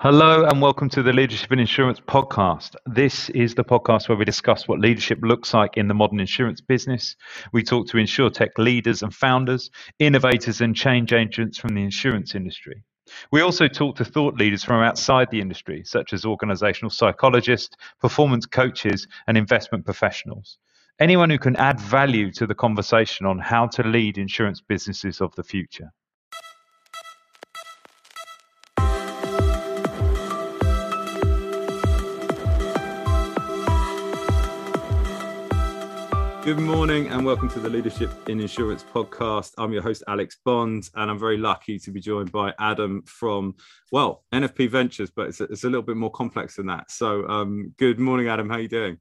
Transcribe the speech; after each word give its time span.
Hello 0.00 0.44
and 0.44 0.60
welcome 0.60 0.90
to 0.90 1.02
the 1.02 1.14
Leadership 1.14 1.50
in 1.52 1.58
Insurance 1.58 2.00
podcast. 2.00 2.76
This 2.84 3.30
is 3.30 3.54
the 3.54 3.64
podcast 3.64 4.10
where 4.10 4.18
we 4.18 4.26
discuss 4.26 4.68
what 4.68 4.78
leadership 4.78 5.20
looks 5.22 5.54
like 5.54 5.78
in 5.78 5.88
the 5.88 5.94
modern 5.94 6.20
insurance 6.20 6.60
business. 6.60 7.16
We 7.54 7.62
talk 7.62 7.86
to 7.88 7.96
insurtech 7.96 8.58
leaders 8.58 9.02
and 9.02 9.14
founders, 9.14 9.70
innovators 9.98 10.60
and 10.60 10.76
change 10.76 11.14
agents 11.14 11.56
from 11.56 11.74
the 11.74 11.82
insurance 11.82 12.34
industry. 12.34 12.82
We 13.32 13.40
also 13.40 13.68
talk 13.68 13.96
to 13.96 14.04
thought 14.04 14.34
leaders 14.34 14.62
from 14.62 14.82
outside 14.82 15.30
the 15.30 15.40
industry, 15.40 15.82
such 15.86 16.12
as 16.12 16.26
organizational 16.26 16.90
psychologists, 16.90 17.74
performance 17.98 18.44
coaches, 18.44 19.08
and 19.26 19.38
investment 19.38 19.86
professionals. 19.86 20.58
Anyone 21.00 21.30
who 21.30 21.38
can 21.38 21.56
add 21.56 21.80
value 21.80 22.30
to 22.32 22.46
the 22.46 22.54
conversation 22.54 23.24
on 23.24 23.38
how 23.38 23.66
to 23.68 23.82
lead 23.82 24.18
insurance 24.18 24.60
businesses 24.60 25.22
of 25.22 25.34
the 25.36 25.42
future. 25.42 25.90
Good 36.46 36.60
morning 36.60 37.08
and 37.08 37.26
welcome 37.26 37.48
to 37.48 37.58
the 37.58 37.68
Leadership 37.68 38.28
in 38.28 38.38
Insurance 38.38 38.84
podcast. 38.84 39.50
I'm 39.58 39.72
your 39.72 39.82
host, 39.82 40.04
Alex 40.06 40.36
Bond, 40.44 40.88
and 40.94 41.10
I'm 41.10 41.18
very 41.18 41.38
lucky 41.38 41.76
to 41.80 41.90
be 41.90 41.98
joined 41.98 42.30
by 42.30 42.54
Adam 42.60 43.02
from, 43.02 43.56
well, 43.90 44.22
NFP 44.32 44.70
Ventures, 44.70 45.10
but 45.10 45.26
it's 45.26 45.40
a, 45.40 45.44
it's 45.46 45.64
a 45.64 45.66
little 45.66 45.82
bit 45.82 45.96
more 45.96 46.12
complex 46.12 46.54
than 46.54 46.66
that. 46.66 46.92
So, 46.92 47.26
um, 47.26 47.74
good 47.78 47.98
morning, 47.98 48.28
Adam. 48.28 48.48
How 48.48 48.58
are 48.58 48.60
you 48.60 48.68
doing? 48.68 48.98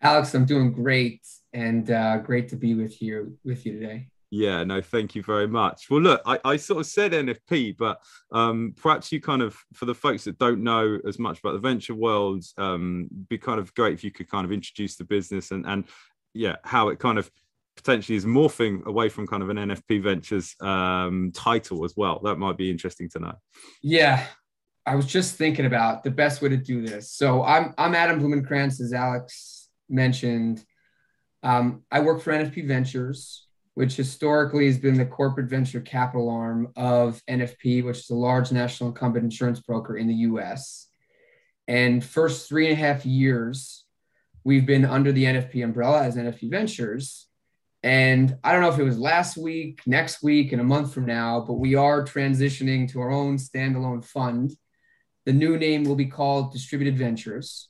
Alex, 0.00 0.32
I'm 0.32 0.44
doing 0.44 0.70
great 0.70 1.26
and 1.52 1.90
uh, 1.90 2.18
great 2.18 2.48
to 2.50 2.56
be 2.56 2.74
with 2.74 3.02
you 3.02 3.36
with 3.44 3.66
you 3.66 3.80
today. 3.80 4.10
Yeah, 4.30 4.62
no, 4.62 4.80
thank 4.80 5.14
you 5.14 5.22
very 5.24 5.48
much. 5.48 5.86
Well, 5.90 6.00
look, 6.00 6.22
I, 6.24 6.38
I 6.44 6.56
sort 6.56 6.80
of 6.80 6.86
said 6.86 7.12
NFP, 7.12 7.76
but 7.76 8.00
um, 8.32 8.74
perhaps 8.76 9.12
you 9.12 9.20
kind 9.20 9.42
of, 9.42 9.56
for 9.72 9.86
the 9.86 9.94
folks 9.94 10.24
that 10.24 10.38
don't 10.38 10.62
know 10.62 10.98
as 11.06 11.20
much 11.20 11.38
about 11.38 11.52
the 11.52 11.60
venture 11.60 11.94
world, 11.94 12.44
um, 12.58 13.08
be 13.28 13.38
kind 13.38 13.60
of 13.60 13.72
great 13.74 13.94
if 13.94 14.02
you 14.02 14.10
could 14.10 14.28
kind 14.28 14.44
of 14.44 14.50
introduce 14.50 14.96
the 14.96 15.04
business 15.04 15.50
and 15.50 15.66
and 15.66 15.84
yeah, 16.34 16.56
how 16.64 16.88
it 16.88 16.98
kind 16.98 17.18
of 17.18 17.30
potentially 17.76 18.16
is 18.16 18.24
morphing 18.24 18.84
away 18.84 19.08
from 19.08 19.26
kind 19.26 19.42
of 19.42 19.50
an 19.50 19.56
NFP 19.56 20.02
Ventures 20.02 20.54
um, 20.60 21.32
title 21.34 21.84
as 21.84 21.94
well. 21.96 22.20
That 22.22 22.36
might 22.36 22.56
be 22.56 22.70
interesting 22.70 23.08
to 23.10 23.18
know. 23.20 23.34
Yeah, 23.82 24.26
I 24.86 24.96
was 24.96 25.06
just 25.06 25.36
thinking 25.36 25.66
about 25.66 26.04
the 26.04 26.10
best 26.10 26.42
way 26.42 26.50
to 26.50 26.56
do 26.56 26.86
this. 26.86 27.12
So 27.12 27.42
I'm 27.42 27.74
I'm 27.78 27.94
Adam 27.94 28.20
Blumencranz, 28.20 28.80
as 28.80 28.92
Alex 28.92 29.68
mentioned. 29.88 30.64
Um, 31.42 31.82
I 31.90 32.00
work 32.00 32.22
for 32.22 32.32
NFP 32.32 32.66
Ventures, 32.66 33.46
which 33.74 33.96
historically 33.96 34.66
has 34.66 34.78
been 34.78 34.96
the 34.96 35.06
corporate 35.06 35.48
venture 35.48 35.80
capital 35.80 36.30
arm 36.30 36.72
of 36.76 37.20
NFP, 37.28 37.84
which 37.84 37.98
is 37.98 38.10
a 38.10 38.14
large 38.14 38.50
national 38.52 38.90
incumbent 38.90 39.24
insurance 39.24 39.60
broker 39.60 39.96
in 39.96 40.06
the 40.06 40.14
U.S. 40.14 40.88
And 41.66 42.04
first 42.04 42.48
three 42.48 42.66
and 42.66 42.74
a 42.74 42.80
half 42.80 43.04
years 43.06 43.83
we've 44.44 44.66
been 44.66 44.84
under 44.84 45.10
the 45.10 45.24
NFP 45.24 45.64
umbrella 45.64 46.04
as 46.04 46.16
NFP 46.16 46.50
Ventures. 46.50 47.26
And 47.82 48.38
I 48.42 48.52
don't 48.52 48.62
know 48.62 48.70
if 48.70 48.78
it 48.78 48.84
was 48.84 48.98
last 48.98 49.36
week, 49.36 49.80
next 49.86 50.22
week, 50.22 50.52
and 50.52 50.60
a 50.60 50.64
month 50.64 50.94
from 50.94 51.04
now, 51.04 51.44
but 51.46 51.54
we 51.54 51.74
are 51.74 52.04
transitioning 52.04 52.90
to 52.92 53.00
our 53.00 53.10
own 53.10 53.36
standalone 53.36 54.04
fund. 54.04 54.56
The 55.26 55.32
new 55.32 55.58
name 55.58 55.84
will 55.84 55.96
be 55.96 56.06
called 56.06 56.52
Distributed 56.52 56.96
Ventures. 56.96 57.68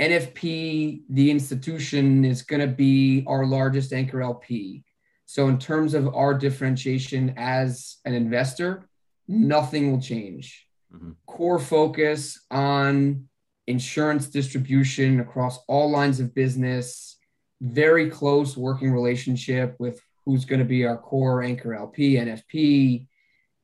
NFP, 0.00 1.02
the 1.08 1.30
institution, 1.30 2.24
is 2.24 2.42
going 2.42 2.60
to 2.60 2.74
be 2.74 3.24
our 3.26 3.46
largest 3.46 3.92
anchor 3.92 4.20
LP. 4.20 4.84
So, 5.24 5.48
in 5.48 5.58
terms 5.58 5.94
of 5.94 6.14
our 6.14 6.34
differentiation 6.34 7.34
as 7.36 7.96
an 8.04 8.12
investor, 8.12 8.88
nothing 9.28 9.90
will 9.90 10.00
change. 10.00 10.66
Mm-hmm. 10.92 11.12
Core 11.26 11.58
focus 11.58 12.44
on 12.50 13.28
insurance 13.66 14.26
distribution 14.26 15.20
across 15.20 15.58
all 15.68 15.90
lines 15.90 16.20
of 16.20 16.34
business, 16.34 17.16
very 17.60 18.10
close 18.10 18.56
working 18.56 18.92
relationship 18.92 19.76
with 19.78 20.00
who's 20.24 20.44
going 20.44 20.58
to 20.58 20.64
be 20.64 20.84
our 20.84 20.96
core 20.96 21.42
anchor 21.42 21.74
LP, 21.74 22.14
NFP. 22.14 23.06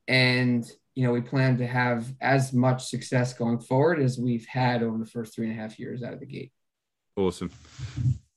And, 0.09 0.71
you 0.94 1.05
know, 1.06 1.12
we 1.12 1.21
plan 1.21 1.59
to 1.59 1.66
have 1.66 2.12
as 2.21 2.53
much 2.53 2.87
success 2.87 3.33
going 3.33 3.60
forward 3.60 4.00
as 4.00 4.19
we've 4.19 4.47
had 4.47 4.83
over 4.83 4.99
the 4.99 5.06
first 5.06 5.34
three 5.34 5.49
and 5.49 5.59
a 5.59 5.60
half 5.60 5.78
years 5.78 6.03
out 6.03 6.12
of 6.12 6.21
the 6.21 6.27
gate. 6.27 6.53
Awesome. 7.16 7.50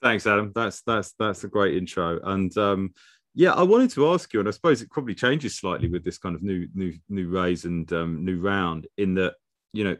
Thanks, 0.02 0.28
Adam. 0.28 0.52
That's 0.53 0.81
that's 0.81 1.13
that's 1.18 1.46
a 1.46 1.47
great 1.47 1.78
intro. 1.78 2.19
And 2.23 2.56
um, 2.57 2.94
yeah, 3.34 3.53
I 3.53 3.63
wanted 3.63 3.90
to 3.91 4.12
ask 4.12 4.34
you, 4.34 4.40
and 4.41 4.50
I 4.50 4.52
suppose 4.52 4.81
it 4.81 4.91
probably 4.91 5.16
changes 5.16 5.57
slightly 5.57 5.88
with 5.88 6.03
this 6.03 6.18
kind 6.18 6.35
of 6.35 6.44
new 6.44 6.68
new 6.73 6.94
new 7.07 7.29
raise 7.29 7.63
and 7.66 7.91
um, 7.94 8.25
new 8.25 8.40
round, 8.40 8.88
in 8.97 9.13
that 9.16 9.35
you 9.72 9.85
know 9.85 9.97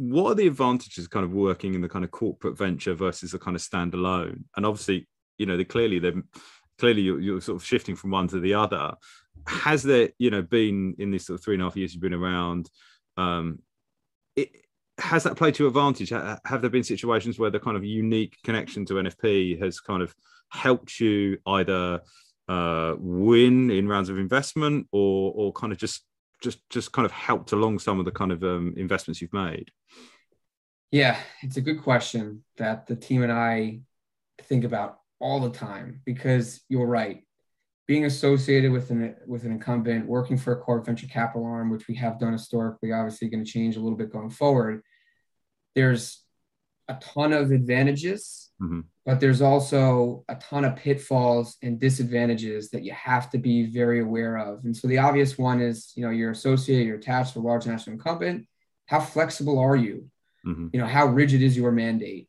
what 0.00 0.30
are 0.30 0.34
the 0.34 0.46
advantages 0.46 1.06
kind 1.06 1.26
of 1.26 1.34
working 1.34 1.74
in 1.74 1.82
the 1.82 1.88
kind 1.88 2.06
of 2.06 2.10
corporate 2.10 2.56
venture 2.56 2.94
versus 2.94 3.32
the 3.32 3.38
kind 3.38 3.54
of 3.54 3.60
standalone? 3.60 4.44
And 4.56 4.64
obviously, 4.64 5.06
you 5.36 5.44
know, 5.44 5.58
they 5.58 5.64
clearly 5.64 5.98
they're 5.98 6.22
clearly 6.78 7.02
you're, 7.02 7.20
you're, 7.20 7.40
sort 7.42 7.56
of 7.56 7.66
shifting 7.66 7.94
from 7.94 8.10
one 8.10 8.26
to 8.28 8.40
the 8.40 8.54
other. 8.54 8.94
Has 9.46 9.82
there, 9.82 10.08
you 10.18 10.30
know, 10.30 10.40
been 10.40 10.94
in 10.98 11.10
this 11.10 11.26
sort 11.26 11.38
of 11.38 11.44
three 11.44 11.54
and 11.54 11.62
a 11.62 11.66
half 11.66 11.76
years 11.76 11.92
you've 11.92 12.00
been 12.00 12.14
around? 12.14 12.70
Um, 13.18 13.58
it, 14.36 14.48
has 14.96 15.24
that 15.24 15.36
played 15.36 15.54
to 15.56 15.66
advantage? 15.66 16.08
Have 16.08 16.62
there 16.62 16.70
been 16.70 16.82
situations 16.82 17.38
where 17.38 17.50
the 17.50 17.60
kind 17.60 17.76
of 17.76 17.84
unique 17.84 18.38
connection 18.42 18.86
to 18.86 18.94
NFP 18.94 19.62
has 19.62 19.80
kind 19.80 20.02
of 20.02 20.14
helped 20.48 20.98
you 20.98 21.36
either 21.44 22.00
uh, 22.48 22.94
win 22.98 23.70
in 23.70 23.86
rounds 23.86 24.08
of 24.08 24.18
investment 24.18 24.86
or 24.92 25.32
or 25.36 25.52
kind 25.52 25.74
of 25.74 25.78
just 25.78 26.04
just 26.40 26.68
just 26.70 26.92
kind 26.92 27.06
of 27.06 27.12
helped 27.12 27.52
along 27.52 27.78
some 27.78 27.98
of 27.98 28.04
the 28.04 28.10
kind 28.10 28.32
of 28.32 28.42
um, 28.42 28.74
investments 28.76 29.20
you've 29.20 29.32
made? 29.32 29.70
Yeah, 30.90 31.18
it's 31.42 31.56
a 31.56 31.60
good 31.60 31.82
question 31.82 32.44
that 32.56 32.86
the 32.86 32.96
team 32.96 33.22
and 33.22 33.32
I 33.32 33.80
think 34.42 34.64
about 34.64 34.98
all 35.20 35.40
the 35.40 35.50
time 35.50 36.00
because 36.04 36.62
you're 36.68 36.86
right. 36.86 37.22
Being 37.86 38.04
associated 38.04 38.72
with 38.72 38.90
an 38.90 39.16
with 39.26 39.44
an 39.44 39.52
incumbent, 39.52 40.06
working 40.06 40.38
for 40.38 40.52
a 40.52 40.60
core 40.60 40.80
venture 40.80 41.08
capital 41.08 41.44
arm, 41.44 41.70
which 41.70 41.88
we 41.88 41.94
have 41.96 42.18
done 42.18 42.32
historically, 42.32 42.92
obviously 42.92 43.28
going 43.28 43.44
to 43.44 43.50
change 43.50 43.76
a 43.76 43.80
little 43.80 43.98
bit 43.98 44.12
going 44.12 44.30
forward. 44.30 44.82
There's 45.74 46.19
a 46.90 46.98
ton 47.00 47.32
of 47.32 47.52
advantages, 47.52 48.50
mm-hmm. 48.60 48.80
but 49.06 49.20
there's 49.20 49.40
also 49.40 50.24
a 50.28 50.34
ton 50.34 50.64
of 50.64 50.74
pitfalls 50.76 51.56
and 51.62 51.78
disadvantages 51.78 52.70
that 52.70 52.82
you 52.82 52.92
have 52.92 53.30
to 53.30 53.38
be 53.38 53.66
very 53.66 54.00
aware 54.00 54.36
of. 54.36 54.64
And 54.64 54.76
so 54.76 54.88
the 54.88 54.98
obvious 54.98 55.38
one 55.38 55.60
is, 55.60 55.92
you 55.94 56.04
know, 56.04 56.10
you're 56.10 56.32
associated, 56.32 56.86
you're 56.86 56.96
attached 56.96 57.34
to 57.34 57.38
a 57.38 57.42
large 57.42 57.66
national 57.66 57.94
incumbent. 57.94 58.46
How 58.86 59.00
flexible 59.00 59.58
are 59.60 59.76
you? 59.76 60.10
Mm-hmm. 60.44 60.68
You 60.72 60.80
know, 60.80 60.86
how 60.86 61.06
rigid 61.06 61.42
is 61.42 61.56
your 61.56 61.70
mandate? 61.70 62.28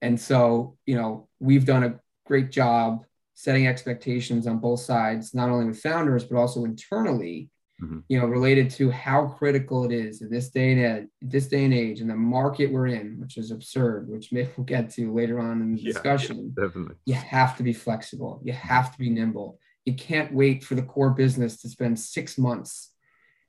And 0.00 0.18
so, 0.18 0.76
you 0.86 0.96
know, 0.96 1.28
we've 1.38 1.66
done 1.66 1.84
a 1.84 2.00
great 2.24 2.50
job 2.50 3.04
setting 3.34 3.66
expectations 3.66 4.46
on 4.46 4.58
both 4.58 4.80
sides, 4.80 5.34
not 5.34 5.50
only 5.50 5.66
with 5.66 5.80
founders, 5.80 6.24
but 6.24 6.38
also 6.38 6.64
internally 6.64 7.50
mm-hmm. 7.82 8.00
you 8.08 8.18
know, 8.18 8.26
related 8.26 8.70
to 8.70 8.90
how 8.90 9.26
critical 9.26 9.84
it 9.84 9.92
is 9.92 10.22
in 10.22 10.30
this 10.30 10.50
day 10.50 10.72
and 10.72 10.80
age, 10.80 11.08
this 11.22 11.46
day 11.48 11.64
and 11.64 11.74
age, 11.74 12.00
and 12.00 12.10
the 12.10 12.16
market 12.16 12.72
we're 12.72 12.88
in, 12.88 13.18
which 13.20 13.36
is 13.36 13.50
absurd, 13.50 14.08
which 14.08 14.32
maybe 14.32 14.48
we'll 14.56 14.64
get 14.64 14.90
to 14.90 15.12
later 15.12 15.40
on 15.40 15.60
in 15.60 15.74
the 15.74 15.80
yeah, 15.80 15.92
discussion. 15.92 16.54
Yeah, 16.56 16.64
definitely. 16.64 16.96
You 17.04 17.14
have 17.14 17.56
to 17.56 17.62
be 17.62 17.72
flexible. 17.72 18.40
You 18.44 18.52
have 18.52 18.92
to 18.92 18.98
be 18.98 19.10
nimble. 19.10 19.58
You 19.84 19.94
can't 19.94 20.32
wait 20.32 20.64
for 20.64 20.74
the 20.74 20.82
core 20.82 21.10
business 21.10 21.62
to 21.62 21.68
spend 21.68 21.98
six 21.98 22.36
months, 22.36 22.90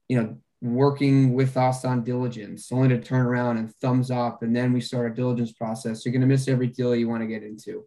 you 0.07 0.21
know, 0.21 0.37
working 0.61 1.33
with 1.33 1.55
us 1.55 1.85
on 1.85 2.03
diligence, 2.03 2.71
only 2.71 2.89
to 2.89 2.99
turn 2.99 3.25
around 3.25 3.57
and 3.57 3.73
thumbs 3.75 4.11
up, 4.11 4.43
and 4.43 4.55
then 4.55 4.73
we 4.73 4.81
start 4.81 5.11
a 5.11 5.15
diligence 5.15 5.53
process. 5.53 6.05
You're 6.05 6.11
going 6.11 6.21
to 6.21 6.27
miss 6.27 6.47
every 6.47 6.67
deal 6.67 6.95
you 6.95 7.07
want 7.07 7.21
to 7.21 7.27
get 7.27 7.43
into. 7.43 7.85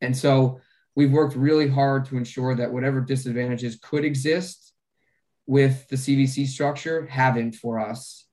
And 0.00 0.16
so 0.16 0.60
we've 0.96 1.12
worked 1.12 1.36
really 1.36 1.68
hard 1.68 2.04
to 2.06 2.16
ensure 2.16 2.54
that 2.56 2.72
whatever 2.72 3.00
disadvantages 3.00 3.78
could 3.80 4.04
exist 4.04 4.67
with 5.48 5.88
the 5.88 5.96
CVC 5.96 6.46
structure 6.46 7.06
haven't 7.06 7.54
for 7.54 7.80
us 7.80 8.26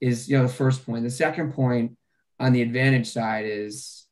is 0.00 0.28
you 0.28 0.36
know 0.36 0.42
the 0.42 0.52
first 0.52 0.84
point. 0.84 1.04
The 1.04 1.10
second 1.10 1.54
point 1.54 1.96
on 2.38 2.52
the 2.52 2.62
advantage 2.62 3.08
side 3.08 3.46
is 3.46 4.06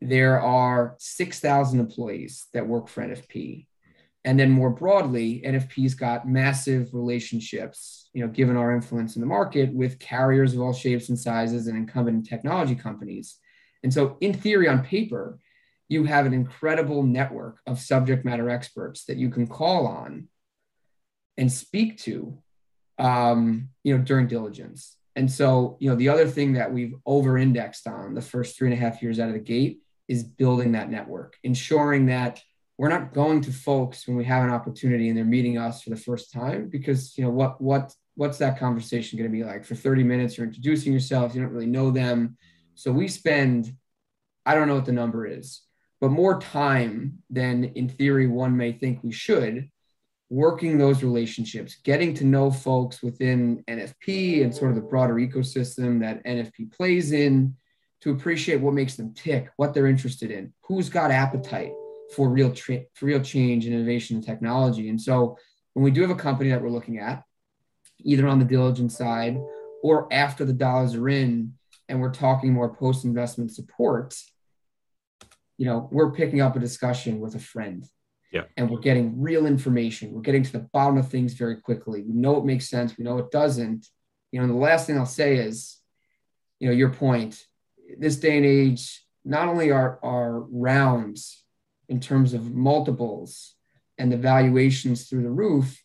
there 0.00 0.40
are 0.40 0.96
6,000 0.98 1.78
employees 1.78 2.46
that 2.54 2.66
work 2.66 2.88
for 2.88 3.02
NFP. 3.02 3.66
And 4.24 4.38
then 4.38 4.50
more 4.50 4.70
broadly, 4.70 5.42
NFP's 5.44 5.94
got 5.94 6.28
massive 6.28 6.94
relationships, 6.94 8.08
you 8.12 8.24
know, 8.24 8.32
given 8.32 8.56
our 8.56 8.74
influence 8.74 9.16
in 9.16 9.20
the 9.20 9.26
market 9.26 9.72
with 9.72 9.98
carriers 9.98 10.54
of 10.54 10.60
all 10.60 10.72
shapes 10.72 11.08
and 11.08 11.18
sizes 11.18 11.66
and 11.66 11.76
incumbent 11.76 12.26
technology 12.26 12.74
companies. 12.74 13.38
And 13.82 13.92
so 13.92 14.16
in 14.20 14.32
theory, 14.32 14.68
on 14.68 14.84
paper, 14.84 15.38
you 15.88 16.04
have 16.04 16.24
an 16.24 16.32
incredible 16.32 17.02
network 17.02 17.58
of 17.66 17.78
subject 17.78 18.24
matter 18.24 18.48
experts 18.48 19.04
that 19.04 19.18
you 19.18 19.28
can 19.28 19.46
call 19.46 19.86
on 19.86 20.28
and 21.36 21.50
speak 21.50 21.98
to 21.98 22.38
um, 22.98 23.68
you 23.84 23.96
know 23.96 24.02
during 24.02 24.26
diligence. 24.26 24.96
And 25.14 25.30
so 25.30 25.76
you 25.80 25.90
know 25.90 25.96
the 25.96 26.08
other 26.08 26.26
thing 26.26 26.54
that 26.54 26.72
we've 26.72 26.94
over 27.04 27.38
indexed 27.38 27.86
on 27.86 28.14
the 28.14 28.22
first 28.22 28.56
three 28.56 28.68
and 28.68 28.78
a 28.78 28.80
half 28.80 29.02
years 29.02 29.18
out 29.20 29.28
of 29.28 29.34
the 29.34 29.40
gate 29.40 29.80
is 30.08 30.24
building 30.24 30.72
that 30.72 30.90
network 30.90 31.36
ensuring 31.44 32.06
that 32.06 32.42
we're 32.78 32.88
not 32.88 33.14
going 33.14 33.40
to 33.40 33.52
folks 33.52 34.08
when 34.08 34.16
we 34.16 34.24
have 34.24 34.42
an 34.42 34.50
opportunity 34.50 35.08
and 35.08 35.16
they're 35.16 35.24
meeting 35.24 35.58
us 35.58 35.82
for 35.82 35.90
the 35.90 35.96
first 35.96 36.32
time 36.32 36.68
because 36.68 37.16
you 37.16 37.24
know 37.24 37.30
what 37.30 37.60
what 37.60 37.94
what's 38.14 38.38
that 38.38 38.58
conversation 38.58 39.18
going 39.18 39.30
to 39.30 39.36
be 39.36 39.44
like? 39.44 39.64
For 39.64 39.74
30 39.74 40.04
minutes 40.04 40.36
you're 40.36 40.46
introducing 40.46 40.92
yourself 40.92 41.34
you 41.34 41.42
don't 41.42 41.52
really 41.52 41.66
know 41.66 41.90
them. 41.90 42.36
So 42.74 42.90
we 42.90 43.08
spend 43.08 43.74
i 44.44 44.54
don't 44.54 44.66
know 44.66 44.74
what 44.74 44.86
the 44.86 44.92
number 44.92 45.26
is 45.26 45.62
but 46.00 46.10
more 46.10 46.40
time 46.40 47.18
than 47.30 47.64
in 47.64 47.88
theory 47.88 48.26
one 48.26 48.56
may 48.56 48.72
think 48.72 48.98
we 49.02 49.12
should 49.12 49.70
working 50.32 50.78
those 50.78 51.02
relationships 51.02 51.76
getting 51.84 52.14
to 52.14 52.24
know 52.24 52.50
folks 52.50 53.02
within 53.02 53.62
nfp 53.68 54.42
and 54.42 54.54
sort 54.54 54.70
of 54.70 54.76
the 54.76 54.82
broader 54.82 55.14
ecosystem 55.14 56.00
that 56.00 56.24
nfp 56.24 56.72
plays 56.72 57.12
in 57.12 57.54
to 58.00 58.10
appreciate 58.10 58.60
what 58.60 58.72
makes 58.72 58.94
them 58.94 59.12
tick 59.12 59.50
what 59.56 59.74
they're 59.74 59.86
interested 59.86 60.30
in 60.30 60.52
who's 60.62 60.88
got 60.88 61.10
appetite 61.10 61.72
for 62.16 62.30
real 62.30 62.52
tra- 62.52 62.84
for 62.94 63.06
real 63.06 63.20
change 63.20 63.66
and 63.66 63.74
innovation 63.74 64.16
and 64.16 64.24
technology 64.24 64.88
and 64.88 65.00
so 65.00 65.36
when 65.74 65.84
we 65.84 65.90
do 65.90 66.00
have 66.00 66.10
a 66.10 66.14
company 66.14 66.50
that 66.50 66.62
we're 66.62 66.70
looking 66.70 66.98
at 66.98 67.22
either 68.04 68.26
on 68.26 68.38
the 68.38 68.44
diligence 68.44 68.96
side 68.96 69.38
or 69.82 70.12
after 70.12 70.44
the 70.44 70.52
dollars 70.52 70.94
are 70.94 71.08
in 71.08 71.54
and 71.88 72.00
we're 72.00 72.12
talking 72.12 72.52
more 72.52 72.74
post 72.74 73.04
investment 73.04 73.52
support, 73.52 74.14
you 75.58 75.66
know, 75.66 75.88
we're 75.92 76.12
picking 76.12 76.40
up 76.40 76.56
a 76.56 76.60
discussion 76.60 77.20
with 77.20 77.34
a 77.34 77.38
friend. 77.38 77.84
Yeah. 78.32 78.44
And 78.56 78.70
we're 78.70 78.80
getting 78.80 79.20
real 79.20 79.46
information. 79.46 80.12
We're 80.12 80.22
getting 80.22 80.42
to 80.42 80.52
the 80.52 80.68
bottom 80.72 80.96
of 80.96 81.08
things 81.08 81.34
very 81.34 81.60
quickly. 81.60 82.02
We 82.02 82.14
know 82.14 82.38
it 82.38 82.46
makes 82.46 82.68
sense. 82.68 82.96
We 82.96 83.04
know 83.04 83.18
it 83.18 83.30
doesn't. 83.30 83.86
You 84.32 84.40
know, 84.40 84.44
and 84.44 84.52
the 84.52 84.58
last 84.58 84.86
thing 84.86 84.96
I'll 84.96 85.06
say 85.06 85.36
is, 85.36 85.78
you 86.58 86.68
know, 86.68 86.74
your 86.74 86.90
point, 86.90 87.44
this 87.98 88.16
day 88.16 88.38
and 88.38 88.46
age, 88.46 89.04
not 89.24 89.48
only 89.48 89.70
are, 89.70 90.00
are 90.02 90.40
rounds 90.40 91.44
in 91.88 92.00
terms 92.00 92.32
of 92.32 92.54
multiples 92.54 93.54
and 93.98 94.10
the 94.10 94.16
valuations 94.16 95.08
through 95.08 95.22
the 95.22 95.30
roof, 95.30 95.82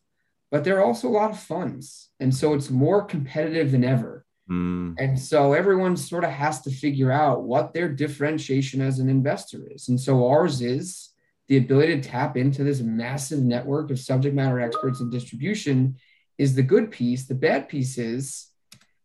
but 0.49 0.63
there 0.63 0.77
are 0.77 0.85
also 0.85 1.09
a 1.09 1.11
lot 1.11 1.31
of 1.31 1.39
funds. 1.39 2.09
And 2.21 2.33
so 2.33 2.53
it's 2.53 2.69
more 2.69 3.03
competitive 3.03 3.71
than 3.71 3.83
ever. 3.83 4.25
Mm. 4.49 4.95
And 4.97 5.19
so 5.19 5.51
everyone 5.51 5.97
sort 5.97 6.23
of 6.23 6.29
has 6.29 6.61
to 6.61 6.71
figure 6.71 7.11
out 7.11 7.43
what 7.43 7.73
their 7.73 7.89
differentiation 7.89 8.79
as 8.79 8.99
an 8.99 9.09
investor 9.09 9.67
is. 9.69 9.89
And 9.89 9.99
so 9.99 10.29
ours 10.29 10.61
is 10.61 11.09
the 11.47 11.57
ability 11.57 11.99
to 11.99 12.09
tap 12.09 12.35
into 12.35 12.63
this 12.63 12.81
massive 12.81 13.41
network 13.41 13.89
of 13.89 13.99
subject 13.99 14.35
matter 14.35 14.59
experts 14.59 14.99
and 14.99 15.11
distribution 15.11 15.95
is 16.37 16.55
the 16.55 16.63
good 16.63 16.91
piece. 16.91 17.25
The 17.25 17.35
bad 17.35 17.69
piece 17.69 17.97
is 17.97 18.47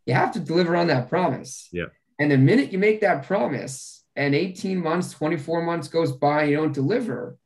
you 0.07 0.15
have 0.15 0.33
to 0.33 0.41
deliver 0.41 0.77
on 0.77 0.89
that 0.89 1.09
promise. 1.09 1.69
Yeah. 1.73 1.87
And 2.19 2.31
the 2.31 2.39
minute 2.39 2.73
you 2.73 2.79
make 2.79 3.01
that 3.01 3.25
promise 3.27 4.05
and 4.17 4.35
18 4.35 4.83
months, 4.83 5.13
24 5.13 5.63
months 5.63 5.89
goes 5.89 6.13
by, 6.13 6.45
you 6.45 6.57
don't 6.57 6.75
deliver, 6.75 7.39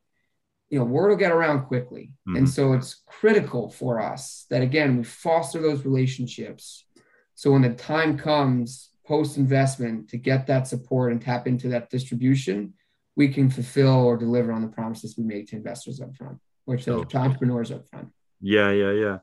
you 0.71 0.79
know, 0.79 0.85
word 0.85 1.11
will 1.11 1.17
get 1.17 1.31
around 1.31 1.67
quickly. 1.67 2.13
Mhm. 2.29 2.39
And 2.39 2.49
so 2.49 2.73
it's 2.73 3.03
critical 3.07 3.71
for 3.71 4.01
us 4.01 4.47
that, 4.51 4.63
again, 4.63 4.97
we 4.97 5.05
foster 5.05 5.61
those 5.61 5.85
relationships. 5.85 6.87
So 7.35 7.53
when 7.53 7.63
the 7.63 7.75
time 7.75 8.19
comes 8.19 8.91
post 9.07 9.37
investment 9.37 10.09
to 10.09 10.19
get 10.19 10.47
that 10.49 10.67
support 10.67 11.13
and 11.13 11.23
tap 11.23 11.47
into 11.47 11.69
that 11.69 11.91
distribution, 11.91 12.75
we 13.17 13.29
can 13.29 13.51
fulfill 13.51 14.05
or 14.05 14.17
deliver 14.17 14.53
on 14.53 14.63
the 14.63 14.69
promises 14.69 15.17
we 15.17 15.25
make 15.25 15.49
to 15.49 15.57
investors 15.57 16.01
up 16.01 16.15
front, 16.17 16.39
which 16.67 16.85
to, 16.85 17.05
to 17.05 17.17
entrepreneurs 17.17 17.73
up 17.73 17.89
front. 17.89 18.09
Yeah, 18.41 18.71
yeah, 18.71 18.93
yeah, 18.93 19.19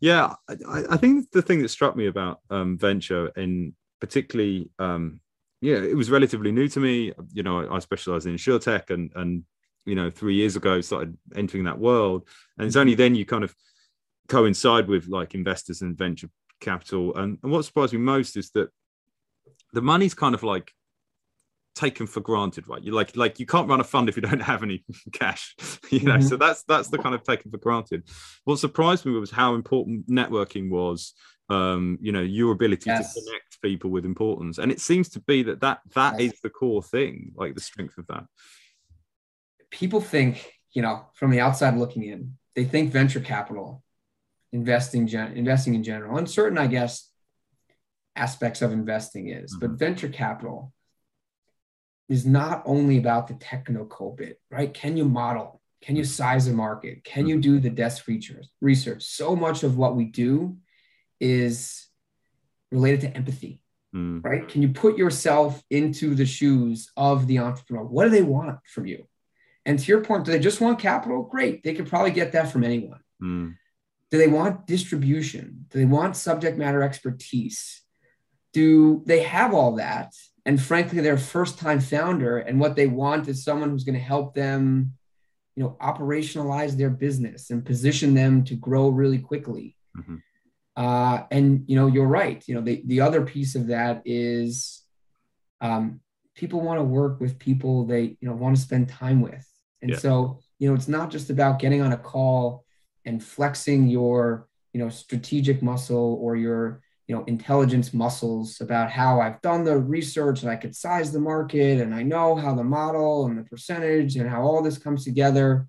yeah. 0.00 0.34
I, 0.68 0.84
I 0.90 0.96
think 0.98 1.30
the 1.30 1.42
thing 1.42 1.62
that 1.62 1.70
struck 1.70 1.96
me 1.96 2.06
about 2.06 2.40
um, 2.50 2.78
venture, 2.78 3.28
in 3.28 3.74
particularly, 4.00 4.70
um, 4.78 5.20
yeah, 5.60 5.76
it 5.76 5.96
was 5.96 6.10
relatively 6.10 6.52
new 6.52 6.68
to 6.68 6.80
me. 6.80 7.12
You 7.32 7.42
know, 7.42 7.60
I, 7.60 7.76
I 7.76 7.78
specialize 7.78 8.26
in 8.26 8.34
insurtech, 8.34 8.90
and 8.90 9.10
and 9.16 9.44
you 9.86 9.94
know, 9.94 10.10
three 10.10 10.34
years 10.34 10.54
ago 10.54 10.80
started 10.82 11.16
entering 11.34 11.64
that 11.64 11.78
world, 11.78 12.28
and 12.58 12.66
it's 12.66 12.76
only 12.76 12.94
then 12.94 13.14
you 13.14 13.24
kind 13.24 13.44
of 13.44 13.54
coincide 14.28 14.86
with 14.86 15.08
like 15.08 15.34
investors 15.34 15.80
and 15.80 15.96
venture 15.96 16.28
capital. 16.60 17.16
And, 17.16 17.38
and 17.42 17.50
what 17.50 17.64
surprised 17.64 17.94
me 17.94 17.98
most 17.98 18.36
is 18.36 18.50
that 18.50 18.68
the 19.72 19.80
money's 19.80 20.14
kind 20.14 20.34
of 20.34 20.42
like 20.42 20.72
taken 21.78 22.06
for 22.06 22.20
granted, 22.20 22.66
right? 22.68 22.82
You 22.82 22.92
like 22.92 23.16
like 23.16 23.38
you 23.38 23.46
can't 23.46 23.68
run 23.68 23.80
a 23.80 23.84
fund 23.84 24.08
if 24.08 24.16
you 24.16 24.22
don't 24.22 24.40
have 24.42 24.62
any 24.62 24.84
cash, 25.12 25.54
you 25.90 26.00
know. 26.00 26.16
Mhm. 26.18 26.22
So 26.28 26.36
that's 26.36 26.64
that's 26.64 26.88
the 26.88 26.98
kind 26.98 27.14
of 27.14 27.22
taken 27.22 27.50
for 27.50 27.58
granted. 27.58 28.02
What 28.44 28.58
surprised 28.58 29.06
me 29.06 29.12
was 29.12 29.30
how 29.30 29.54
important 29.54 30.08
networking 30.08 30.68
was. 30.70 31.14
Um, 31.50 31.96
you 32.02 32.12
know, 32.12 32.20
your 32.20 32.52
ability 32.52 32.90
Yes. 32.90 33.14
to 33.14 33.20
connect 33.22 33.62
people 33.62 33.88
with 33.90 34.04
importance, 34.04 34.58
and 34.58 34.70
it 34.70 34.80
seems 34.80 35.08
to 35.10 35.20
be 35.20 35.42
that 35.44 35.60
that 35.60 35.80
that 35.94 36.20
Yes. 36.20 36.34
is 36.34 36.40
the 36.42 36.50
core 36.50 36.82
thing, 36.82 37.32
like 37.36 37.54
the 37.54 37.60
strength 37.62 37.96
of 37.96 38.06
that. 38.08 38.24
People 39.70 40.00
think, 40.02 40.52
you 40.72 40.82
know, 40.82 41.06
from 41.14 41.30
the 41.30 41.40
outside 41.40 41.76
looking 41.78 42.02
in, 42.04 42.36
they 42.54 42.64
think 42.64 42.92
venture 42.92 43.20
capital, 43.20 43.82
investing, 44.52 45.06
gen- 45.06 45.32
investing 45.38 45.74
in 45.74 45.82
general, 45.82 46.18
and 46.18 46.28
certain, 46.28 46.58
I 46.58 46.66
guess, 46.66 47.10
aspects 48.14 48.60
of 48.60 48.72
investing 48.72 49.28
is, 49.30 49.54
but 49.54 49.70
Mhm. 49.70 49.78
venture 49.78 50.08
capital 50.10 50.72
is 52.08 52.24
not 52.24 52.62
only 52.64 52.96
about 52.98 53.28
the 53.28 53.34
technical 53.34 54.12
bit, 54.12 54.40
right? 54.50 54.72
Can 54.72 54.96
you 54.96 55.04
model? 55.04 55.60
Can 55.82 55.94
you 55.96 56.04
size 56.04 56.48
a 56.48 56.52
market? 56.52 57.04
Can 57.04 57.26
you 57.26 57.40
do 57.40 57.60
the 57.60 57.70
desk 57.70 58.04
features 58.04 58.48
research? 58.60 59.04
So 59.04 59.36
much 59.36 59.62
of 59.62 59.76
what 59.76 59.94
we 59.94 60.04
do 60.04 60.56
is 61.20 61.86
related 62.70 63.00
to 63.02 63.16
empathy, 63.16 63.62
Mm, 63.94 64.22
right? 64.22 64.46
Can 64.46 64.60
you 64.60 64.68
put 64.68 64.98
yourself 64.98 65.62
into 65.70 66.14
the 66.14 66.26
shoes 66.26 66.90
of 66.94 67.26
the 67.26 67.38
entrepreneur? 67.38 67.84
What 67.84 68.04
do 68.04 68.10
they 68.10 68.22
want 68.22 68.58
from 68.66 68.84
you? 68.86 69.06
And 69.64 69.78
to 69.78 69.84
your 69.86 70.02
point, 70.02 70.26
do 70.26 70.30
they 70.30 70.38
just 70.38 70.60
want 70.60 70.78
capital? 70.78 71.22
Great. 71.22 71.62
They 71.62 71.72
could 71.74 71.88
probably 71.88 72.10
get 72.10 72.32
that 72.32 72.52
from 72.52 72.64
anyone. 72.64 73.00
mm, 73.22 73.54
Do 74.10 74.18
they 74.18 74.28
want 74.28 74.66
distribution? 74.66 75.66
Do 75.70 75.78
they 75.78 75.86
want 75.86 76.16
subject 76.16 76.58
matter 76.58 76.82
expertise? 76.82 77.80
Do 78.52 79.02
they 79.06 79.22
have 79.22 79.54
all 79.54 79.76
that? 79.76 80.12
And 80.48 80.58
frankly, 80.58 81.00
they're 81.02 81.22
a 81.24 81.32
first 81.36 81.58
time 81.58 81.78
founder, 81.78 82.38
and 82.38 82.58
what 82.58 82.74
they 82.74 82.86
want 82.86 83.28
is 83.28 83.44
someone 83.44 83.68
who's 83.68 83.84
going 83.84 83.98
to 84.02 84.10
help 84.14 84.34
them, 84.34 84.94
you 85.54 85.62
know, 85.62 85.76
operationalize 85.90 86.72
their 86.78 86.88
business 86.88 87.50
and 87.50 87.66
position 87.72 88.14
them 88.14 88.44
to 88.44 88.54
grow 88.56 88.88
really 88.88 89.18
quickly. 89.18 89.76
mhm. 89.94 90.22
Uh, 90.74 91.24
and 91.30 91.64
you 91.68 91.76
know, 91.76 91.86
you're 91.94 92.06
right. 92.22 92.40
You 92.48 92.54
know, 92.54 92.62
the 92.62 92.82
the 92.86 93.00
other 93.02 93.22
piece 93.34 93.52
of 93.56 93.66
that 93.74 94.00
is 94.06 94.82
um, 95.60 96.00
people 96.34 96.60
want 96.62 96.78
to 96.80 96.84
work 96.84 97.20
with 97.20 97.38
people 97.48 97.84
they 97.84 98.04
you 98.20 98.26
know 98.28 98.36
want 98.42 98.56
to 98.56 98.62
spend 98.68 98.88
time 98.88 99.20
with, 99.20 99.46
and 99.82 99.90
Yeah. 99.90 99.98
so 99.98 100.38
you 100.58 100.68
know, 100.68 100.74
it's 100.78 100.88
not 100.98 101.10
just 101.10 101.28
about 101.30 101.58
getting 101.58 101.82
on 101.82 101.92
a 101.92 101.98
call 102.12 102.64
and 103.04 103.22
flexing 103.22 103.88
your 103.88 104.48
you 104.72 104.80
know 104.80 104.88
strategic 104.88 105.62
muscle 105.62 106.08
or 106.22 106.36
your 106.36 106.80
you 107.08 107.16
know 107.16 107.24
intelligence 107.24 107.92
muscles 107.92 108.60
about 108.60 108.90
how 108.90 109.20
I've 109.20 109.40
done 109.40 109.64
the 109.64 109.78
research 109.78 110.42
and 110.42 110.50
I 110.50 110.56
could 110.56 110.76
size 110.76 111.10
the 111.10 111.20
market 111.20 111.80
and 111.80 111.94
I 111.94 112.02
know 112.02 112.36
how 112.36 112.54
the 112.54 112.62
model 112.62 113.26
and 113.26 113.38
the 113.38 113.44
percentage 113.44 114.16
and 114.16 114.28
how 114.28 114.42
all 114.42 114.62
this 114.62 114.78
comes 114.78 115.04
together. 115.04 115.66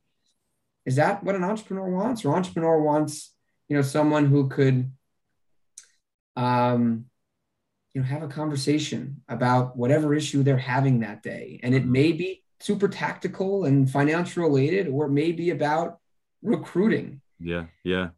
Is 0.86 0.98
that 0.98 1.24
what 1.24 1.36
an 1.36 1.44
entrepreneur 1.44 1.90
wants? 1.90 2.26
Or 2.26 2.36
entrepreneur 2.36 2.82
wants 2.82 3.34
you 3.70 3.78
know 3.78 3.82
someone 3.82 4.26
who 4.26 4.50
could 4.50 4.92
um, 6.36 7.06
you 7.94 8.02
know 8.02 8.08
have 8.08 8.24
a 8.24 8.28
conversation 8.28 9.22
about 9.30 9.78
whatever 9.78 10.14
issue 10.14 10.44
they're 10.44 10.58
having 10.58 11.00
that 11.00 11.24
day 11.24 11.60
and 11.64 11.74
it 11.74 11.86
may 11.86 12.12
be 12.12 12.44
super 12.60 12.90
tactical 12.90 13.64
and 13.66 13.90
financial 13.90 14.44
related 14.44 14.88
or 14.88 15.06
it 15.06 15.12
may 15.12 15.32
be 15.32 15.52
about 15.52 16.00
recruiting 16.42 17.22
Yeah, 17.40 17.66
yeah, 17.84 18.10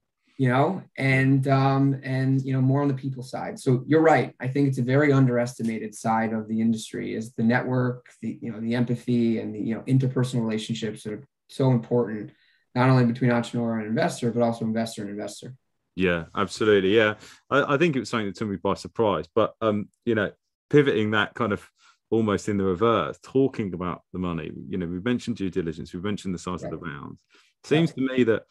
you 0.41 0.49
know 0.49 0.81
and 0.97 1.47
um 1.47 2.01
and 2.03 2.41
you 2.41 2.51
know 2.51 2.61
more 2.61 2.81
on 2.81 2.87
the 2.87 2.95
people 2.95 3.21
side 3.21 3.59
so 3.59 3.83
you're 3.85 4.01
right 4.01 4.33
i 4.39 4.47
think 4.47 4.67
it's 4.67 4.79
a 4.79 4.93
very 4.95 5.13
underestimated 5.13 5.93
side 5.93 6.33
of 6.33 6.47
the 6.47 6.59
industry 6.59 7.13
is 7.13 7.31
the 7.33 7.43
network 7.43 8.07
the 8.23 8.39
you 8.41 8.51
know 8.51 8.59
the 8.59 8.73
empathy 8.73 9.37
and 9.37 9.53
the 9.53 9.59
you 9.59 9.75
know 9.75 9.81
interpersonal 9.81 10.41
relationships 10.41 11.03
that 11.03 11.13
are 11.13 11.23
so 11.47 11.69
important 11.69 12.31
not 12.73 12.89
only 12.89 13.05
between 13.05 13.29
entrepreneur 13.29 13.77
and 13.77 13.87
investor 13.87 14.31
but 14.31 14.41
also 14.41 14.65
investor 14.65 15.03
and 15.03 15.11
investor 15.11 15.53
yeah, 15.93 16.23
absolutely. 16.33 16.95
Yeah, 16.95 17.15
I, 17.49 17.73
I 17.73 17.77
think 17.77 17.97
it 17.97 17.99
was 17.99 18.07
something 18.07 18.27
that 18.27 18.37
took 18.37 18.47
me 18.47 18.55
by 18.55 18.75
surprise. 18.75 19.25
But 19.35 19.55
um, 19.59 19.89
you 20.05 20.15
know, 20.15 20.31
pivoting 20.69 21.11
that 21.11 21.33
kind 21.33 21.51
of 21.51 21.69
almost 22.09 22.47
in 22.47 22.57
the 22.57 22.63
reverse, 22.63 23.19
talking 23.21 23.73
about 23.73 24.03
the 24.13 24.19
money. 24.19 24.51
You 24.69 24.77
know, 24.77 24.85
we 24.85 25.01
mentioned 25.01 25.35
due 25.35 25.49
diligence, 25.49 25.93
we 25.93 25.99
mentioned 25.99 26.33
the 26.33 26.39
size 26.39 26.63
of 26.63 26.71
the 26.71 26.77
rounds. 26.77 27.19
Seems 27.65 27.91
to 27.93 28.01
me 28.01 28.23
that 28.23 28.43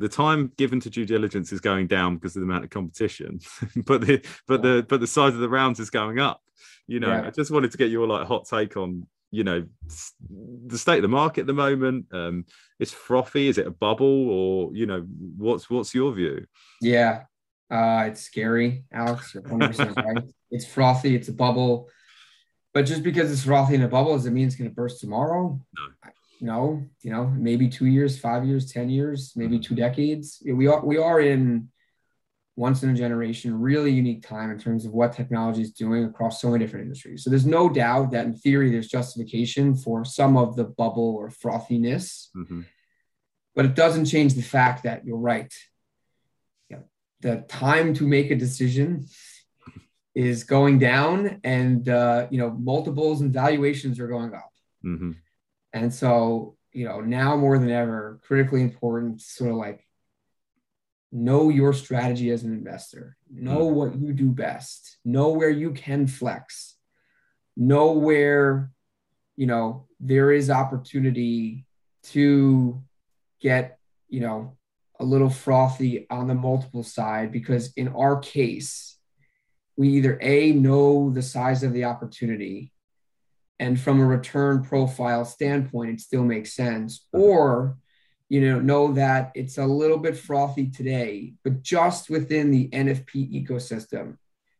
the 0.00 0.08
time 0.08 0.50
given 0.56 0.80
to 0.80 0.90
due 0.90 1.04
diligence 1.04 1.52
is 1.52 1.60
going 1.60 1.86
down 1.86 2.16
because 2.16 2.34
of 2.34 2.40
the 2.40 2.46
amount 2.46 2.64
of 2.64 2.70
competition, 2.70 3.38
but 3.84 4.00
the 4.00 4.24
but 4.48 4.62
the 4.62 4.84
but 4.88 4.98
the 5.00 5.06
size 5.06 5.34
of 5.34 5.40
the 5.40 5.48
rounds 5.48 5.78
is 5.78 5.90
going 5.90 6.18
up. 6.18 6.40
You 6.86 7.00
know, 7.00 7.08
Yeah. 7.08 7.26
I 7.26 7.30
just 7.30 7.50
wanted 7.50 7.70
to 7.72 7.78
get 7.78 7.90
your 7.90 8.06
like 8.06 8.26
hot 8.26 8.46
take 8.48 8.76
on 8.76 9.06
you 9.30 9.44
know 9.44 9.64
the 10.66 10.78
state 10.78 10.96
of 10.96 11.02
the 11.02 11.08
market 11.08 11.42
at 11.42 11.46
the 11.46 11.52
moment. 11.52 12.06
Um, 12.12 12.46
it's 12.78 12.92
frothy. 12.92 13.48
Is 13.48 13.58
it 13.58 13.66
a 13.66 13.70
bubble, 13.70 14.30
or 14.30 14.74
you 14.74 14.86
know, 14.86 15.02
what's 15.36 15.68
what's 15.68 15.94
your 15.94 16.12
view? 16.12 16.46
Yeah, 16.80 17.24
uh, 17.70 18.04
it's 18.06 18.22
scary, 18.22 18.84
Alex. 18.92 19.34
You're 19.34 19.42
100% 19.42 19.96
right. 20.04 20.24
It's 20.50 20.66
frothy. 20.66 21.14
It's 21.14 21.28
a 21.28 21.34
bubble. 21.34 21.88
But 22.72 22.86
just 22.86 23.02
because 23.02 23.30
it's 23.30 23.44
frothy 23.44 23.74
in 23.74 23.82
a 23.82 23.88
bubble, 23.88 24.14
does 24.14 24.26
it 24.26 24.30
mean 24.30 24.46
it's 24.46 24.56
going 24.56 24.70
to 24.70 24.74
burst 24.74 25.00
tomorrow? 25.00 25.60
No. 25.76 26.10
No. 26.40 26.82
You 27.02 27.12
know, 27.12 27.26
maybe 27.26 27.68
two 27.68 27.86
years, 27.86 28.18
five 28.18 28.44
years, 28.44 28.72
ten 28.72 28.88
years, 28.88 29.32
maybe 29.36 29.58
two 29.58 29.74
decades. 29.74 30.42
We 30.44 30.66
are 30.66 30.84
we 30.84 30.98
are 30.98 31.20
in 31.20 31.68
once 32.56 32.82
in 32.82 32.90
a 32.90 32.94
generation, 32.94 33.58
really 33.58 33.90
unique 33.90 34.26
time 34.26 34.50
in 34.50 34.58
terms 34.58 34.84
of 34.84 34.92
what 34.92 35.14
technology 35.14 35.62
is 35.62 35.72
doing 35.72 36.04
across 36.04 36.42
so 36.42 36.50
many 36.50 36.62
different 36.62 36.84
industries. 36.84 37.24
So 37.24 37.30
there's 37.30 37.46
no 37.46 37.70
doubt 37.70 38.10
that 38.10 38.26
in 38.26 38.34
theory, 38.34 38.70
there's 38.70 38.88
justification 38.88 39.74
for 39.74 40.04
some 40.04 40.36
of 40.36 40.56
the 40.56 40.64
bubble 40.64 41.14
or 41.16 41.30
frothiness, 41.30 42.28
mm-hmm. 42.36 42.62
but 43.54 43.64
it 43.64 43.74
doesn't 43.74 44.06
change 44.06 44.34
the 44.34 44.42
fact 44.42 44.82
that 44.82 45.06
you're 45.06 45.16
right. 45.16 45.52
Yeah, 46.68 46.80
the 47.20 47.44
time 47.48 47.94
to 47.94 48.06
make 48.06 48.30
a 48.30 48.36
decision 48.36 49.06
is 50.14 50.44
going 50.44 50.78
down, 50.80 51.40
and 51.44 51.88
uh, 51.88 52.26
you 52.30 52.38
know 52.38 52.50
multiples 52.50 53.22
and 53.22 53.32
valuations 53.32 53.98
are 54.00 54.08
going 54.08 54.34
up. 54.34 54.52
Mm-hmm. 54.84 55.12
And 55.72 55.92
so 55.92 56.56
you 56.72 56.86
know 56.86 57.00
now 57.00 57.36
more 57.36 57.58
than 57.58 57.70
ever, 57.70 58.20
critically 58.22 58.62
important, 58.62 59.20
sort 59.20 59.50
of 59.50 59.56
like 59.56 59.86
know 61.12 61.48
your 61.48 61.72
strategy 61.72 62.30
as 62.30 62.44
an 62.44 62.52
investor 62.52 63.16
know 63.32 63.68
hmm. 63.68 63.74
what 63.74 63.98
you 63.98 64.12
do 64.12 64.30
best 64.30 64.98
know 65.04 65.30
where 65.30 65.50
you 65.50 65.72
can 65.72 66.06
flex 66.06 66.76
know 67.56 67.92
where 67.92 68.70
you 69.36 69.46
know 69.46 69.86
there 69.98 70.30
is 70.30 70.50
opportunity 70.50 71.66
to 72.02 72.82
get 73.40 73.78
you 74.08 74.20
know 74.20 74.56
a 75.00 75.04
little 75.04 75.30
frothy 75.30 76.06
on 76.10 76.26
the 76.26 76.34
multiple 76.34 76.82
side 76.82 77.32
because 77.32 77.72
in 77.74 77.88
our 77.88 78.18
case 78.18 78.96
we 79.76 79.88
either 79.88 80.18
a 80.20 80.52
know 80.52 81.10
the 81.10 81.22
size 81.22 81.62
of 81.62 81.72
the 81.72 81.84
opportunity 81.84 82.72
and 83.60 83.78
from 83.78 84.00
a 84.00 84.06
return 84.06 84.64
profile 84.64 85.24
standpoint 85.24 85.90
it 85.90 86.00
still 86.00 86.24
makes 86.24 86.54
sense 86.54 87.06
hmm. 87.12 87.20
or 87.20 87.76
you 88.28 88.40
know 88.40 88.58
know 88.58 88.92
that 88.92 89.30
it's 89.34 89.58
a 89.58 89.64
little 89.64 89.98
bit 89.98 90.16
frothy 90.16 90.68
today 90.68 91.34
but 91.44 91.62
just 91.62 92.10
within 92.10 92.50
the 92.50 92.68
nfp 92.70 93.46
ecosystem 93.46 94.16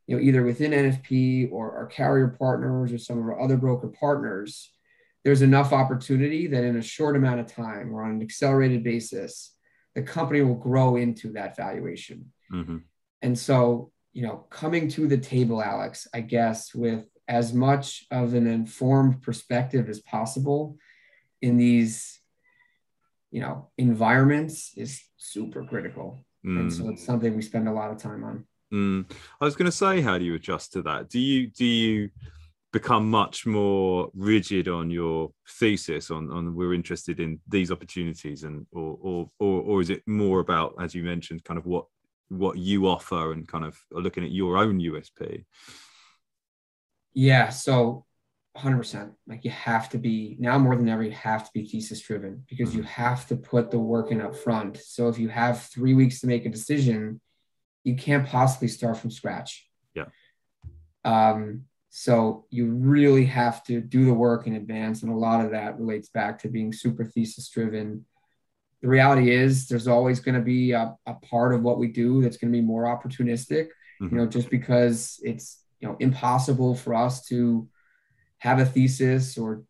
you 0.07 0.15
know 0.15 0.23
either 0.23 0.45
within 0.45 0.71
nfp 0.71 1.51
or 1.51 1.77
our 1.77 1.87
carrier 1.87 2.29
partners 2.29 2.93
or 2.93 2.99
some 2.99 3.19
of 3.19 3.25
our 3.25 3.41
other 3.41 3.57
broker 3.57 3.89
partners 3.89 4.71
there's 5.25 5.43
enough 5.43 5.73
opportunity 5.73 6.47
that 6.47 6.65
in 6.65 6.77
a 6.77 6.83
short 6.83 7.17
amount 7.17 7.41
of 7.41 7.47
time 7.47 7.93
or 7.95 8.05
on 8.05 8.13
an 8.13 8.23
accelerated 8.23 8.85
basis 8.85 9.55
the 9.95 10.03
company 10.03 10.41
will 10.43 10.55
grow 10.55 10.97
into 10.97 11.33
that 11.33 11.57
valuation 11.57 12.33
mm-hmm. 12.53 12.79
and 13.23 13.39
so 13.39 13.91
you 14.13 14.23
know 14.23 14.47
coming 14.51 14.89
to 14.89 15.07
the 15.07 15.19
table 15.19 15.63
alex 15.63 16.09
i 16.13 16.21
guess 16.21 16.75
with 16.75 17.07
as 17.31 17.55
much 17.55 18.07
of 18.11 18.35
an 18.35 18.49
informed 18.49 19.23
perspective 19.23 19.89
as 19.89 20.01
possible 20.01 20.77
in 21.41 21.57
these 21.57 22.21
you 23.31 23.41
know 23.41 23.71
environments 23.79 24.73
is 24.77 25.01
super 25.17 25.65
critical 25.65 26.19
mm. 26.45 26.59
and 26.59 26.73
so 26.73 26.91
it's 26.91 27.07
something 27.07 27.35
we 27.37 27.41
spend 27.41 27.69
a 27.69 27.73
lot 27.73 27.91
of 27.93 27.99
time 27.99 28.25
on 28.25 28.45
mm. 28.75 29.11
i 29.41 29.45
was 29.45 29.55
going 29.55 29.71
to 29.71 29.73
say 29.85 30.01
how 30.01 30.19
do 30.19 30.25
you 30.25 30.35
adjust 30.35 30.73
to 30.73 30.83
that 30.83 31.09
do 31.09 31.21
you 31.21 31.47
do 31.47 31.65
you 31.65 32.11
become 32.73 33.09
much 33.09 33.47
more 33.47 34.11
rigid 34.15 34.67
on 34.67 34.91
your 34.91 35.31
thesis 35.49 36.11
on, 36.11 36.31
on 36.33 36.55
we're 36.55 36.75
interested 36.75 37.21
in 37.21 37.39
these 37.49 37.71
opportunities 37.71 38.43
and 38.43 38.67
or, 38.73 38.99
or 39.01 39.31
or 39.39 39.63
or 39.63 39.81
is 39.81 39.91
it 39.91 40.03
more 40.07 40.41
about 40.41 40.75
as 40.81 40.97
you 40.97 41.05
mentioned 41.05 41.45
kind 41.45 41.59
of 41.59 41.65
what 41.65 41.85
what 42.29 42.59
you 42.59 42.89
offer 42.89 43.33
and 43.33 43.47
kind 43.47 43.65
of 43.65 43.79
looking 43.93 44.25
at 44.25 44.33
your 44.33 44.57
own 44.57 44.81
usp 44.81 45.45
yeah 47.15 47.49
so 47.49 48.05
100% 48.57 49.13
like 49.29 49.45
you 49.45 49.51
have 49.51 49.89
to 49.91 49.99
be 49.99 50.37
now 50.41 50.59
more 50.59 50.75
than 50.75 50.89
ever 50.89 51.05
you 51.05 51.13
have 51.13 51.45
to 51.45 51.51
be 51.55 51.65
thesis 51.65 52.01
driven 52.01 52.45
because 52.49 52.75
you 52.75 52.83
mm-hmm. 52.83 53.03
have 53.03 53.27
to 53.29 53.37
put 53.37 53.71
the 53.71 53.79
work 53.79 54.11
in 54.11 54.21
up 54.21 54.35
front. 54.35 54.77
So 54.77 55.09
if 55.09 55.19
you 55.19 55.29
have 55.29 55.63
three 55.63 55.95
weeks 55.95 56.21
to 56.21 56.27
make 56.27 56.47
a 56.47 56.51
decision 56.51 57.21
you 57.85 57.97
can't 57.97 58.27
possibly 58.27 58.69
start 58.69 58.99
from 58.99 59.11
scratch. 59.11 59.67
Yeah. 59.95 60.07
Um 61.05 61.65
so 61.91 62.47
you 62.51 62.67
really 62.73 63.25
have 63.27 63.65
to 63.65 63.81
do 63.81 64.05
the 64.05 64.15
work 64.15 64.47
in 64.47 64.55
advance 64.55 65.03
and 65.03 65.13
a 65.13 65.17
lot 65.17 65.45
of 65.45 65.53
that 65.53 65.79
relates 65.79 66.09
back 66.09 66.41
to 66.41 66.49
being 66.49 66.73
super 66.73 67.05
thesis 67.05 67.49
driven. 67.49 68.05
The 68.83 68.89
reality 68.89 69.31
is 69.31 69.69
there's 69.69 69.89
always 69.89 70.21
going 70.21 70.37
to 70.37 70.41
be 70.41 70.73
a, 70.73 70.95
a, 71.05 71.15
part 71.15 71.53
of 71.53 71.63
what 71.63 71.79
we 71.79 71.89
do 71.89 72.23
that's 72.23 72.39
going 72.39 72.51
to 72.51 72.59
be 72.59 72.65
more 72.65 72.85
opportunistic 72.85 73.69
mm-hmm. 74.01 74.15
you 74.15 74.21
know 74.21 74.27
just 74.27 74.51
because 74.51 75.21
it's 75.23 75.60
you 75.81 75.89
know 75.89 75.97
impossible 75.99 76.75
for 76.75 76.95
us 76.95 77.27
to 77.27 77.69
have 78.39 78.59
a 78.59 78.65
thesis 78.65 79.37
or 79.37 79.63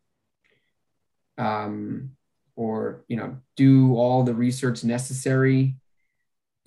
um, 1.37 2.11
or 2.55 3.03
you 3.07 3.17
know 3.17 3.37
do 3.55 3.95
all 3.95 4.23
the 4.23 4.33
research 4.33 4.83
necessary 4.83 5.75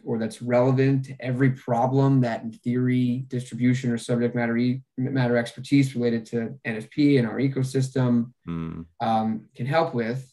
or 0.04 0.18
that's 0.18 0.42
relevant 0.42 1.06
to 1.06 1.16
every 1.18 1.50
problem 1.50 2.20
that 2.20 2.42
in 2.42 2.52
theory 2.52 3.24
distribution 3.28 3.90
or 3.90 3.96
subject 3.96 4.34
matter 4.34 4.56
e- 4.56 4.82
matter 4.98 5.36
expertise 5.36 5.94
related 5.94 6.26
to 6.26 6.58
nfp 6.66 7.18
and 7.18 7.26
our 7.26 7.38
ecosystem 7.38 8.30
mm. 8.46 8.84
um, 9.00 9.48
can 9.54 9.66
help 9.66 9.94
with. 9.94 10.30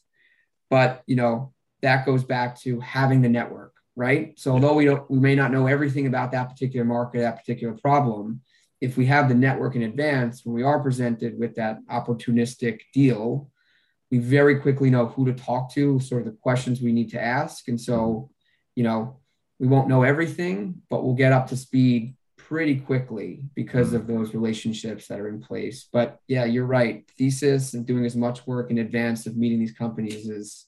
But 0.69 1.03
you 1.05 1.15
know 1.15 1.53
that 1.81 2.05
goes 2.05 2.23
back 2.23 2.59
to 2.61 2.79
having 2.79 3.21
the 3.21 3.29
network 3.29 3.73
right? 3.95 4.39
So 4.39 4.53
although 4.53 4.73
we 4.73 4.85
don't 4.85 5.09
we 5.11 5.19
may 5.19 5.35
not 5.35 5.51
know 5.51 5.67
everything 5.67 6.07
about 6.07 6.31
that 6.31 6.49
particular 6.49 6.85
market 6.85 7.19
that 7.19 7.37
particular 7.37 7.73
problem 7.73 8.41
if 8.81 8.97
we 8.97 9.05
have 9.05 9.29
the 9.29 9.35
network 9.35 9.75
in 9.75 9.83
advance, 9.83 10.43
when 10.43 10.55
we 10.55 10.63
are 10.63 10.79
presented 10.81 11.39
with 11.39 11.55
that 11.55 11.79
opportunistic 11.87 12.81
deal, 12.93 13.49
we 14.09 14.17
very 14.17 14.59
quickly 14.59 14.89
know 14.89 15.05
who 15.05 15.25
to 15.25 15.33
talk 15.33 15.71
to, 15.73 15.99
sort 15.99 16.23
of 16.23 16.25
the 16.25 16.37
questions 16.41 16.81
we 16.81 16.91
need 16.91 17.11
to 17.11 17.21
ask. 17.21 17.67
And 17.67 17.79
so, 17.79 18.31
you 18.75 18.83
know, 18.83 19.19
we 19.59 19.67
won't 19.67 19.87
know 19.87 20.03
everything, 20.03 20.81
but 20.89 21.03
we'll 21.03 21.13
get 21.13 21.31
up 21.31 21.47
to 21.47 21.57
speed 21.57 22.15
pretty 22.35 22.79
quickly 22.79 23.43
because 23.55 23.93
of 23.93 24.07
those 24.07 24.33
relationships 24.33 25.07
that 25.07 25.19
are 25.19 25.29
in 25.29 25.39
place. 25.39 25.87
But 25.93 26.19
yeah, 26.27 26.43
you're 26.43 26.65
right. 26.65 27.09
Thesis 27.17 27.75
and 27.75 27.85
doing 27.85 28.05
as 28.05 28.15
much 28.15 28.45
work 28.45 28.71
in 28.71 28.79
advance 28.79 29.27
of 29.27 29.37
meeting 29.37 29.59
these 29.59 29.71
companies 29.71 30.27
is 30.27 30.65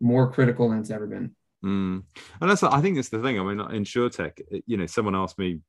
more 0.00 0.32
critical 0.32 0.70
than 0.70 0.78
it's 0.78 0.90
ever 0.90 1.06
been. 1.06 1.34
Mm. 1.62 2.04
And 2.40 2.50
that's, 2.50 2.62
I 2.62 2.80
think 2.80 2.96
that's 2.96 3.10
the 3.10 3.20
thing. 3.20 3.38
I 3.38 3.42
mean, 3.42 3.58
insurtech, 3.58 4.40
you 4.66 4.78
know, 4.78 4.86
someone 4.86 5.14
asked 5.14 5.38
me 5.38 5.60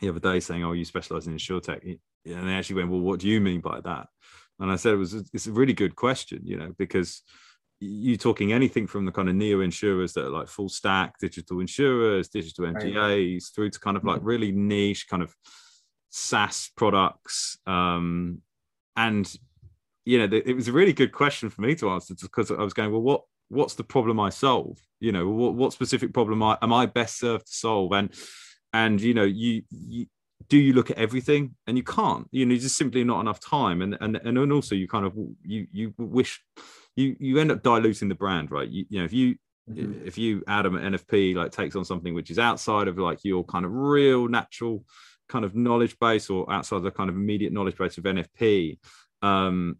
the 0.00 0.08
other 0.08 0.20
day 0.20 0.40
saying, 0.40 0.64
"Oh, 0.64 0.72
you 0.72 0.84
specialize 0.84 1.26
in 1.26 1.34
insurtech," 1.34 1.82
and 1.84 2.48
they 2.48 2.54
actually 2.54 2.76
went, 2.76 2.90
"Well, 2.90 3.00
what 3.00 3.20
do 3.20 3.28
you 3.28 3.40
mean 3.40 3.60
by 3.60 3.80
that?" 3.80 4.08
And 4.58 4.70
I 4.70 4.76
said, 4.76 4.94
"It 4.94 4.96
was 4.96 5.14
it's 5.14 5.46
a 5.46 5.52
really 5.52 5.72
good 5.72 5.96
question, 5.96 6.40
you 6.44 6.56
know, 6.56 6.72
because 6.78 7.22
you 7.80 8.16
talking 8.16 8.52
anything 8.52 8.86
from 8.86 9.04
the 9.04 9.12
kind 9.12 9.28
of 9.28 9.34
neo 9.34 9.60
insurers 9.60 10.14
that 10.14 10.26
are 10.26 10.30
like 10.30 10.48
full 10.48 10.68
stack 10.68 11.18
digital 11.18 11.60
insurers, 11.60 12.28
digital 12.28 12.64
MGAs, 12.64 13.54
through 13.54 13.70
to 13.70 13.80
kind 13.80 13.96
of 13.96 14.04
like 14.04 14.18
mm-hmm. 14.18 14.26
really 14.26 14.52
niche 14.52 15.08
kind 15.08 15.22
of 15.22 15.34
SaaS 16.10 16.70
products, 16.76 17.58
um, 17.66 18.40
and 18.96 19.30
you 20.06 20.18
know, 20.18 20.36
it 20.36 20.54
was 20.54 20.68
a 20.68 20.72
really 20.72 20.92
good 20.92 21.10
question 21.10 21.50
for 21.50 21.62
me 21.62 21.74
to 21.74 21.90
answer 21.90 22.14
because 22.14 22.52
I 22.52 22.62
was 22.62 22.72
going, 22.72 22.92
well, 22.92 23.02
what 23.02 23.22
what's 23.48 23.74
the 23.74 23.84
problem 23.84 24.18
I 24.18 24.30
solve? 24.30 24.78
You 25.00 25.12
know, 25.12 25.28
what, 25.28 25.54
what 25.54 25.72
specific 25.72 26.12
problem 26.12 26.42
I, 26.42 26.58
am 26.62 26.72
I 26.72 26.86
best 26.86 27.18
served 27.18 27.46
to 27.46 27.52
solve? 27.52 27.92
And 27.92 28.12
and 28.76 29.00
you 29.00 29.14
know 29.14 29.24
you, 29.24 29.62
you 29.70 30.06
do 30.48 30.58
you 30.58 30.72
look 30.74 30.90
at 30.90 30.98
everything? 30.98 31.54
And 31.66 31.76
you 31.76 31.82
can't 31.82 32.28
you 32.30 32.46
know 32.46 32.56
just 32.56 32.76
simply 32.76 33.04
not 33.04 33.20
enough 33.20 33.40
time. 33.40 33.82
And 33.82 33.96
and 34.00 34.16
and 34.16 34.52
also 34.52 34.74
you 34.74 34.88
kind 34.88 35.06
of 35.06 35.14
you 35.42 35.66
you 35.72 35.94
wish 35.98 36.42
you 36.94 37.16
you 37.18 37.38
end 37.38 37.50
up 37.50 37.62
diluting 37.62 38.08
the 38.08 38.14
brand 38.14 38.50
right? 38.50 38.68
You, 38.68 38.84
you 38.88 38.98
know 38.98 39.04
if 39.04 39.12
you 39.12 39.36
mm-hmm. 39.70 40.06
if 40.06 40.16
you 40.16 40.42
adam 40.46 40.76
at 40.76 40.92
nfp 40.92 41.34
like 41.34 41.50
takes 41.50 41.76
on 41.76 41.84
something 41.84 42.14
which 42.14 42.30
is 42.30 42.38
outside 42.38 42.88
of 42.88 42.96
like 42.98 43.18
your 43.24 43.44
kind 43.44 43.64
of 43.64 43.72
real 43.72 44.28
natural 44.28 44.84
kind 45.28 45.44
of 45.44 45.56
knowledge 45.56 45.98
base 45.98 46.30
or 46.30 46.50
outside 46.52 46.82
the 46.84 46.90
kind 46.90 47.10
of 47.10 47.16
immediate 47.16 47.52
knowledge 47.52 47.76
base 47.76 47.98
of 47.98 48.04
nfp 48.04 48.78
um 49.22 49.76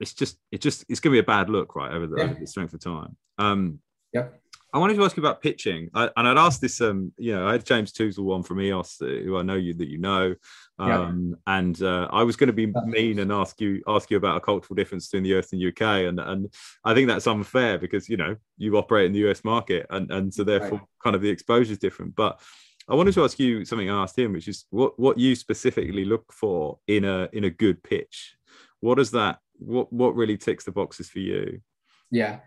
it's 0.00 0.12
just 0.12 0.38
it 0.50 0.60
just 0.60 0.84
it's 0.88 1.00
gonna 1.00 1.12
be 1.12 1.18
a 1.18 1.24
bad 1.24 1.48
look 1.48 1.74
right 1.74 1.92
over 1.92 2.06
the, 2.06 2.16
yeah. 2.16 2.24
over 2.24 2.40
the 2.40 2.46
strength 2.46 2.74
of 2.74 2.80
time. 2.80 3.16
Um 3.38 3.80
yep 4.12 4.40
I 4.76 4.78
wanted 4.78 4.96
to 4.96 5.04
ask 5.06 5.16
you 5.16 5.22
about 5.22 5.40
pitching, 5.40 5.88
I, 5.94 6.10
and 6.18 6.28
I'd 6.28 6.36
asked 6.36 6.60
this. 6.60 6.82
Um, 6.82 7.10
you 7.16 7.34
know, 7.34 7.48
I 7.48 7.52
had 7.52 7.64
James 7.64 7.94
Toozle 7.94 8.34
on 8.34 8.42
from 8.42 8.60
EOS, 8.60 8.98
who 9.00 9.38
I 9.38 9.42
know 9.42 9.54
you 9.54 9.72
that 9.72 9.88
you 9.88 9.96
know, 9.96 10.34
um, 10.78 11.34
yeah. 11.46 11.56
and 11.56 11.82
uh, 11.82 12.08
I 12.12 12.24
was 12.24 12.36
going 12.36 12.48
to 12.48 12.52
be 12.52 12.66
mean 12.84 13.20
and 13.20 13.32
ask 13.32 13.58
you 13.58 13.82
ask 13.88 14.10
you 14.10 14.18
about 14.18 14.36
a 14.36 14.40
cultural 14.40 14.74
difference 14.74 15.06
between 15.06 15.22
the 15.22 15.38
US 15.38 15.54
and 15.54 15.64
UK, 15.64 15.80
and 15.80 16.20
and 16.20 16.52
I 16.84 16.92
think 16.92 17.08
that's 17.08 17.26
unfair 17.26 17.78
because 17.78 18.06
you 18.10 18.18
know 18.18 18.36
you 18.58 18.76
operate 18.76 19.06
in 19.06 19.14
the 19.14 19.26
US 19.30 19.44
market, 19.44 19.86
and 19.88 20.10
and 20.10 20.34
so 20.34 20.44
therefore 20.44 20.78
right. 20.78 20.88
kind 21.02 21.16
of 21.16 21.22
the 21.22 21.30
exposure 21.30 21.72
is 21.72 21.78
different. 21.78 22.14
But 22.14 22.38
I 22.86 22.94
wanted 22.96 23.14
to 23.14 23.24
ask 23.24 23.38
you 23.38 23.64
something 23.64 23.88
I 23.88 24.02
asked 24.02 24.18
him, 24.18 24.34
which 24.34 24.46
is 24.46 24.66
what 24.68 24.98
what 24.98 25.16
you 25.16 25.36
specifically 25.36 26.04
look 26.04 26.30
for 26.34 26.80
in 26.86 27.06
a 27.06 27.30
in 27.32 27.44
a 27.44 27.50
good 27.50 27.82
pitch. 27.82 28.36
What 28.80 28.96
does 28.96 29.12
that? 29.12 29.38
What 29.54 29.90
what 29.90 30.14
really 30.14 30.36
ticks 30.36 30.64
the 30.64 30.72
boxes 30.72 31.08
for 31.08 31.20
you? 31.20 31.62
Yeah. 32.10 32.40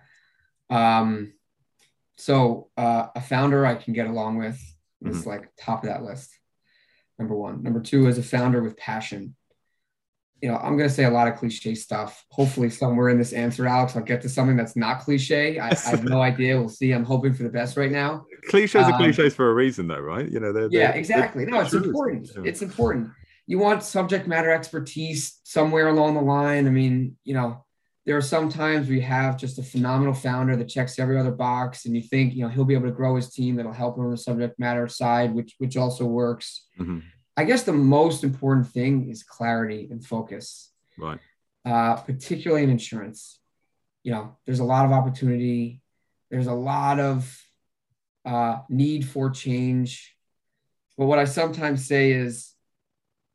Um, 0.70 1.34
so 2.20 2.70
uh, 2.76 3.08
a 3.16 3.22
founder 3.22 3.66
I 3.66 3.76
can 3.76 3.94
get 3.94 4.08
along 4.08 4.40
with 4.40 4.60
is 5.06 5.20
mm-hmm. 5.20 5.30
like 5.30 5.50
top 5.58 5.84
of 5.84 5.90
that 5.90 6.04
list. 6.04 6.30
Number 7.18 7.34
one. 7.34 7.64
Number 7.64 7.80
two 7.80 8.08
is 8.08 8.18
a 8.18 8.24
founder 8.24 8.62
with 8.62 8.76
passion. 8.76 9.38
you 10.42 10.50
know, 10.50 10.58
I'm 10.58 10.76
going 10.76 10.90
to 10.90 10.94
say 10.94 11.06
a 11.06 11.10
lot 11.10 11.30
of 11.30 11.38
cliche 11.38 11.76
stuff. 11.76 12.26
Hopefully, 12.30 12.70
somewhere 12.70 13.08
in 13.08 13.18
this 13.18 13.32
answer, 13.32 13.66
Alex, 13.66 13.96
I'll 13.96 14.04
get 14.04 14.22
to 14.24 14.30
something 14.30 14.58
that's 14.58 14.76
not 14.76 15.00
cliche. 15.00 15.60
I, 15.60 15.70
I 15.70 15.90
have 15.90 16.04
no 16.04 16.22
idea. 16.32 16.60
We'll 16.60 16.68
see. 16.68 16.92
I'm 16.92 17.06
hoping 17.06 17.34
for 17.34 17.44
the 17.44 17.50
best 17.50 17.78
right 17.78 17.92
now. 17.92 18.26
Cliches 18.50 18.84
um, 18.84 18.92
are 18.92 18.98
cliches 18.98 19.34
for 19.34 19.50
a 19.50 19.54
reason, 19.54 19.88
though, 19.88 20.02
right? 20.02 20.30
You 20.30 20.42
know, 20.42 20.52
they're, 20.52 20.70
they're 20.70 20.82
yeah, 20.82 20.92
exactly. 20.92 21.46
They're, 21.46 21.54
no, 21.54 21.62
it's 21.62 21.74
important. 21.74 22.30
Yeah. 22.36 22.44
It's 22.44 22.62
important. 22.62 23.12
You 23.48 23.60
want 23.60 23.82
subject 23.82 24.28
matter 24.28 24.52
expertise 24.52 25.40
somewhere 25.46 25.88
along 25.88 26.16
the 26.16 26.22
line. 26.22 26.68
I 26.68 26.70
mean, 26.70 27.16
you 27.24 27.34
know, 27.34 27.66
there 28.10 28.18
are 28.18 28.22
some 28.22 28.50
times 28.50 28.90
we 28.90 29.00
have 29.02 29.38
just 29.38 29.60
a 29.60 29.62
phenomenal 29.62 30.16
founder 30.16 30.56
that 30.56 30.68
checks 30.68 30.98
every 30.98 31.16
other 31.16 31.30
box, 31.30 31.86
and 31.86 31.96
you 31.96 32.02
think, 32.02 32.34
you 32.34 32.42
know, 32.42 32.50
he'll 32.50 32.66
be 32.66 32.74
able 32.74 32.88
to 32.88 32.92
grow 32.92 33.16
his 33.16 33.30
team. 33.30 33.56
That'll 33.56 33.72
help 33.72 34.00
him 34.00 34.06
on 34.06 34.10
the 34.10 34.18
subject 34.18 34.58
matter 34.58 34.88
side, 34.88 35.32
which 35.32 35.54
which 35.60 35.78
also 35.78 36.06
works. 36.06 36.66
Mm-hmm. 36.80 37.02
I 37.38 37.44
guess 37.44 37.62
the 37.62 37.72
most 37.72 38.24
important 38.24 38.68
thing 38.68 39.12
is 39.12 39.22
clarity 39.22 39.90
and 39.92 40.04
focus. 40.04 40.72
Right. 40.98 41.20
Uh, 41.64 41.98
particularly 41.98 42.64
in 42.64 42.72
insurance. 42.72 43.40
You 44.02 44.14
know, 44.14 44.38
there's 44.48 44.60
a 44.60 44.64
lot 44.64 44.88
of 44.88 44.92
opportunity. 44.92 45.80
There's 46.32 46.48
a 46.48 46.54
lot 46.54 47.00
of 47.00 47.40
uh, 48.26 48.58
need 48.70 49.06
for 49.06 49.30
change. 49.30 50.16
But 50.98 51.06
what 51.06 51.20
I 51.20 51.26
sometimes 51.26 51.86
say 51.86 52.12
is, 52.14 52.56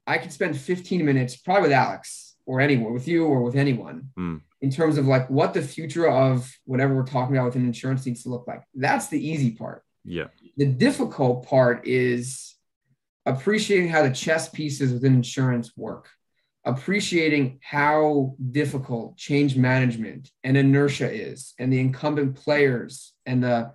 I 0.04 0.18
could 0.18 0.32
spend 0.32 0.56
15 0.56 1.04
minutes, 1.04 1.36
probably 1.36 1.62
with 1.62 1.72
Alex 1.72 2.34
or 2.44 2.60
anyone, 2.60 2.92
with 2.92 3.06
you 3.06 3.24
or 3.24 3.40
with 3.40 3.54
anyone, 3.54 4.08
mm. 4.18 4.40
In 4.64 4.70
terms 4.70 4.96
of 4.96 5.06
like 5.06 5.28
what 5.28 5.52
the 5.52 5.60
future 5.60 6.08
of 6.08 6.50
whatever 6.64 6.94
we're 6.94 7.04
talking 7.04 7.36
about 7.36 7.44
within 7.44 7.66
insurance 7.66 8.06
needs 8.06 8.22
to 8.22 8.30
look 8.30 8.46
like. 8.48 8.62
That's 8.74 9.08
the 9.08 9.28
easy 9.28 9.50
part. 9.50 9.82
Yeah. 10.06 10.28
The 10.56 10.64
difficult 10.64 11.46
part 11.46 11.86
is 11.86 12.54
appreciating 13.26 13.90
how 13.90 14.02
the 14.02 14.14
chess 14.14 14.48
pieces 14.48 14.90
within 14.90 15.16
insurance 15.16 15.76
work, 15.76 16.08
appreciating 16.64 17.58
how 17.62 18.36
difficult 18.52 19.18
change 19.18 19.54
management 19.54 20.30
and 20.42 20.56
inertia 20.56 21.12
is, 21.12 21.52
and 21.58 21.70
the 21.70 21.80
incumbent 21.80 22.34
players 22.36 23.12
and 23.26 23.44
the, 23.44 23.70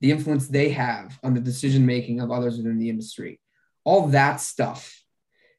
the 0.00 0.10
influence 0.10 0.48
they 0.48 0.70
have 0.70 1.18
on 1.22 1.34
the 1.34 1.40
decision 1.40 1.84
making 1.84 2.20
of 2.20 2.30
others 2.30 2.56
within 2.56 2.78
the 2.78 2.88
industry. 2.88 3.38
All 3.84 4.08
that 4.08 4.40
stuff 4.40 5.04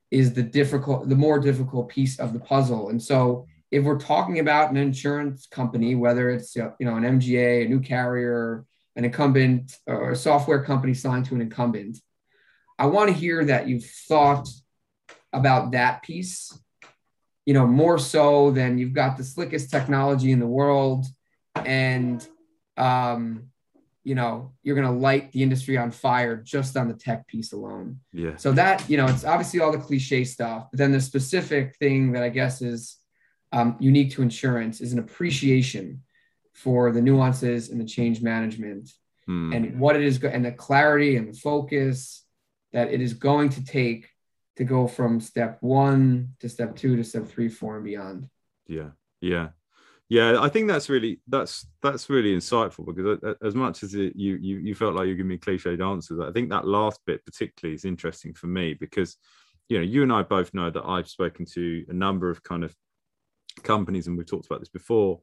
is 0.09 0.33
the 0.33 0.41
difficult, 0.41 1.07
the 1.07 1.15
more 1.15 1.39
difficult 1.39 1.89
piece 1.89 2.17
of 2.19 2.33
the 2.33 2.39
puzzle. 2.39 2.89
And 2.89 2.99
so, 2.99 3.45
if 3.71 3.83
we're 3.83 3.99
talking 3.99 4.39
about 4.39 4.69
an 4.69 4.77
insurance 4.77 5.47
company, 5.47 5.95
whether 5.95 6.29
it's 6.29 6.55
you 6.55 6.73
know 6.79 6.95
an 6.95 7.03
MGA, 7.03 7.65
a 7.65 7.69
new 7.69 7.79
carrier, 7.79 8.65
an 8.95 9.05
incumbent, 9.05 9.77
or 9.87 10.11
a 10.11 10.15
software 10.15 10.63
company 10.63 10.93
signed 10.93 11.25
to 11.25 11.35
an 11.35 11.41
incumbent, 11.41 11.97
I 12.77 12.87
want 12.87 13.09
to 13.09 13.15
hear 13.15 13.45
that 13.45 13.67
you've 13.67 13.85
thought 13.85 14.47
about 15.33 15.71
that 15.71 16.03
piece, 16.03 16.57
you 17.45 17.53
know, 17.53 17.65
more 17.65 17.97
so 17.97 18.51
than 18.51 18.77
you've 18.77 18.93
got 18.93 19.17
the 19.17 19.23
slickest 19.23 19.69
technology 19.69 20.31
in 20.31 20.39
the 20.39 20.47
world 20.47 21.05
and, 21.55 22.27
um, 22.77 23.49
you 24.03 24.15
know, 24.15 24.51
you're 24.63 24.75
going 24.75 24.87
to 24.87 24.99
light 24.99 25.31
the 25.31 25.43
industry 25.43 25.77
on 25.77 25.91
fire 25.91 26.35
just 26.35 26.75
on 26.75 26.87
the 26.87 26.95
tech 26.95 27.27
piece 27.27 27.53
alone. 27.53 27.99
Yeah. 28.11 28.35
So 28.37 28.51
that, 28.53 28.89
you 28.89 28.97
know, 28.97 29.05
it's 29.05 29.23
obviously 29.23 29.59
all 29.59 29.71
the 29.71 29.77
cliche 29.77 30.23
stuff, 30.23 30.67
but 30.71 30.79
then 30.79 30.91
the 30.91 31.01
specific 31.01 31.75
thing 31.77 32.13
that 32.13 32.23
I 32.23 32.29
guess 32.29 32.61
is 32.61 32.97
um, 33.51 33.75
unique 33.79 34.11
to 34.11 34.21
insurance 34.21 34.81
is 34.81 34.93
an 34.93 34.99
appreciation 34.99 36.03
for 36.53 36.91
the 36.91 37.01
nuances 37.01 37.69
and 37.69 37.79
the 37.79 37.85
change 37.85 38.21
management 38.21 38.89
hmm. 39.25 39.53
and 39.53 39.79
what 39.79 39.95
it 39.95 40.03
is 40.03 40.23
and 40.23 40.45
the 40.45 40.51
clarity 40.51 41.17
and 41.17 41.33
the 41.33 41.37
focus 41.37 42.25
that 42.73 42.93
it 42.93 43.01
is 43.01 43.13
going 43.13 43.49
to 43.49 43.63
take 43.63 44.09
to 44.57 44.63
go 44.63 44.87
from 44.87 45.19
step 45.19 45.57
one 45.61 46.33
to 46.39 46.49
step 46.49 46.75
two 46.75 46.95
to 46.95 47.03
step 47.03 47.27
three, 47.27 47.49
four, 47.49 47.75
and 47.75 47.85
beyond. 47.85 48.29
Yeah, 48.67 48.89
yeah, 49.21 49.49
yeah. 50.09 50.39
I 50.39 50.49
think 50.49 50.67
that's 50.67 50.89
really 50.89 51.19
that's 51.27 51.65
that's 51.81 52.09
really 52.09 52.35
insightful 52.35 52.85
because 52.85 53.35
as 53.43 53.55
much 53.55 53.83
as 53.83 53.93
it, 53.95 54.15
you 54.15 54.35
you 54.35 54.57
you 54.59 54.75
felt 54.75 54.95
like 54.95 55.07
you're 55.07 55.15
giving 55.15 55.29
me 55.29 55.37
cliched 55.37 55.81
answers, 55.81 56.19
I 56.19 56.31
think 56.31 56.49
that 56.49 56.67
last 56.67 56.99
bit 57.05 57.25
particularly 57.25 57.75
is 57.75 57.85
interesting 57.85 58.33
for 58.33 58.47
me 58.47 58.73
because 58.73 59.17
you 59.69 59.77
know 59.77 59.83
you 59.83 60.03
and 60.03 60.11
I 60.11 60.23
both 60.23 60.53
know 60.53 60.69
that 60.69 60.85
I've 60.85 61.09
spoken 61.09 61.45
to 61.53 61.85
a 61.89 61.93
number 61.93 62.29
of 62.29 62.43
kind 62.43 62.63
of 62.63 62.75
companies 63.63 64.07
and 64.07 64.17
we've 64.17 64.29
talked 64.29 64.45
about 64.45 64.59
this 64.59 64.69
before 64.69 65.19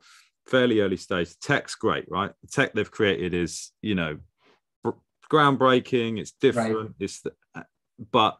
fairly 0.46 0.80
early 0.80 0.96
stage 0.96 1.38
tech's 1.40 1.74
great 1.74 2.06
right 2.08 2.32
the 2.42 2.48
tech 2.48 2.72
they've 2.72 2.90
created 2.90 3.34
is 3.34 3.70
you 3.82 3.94
know 3.94 4.18
groundbreaking, 5.28 6.18
it's 6.18 6.32
different, 6.32 6.76
right. 6.76 6.90
it's 6.98 7.20
the, 7.20 7.32
uh, 7.54 7.62
but 8.10 8.38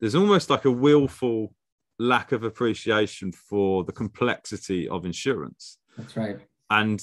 there's 0.00 0.14
almost 0.14 0.50
like 0.50 0.64
a 0.64 0.70
willful 0.70 1.54
lack 1.98 2.32
of 2.32 2.42
appreciation 2.42 3.32
for 3.32 3.84
the 3.84 3.92
complexity 3.92 4.88
of 4.88 5.04
insurance. 5.04 5.78
That's 5.96 6.16
right. 6.16 6.38
And 6.70 7.02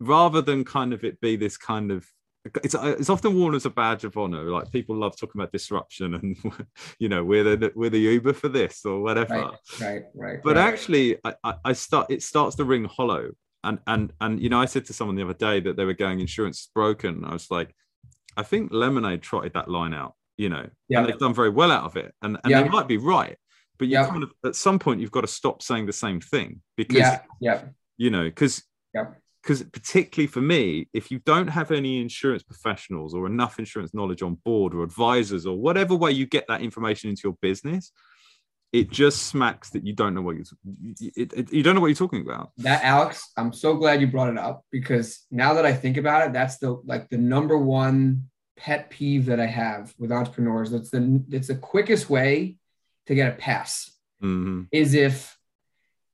rather 0.00 0.42
than 0.42 0.64
kind 0.64 0.92
of 0.92 1.04
it 1.04 1.20
be 1.20 1.36
this 1.36 1.56
kind 1.56 1.90
of 1.90 2.06
it's 2.62 2.74
uh, 2.74 2.96
it's 2.98 3.10
often 3.10 3.38
worn 3.38 3.54
as 3.54 3.66
a 3.66 3.70
badge 3.70 4.04
of 4.04 4.16
honor. 4.16 4.42
Like 4.42 4.70
people 4.72 4.96
love 4.96 5.16
talking 5.16 5.40
about 5.40 5.52
disruption, 5.52 6.14
and 6.14 6.36
you 6.98 7.08
know 7.08 7.24
we're 7.24 7.56
the 7.56 7.72
we're 7.74 7.90
the 7.90 8.00
Uber 8.00 8.32
for 8.32 8.48
this 8.48 8.84
or 8.84 9.00
whatever. 9.00 9.34
Right, 9.34 9.52
right, 9.80 10.02
right. 10.14 10.40
But 10.42 10.56
right. 10.56 10.66
actually, 10.66 11.18
I, 11.24 11.54
I 11.64 11.72
start 11.72 12.10
it 12.10 12.22
starts 12.22 12.56
to 12.56 12.64
ring 12.64 12.84
hollow. 12.84 13.30
And 13.64 13.78
and 13.86 14.12
and 14.20 14.40
you 14.40 14.48
know, 14.48 14.60
I 14.60 14.64
said 14.64 14.86
to 14.86 14.92
someone 14.92 15.14
the 15.14 15.22
other 15.22 15.34
day 15.34 15.60
that 15.60 15.76
they 15.76 15.84
were 15.84 15.92
going 15.92 16.18
insurance 16.18 16.62
is 16.62 16.68
broken. 16.74 17.24
I 17.24 17.32
was 17.32 17.48
like, 17.48 17.72
I 18.36 18.42
think 18.42 18.72
Lemonade 18.72 19.22
trotted 19.22 19.52
that 19.54 19.68
line 19.68 19.94
out, 19.94 20.14
you 20.36 20.48
know, 20.48 20.68
yeah. 20.88 20.98
and 20.98 21.08
they've 21.08 21.18
done 21.18 21.34
very 21.34 21.50
well 21.50 21.70
out 21.70 21.84
of 21.84 21.96
it. 21.96 22.12
And, 22.22 22.38
and 22.42 22.50
yeah. 22.50 22.62
they 22.62 22.68
might 22.68 22.88
be 22.88 22.96
right, 22.96 23.36
but 23.78 23.88
you 23.88 23.94
yeah. 23.94 24.08
kind 24.08 24.22
of 24.22 24.32
at 24.44 24.56
some 24.56 24.78
point 24.78 25.00
you've 25.00 25.10
got 25.10 25.22
to 25.22 25.28
stop 25.28 25.62
saying 25.62 25.86
the 25.86 25.92
same 25.92 26.20
thing 26.20 26.60
because, 26.76 26.98
yeah, 26.98 27.20
yeah. 27.40 27.62
you 27.96 28.10
know, 28.10 28.24
because 28.24 28.62
yeah. 28.94 29.06
Because 29.42 29.62
particularly 29.64 30.28
for 30.28 30.40
me, 30.40 30.88
if 30.92 31.10
you 31.10 31.18
don't 31.18 31.48
have 31.48 31.72
any 31.72 32.00
insurance 32.00 32.44
professionals 32.44 33.12
or 33.12 33.26
enough 33.26 33.58
insurance 33.58 33.92
knowledge 33.92 34.22
on 34.22 34.36
board 34.44 34.72
or 34.72 34.84
advisors 34.84 35.46
or 35.46 35.58
whatever 35.58 35.96
way 35.96 36.12
you 36.12 36.26
get 36.26 36.46
that 36.46 36.60
information 36.60 37.10
into 37.10 37.22
your 37.24 37.36
business, 37.42 37.90
it 38.72 38.90
just 38.90 39.24
smacks 39.24 39.70
that 39.70 39.86
you 39.86 39.92
don't 39.92 40.14
know 40.14 40.22
what 40.22 40.36
you're 40.36 40.44
it, 41.14 41.32
it, 41.32 41.52
you 41.52 41.62
don't 41.62 41.74
know 41.74 41.80
what 41.80 41.88
you're 41.88 41.94
talking 41.94 42.22
about 42.22 42.50
that 42.58 42.82
alex 42.82 43.30
i'm 43.36 43.52
so 43.52 43.76
glad 43.76 44.00
you 44.00 44.06
brought 44.06 44.30
it 44.30 44.38
up 44.38 44.64
because 44.70 45.26
now 45.30 45.54
that 45.54 45.66
i 45.66 45.72
think 45.72 45.96
about 45.96 46.26
it 46.26 46.32
that's 46.32 46.58
the 46.58 46.80
like 46.84 47.08
the 47.10 47.18
number 47.18 47.56
one 47.56 48.24
pet 48.56 48.90
peeve 48.90 49.26
that 49.26 49.40
i 49.40 49.46
have 49.46 49.94
with 49.98 50.10
entrepreneurs 50.10 50.70
That's 50.70 50.90
the 50.90 51.22
it's 51.30 51.48
the 51.48 51.56
quickest 51.56 52.08
way 52.08 52.56
to 53.06 53.14
get 53.14 53.32
a 53.32 53.36
pass 53.36 53.90
mm-hmm. 54.22 54.62
is 54.72 54.94
if 54.94 55.36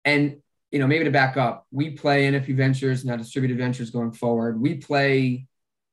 and 0.05 0.41
you 0.71 0.79
know 0.79 0.87
maybe 0.87 1.05
to 1.05 1.11
back 1.11 1.37
up 1.37 1.67
we 1.71 1.91
play 1.91 2.31
nfp 2.31 2.55
ventures 2.55 3.05
now 3.05 3.17
distributed 3.17 3.57
ventures 3.57 3.91
going 3.91 4.13
forward 4.13 4.61
we 4.61 4.75
play 4.75 5.47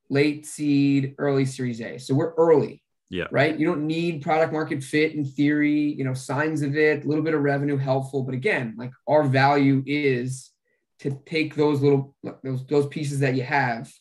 late 0.10 0.46
seed 0.46 1.16
early 1.18 1.46
series 1.46 1.82
a 1.82 1.98
so 1.98 2.14
we're 2.14 2.34
early 2.34 2.82
yeah. 3.10 3.26
Right. 3.32 3.58
You 3.58 3.68
don't 3.68 3.86
need 3.86 4.24
product 4.24 4.52
market 4.52 4.84
fit 4.84 5.14
in 5.14 5.26
theory, 5.26 5.94
you 5.94 6.04
know, 6.04 6.14
signs 6.14 6.62
of 6.64 6.76
it, 6.76 7.06
a 7.06 7.08
little 7.08 7.24
bit 7.24 7.36
of 7.36 7.42
revenue 7.42 7.78
helpful. 7.78 8.24
But 8.24 8.34
again, 8.34 8.74
like 8.78 8.92
our 9.08 9.24
value 9.24 9.84
is 9.86 10.52
to 11.00 11.20
take 11.26 11.56
those 11.56 11.82
little 11.82 12.16
those 12.44 12.66
those 12.66 12.88
pieces 12.88 13.20
that 13.20 13.36
you 13.36 13.44
have 13.44 13.92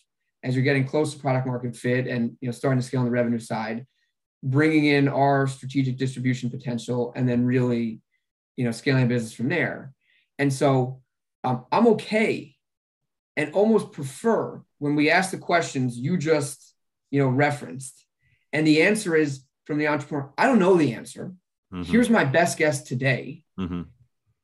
as 0.43 0.55
you're 0.55 0.65
getting 0.65 0.87
close 0.87 1.13
to 1.13 1.21
product 1.21 1.47
market 1.47 1.77
fit 1.77 2.07
and 2.07 2.37
you 2.41 2.49
know 2.49 2.53
starting 2.53 2.81
to 2.81 2.87
scale 2.87 3.01
on 3.01 3.07
the 3.07 3.13
revenue 3.13 3.39
side, 3.39 3.87
bringing 4.43 4.87
in 4.87 5.09
our 5.09 5.47
strategic 5.47 5.99
distribution 5.99 6.49
potential, 6.49 7.13
and 7.15 7.29
then 7.29 7.45
really, 7.45 8.01
you 8.57 8.65
know, 8.65 8.71
scaling 8.71 9.05
a 9.05 9.07
business 9.07 9.35
from 9.35 9.49
there. 9.49 9.93
And 10.39 10.53
so 10.53 11.03
um, 11.43 11.67
I'm 11.71 11.87
okay 11.89 12.57
and 13.37 13.53
almost 13.53 13.93
prefer 13.93 14.63
when 14.79 14.95
we 14.95 15.11
ask 15.11 15.31
the 15.31 15.39
questions 15.39 15.99
you 15.99 16.17
just 16.17 16.75
you 17.11 17.21
know 17.21 17.29
referenced 17.29 18.05
and 18.55 18.67
the 18.67 18.83
answer 18.83 19.17
is 19.17 19.45
from 19.65 19.79
the 19.79 19.89
entrepreneur, 19.89 20.33
I 20.39 20.47
don't 20.47 20.61
know 20.61 20.77
the 20.77 20.95
answer. 20.95 21.35
Mm-hmm. 21.73 21.91
Here's 21.91 22.09
my 22.09 22.25
best 22.25 22.57
guess 22.57 22.83
today. 22.83 23.45
Mm-hmm. 23.59 23.83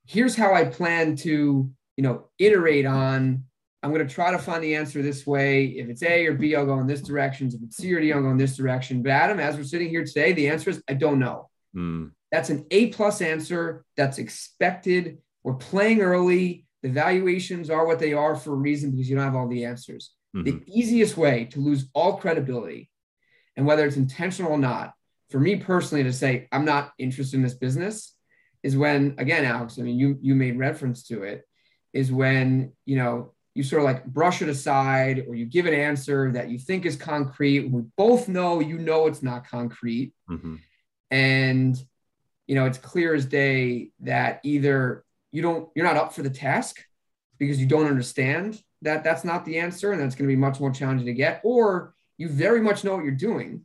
Here's 0.06 0.34
how 0.34 0.52
I 0.52 0.64
plan 0.64 1.16
to, 1.16 1.70
you 1.96 2.02
know, 2.02 2.28
iterate 2.38 2.86
on. 2.86 3.44
I'm 3.82 3.94
going 3.94 4.06
to 4.06 4.12
try 4.12 4.32
to 4.32 4.38
find 4.38 4.62
the 4.62 4.74
answer 4.74 5.00
this 5.00 5.26
way. 5.26 5.66
If 5.66 5.88
it's 5.88 6.02
A 6.02 6.26
or 6.26 6.34
B, 6.34 6.56
I'll 6.56 6.66
go 6.66 6.80
in 6.80 6.86
this 6.86 7.00
direction. 7.00 7.46
If 7.48 7.62
it's 7.62 7.76
C 7.76 7.94
or 7.94 8.00
D, 8.00 8.12
I'll 8.12 8.20
go 8.20 8.30
in 8.30 8.36
this 8.36 8.56
direction. 8.56 9.02
But 9.02 9.12
Adam, 9.12 9.38
as 9.38 9.56
we're 9.56 9.64
sitting 9.64 9.88
here 9.88 10.04
today, 10.04 10.32
the 10.32 10.48
answer 10.48 10.70
is 10.70 10.82
I 10.88 10.94
don't 10.94 11.20
know. 11.20 11.48
Mm. 11.74 12.10
That's 12.32 12.50
an 12.50 12.66
A 12.72 12.88
plus 12.88 13.22
answer. 13.22 13.84
That's 13.96 14.18
expected. 14.18 15.18
We're 15.42 15.54
playing 15.54 16.00
early. 16.00 16.66
The 16.82 16.88
valuations 16.88 17.70
are 17.70 17.86
what 17.86 17.98
they 17.98 18.12
are 18.12 18.36
for 18.36 18.52
a 18.52 18.56
reason 18.56 18.90
because 18.90 19.08
you 19.08 19.16
don't 19.16 19.24
have 19.24 19.36
all 19.36 19.48
the 19.48 19.64
answers. 19.64 20.12
Mm-hmm. 20.34 20.44
The 20.44 20.62
easiest 20.66 21.16
way 21.16 21.46
to 21.46 21.60
lose 21.60 21.88
all 21.94 22.16
credibility 22.16 22.90
and 23.56 23.66
whether 23.66 23.84
it's 23.84 23.96
intentional 23.96 24.52
or 24.52 24.58
not, 24.58 24.94
for 25.30 25.40
me 25.40 25.56
personally 25.56 26.04
to 26.04 26.12
say 26.12 26.48
I'm 26.52 26.64
not 26.64 26.92
interested 26.98 27.36
in 27.36 27.42
this 27.42 27.54
business 27.54 28.14
is 28.62 28.76
when 28.76 29.14
again, 29.18 29.44
Alex, 29.44 29.78
I 29.78 29.82
mean 29.82 29.98
you 29.98 30.18
you 30.20 30.34
made 30.34 30.58
reference 30.58 31.04
to 31.04 31.22
it, 31.22 31.44
is 31.92 32.12
when 32.12 32.72
you 32.84 32.96
know 32.96 33.32
you 33.54 33.62
sort 33.62 33.82
of 33.82 33.86
like 33.86 34.04
brush 34.04 34.42
it 34.42 34.48
aside 34.48 35.24
or 35.26 35.34
you 35.34 35.44
give 35.44 35.66
an 35.66 35.74
answer 35.74 36.30
that 36.32 36.50
you 36.50 36.58
think 36.58 36.86
is 36.86 36.96
concrete. 36.96 37.70
We 37.70 37.82
both 37.96 38.28
know 38.28 38.60
you 38.60 38.78
know 38.78 39.06
it's 39.06 39.22
not 39.22 39.48
concrete. 39.48 40.12
Mm-hmm. 40.30 40.56
And 41.10 41.82
you 42.50 42.56
know, 42.56 42.66
it's 42.66 42.78
clear 42.78 43.14
as 43.14 43.26
day 43.26 43.90
that 44.00 44.40
either 44.42 45.04
you 45.32 45.42
don't, 45.42 45.68
you're 45.74 45.86
not 45.86 45.96
up 45.96 46.12
for 46.14 46.22
the 46.22 46.30
task 46.30 46.80
because 47.38 47.60
you 47.60 47.66
don't 47.66 47.86
understand 47.86 48.62
that 48.82 49.04
that's 49.04 49.24
not 49.24 49.44
the 49.44 49.58
answer 49.58 49.92
and 49.92 50.00
that's 50.00 50.14
going 50.14 50.28
to 50.28 50.34
be 50.34 50.40
much 50.40 50.60
more 50.60 50.70
challenging 50.70 51.06
to 51.06 51.14
get, 51.14 51.40
or 51.44 51.94
you 52.16 52.28
very 52.28 52.60
much 52.60 52.84
know 52.84 52.94
what 52.94 53.04
you're 53.04 53.12
doing 53.12 53.64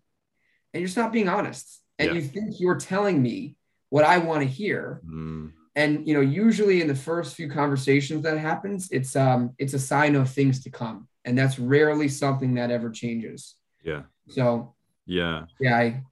and 0.74 0.82
you're 0.82 0.88
just 0.88 0.98
not 0.98 1.14
being 1.14 1.30
honest. 1.30 1.82
And 1.98 2.10
yeah. 2.10 2.16
you 2.16 2.22
think 2.22 2.60
you're 2.60 2.76
telling 2.76 3.22
me 3.22 3.56
what 3.90 4.04
I 4.04 4.18
want 4.18 4.42
to 4.42 4.48
hear. 4.48 5.02
Mm. 5.08 5.54
And 5.76 6.06
you 6.08 6.14
know, 6.14 6.22
usually 6.22 6.82
in 6.82 6.88
the 6.88 6.96
first 6.96 7.36
few 7.36 7.50
conversations 7.50 8.24
that 8.24 8.38
happens, 8.38 8.90
it's 8.92 9.16
um 9.16 9.52
it's 9.58 9.74
a 9.74 9.80
sign 9.80 10.16
of 10.16 10.30
things 10.30 10.62
to 10.64 10.70
come. 10.70 11.08
And 11.24 11.38
that's 11.38 11.58
rarely 11.58 12.10
something 12.10 12.56
that 12.56 12.72
ever 12.72 12.90
changes. 12.90 13.56
Yeah. 13.84 14.04
So 14.28 14.76
yeah. 15.06 15.46
Yeah, 15.62 15.78
I, 15.78 15.84
I 15.84 16.04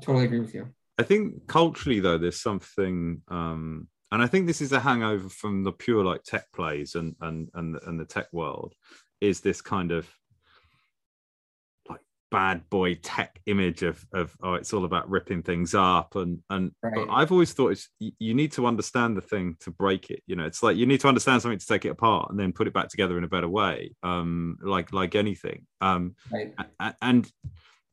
totally 0.00 0.24
agree 0.24 0.40
with 0.40 0.54
you. 0.54 0.68
I 0.98 1.02
think 1.02 1.46
culturally 1.46 2.00
though, 2.00 2.16
there's 2.16 2.40
something 2.40 3.20
um 3.28 3.88
and 4.12 4.22
I 4.22 4.26
think 4.26 4.46
this 4.46 4.60
is 4.60 4.72
a 4.72 4.80
hangover 4.80 5.28
from 5.28 5.64
the 5.64 5.72
pure 5.72 6.04
like 6.04 6.22
tech 6.22 6.50
plays 6.52 6.94
and 6.94 7.14
and 7.20 7.48
and 7.54 7.76
and 7.86 7.98
the 7.98 8.04
tech 8.04 8.26
world 8.32 8.74
is 9.20 9.40
this 9.40 9.60
kind 9.60 9.92
of 9.92 10.08
like 11.88 12.00
bad 12.30 12.68
boy 12.70 12.94
tech 12.96 13.40
image 13.46 13.82
of 13.82 14.04
of 14.12 14.36
oh 14.42 14.54
it's 14.54 14.72
all 14.72 14.84
about 14.84 15.08
ripping 15.08 15.42
things 15.42 15.74
up 15.74 16.14
and 16.16 16.38
and 16.50 16.72
right. 16.82 16.94
but 16.94 17.08
I've 17.10 17.32
always 17.32 17.52
thought 17.52 17.72
it's 17.72 17.88
you 17.98 18.34
need 18.34 18.52
to 18.52 18.66
understand 18.66 19.16
the 19.16 19.22
thing 19.22 19.56
to 19.60 19.70
break 19.70 20.10
it 20.10 20.22
you 20.26 20.36
know 20.36 20.44
it's 20.44 20.62
like 20.62 20.76
you 20.76 20.86
need 20.86 21.00
to 21.00 21.08
understand 21.08 21.42
something 21.42 21.58
to 21.58 21.66
take 21.66 21.84
it 21.84 21.90
apart 21.90 22.30
and 22.30 22.38
then 22.38 22.52
put 22.52 22.66
it 22.66 22.74
back 22.74 22.88
together 22.88 23.18
in 23.18 23.24
a 23.24 23.28
better 23.28 23.48
way 23.48 23.94
um 24.02 24.56
like 24.62 24.92
like 24.92 25.14
anything 25.14 25.66
um 25.80 26.14
right. 26.32 26.54
and 27.02 27.30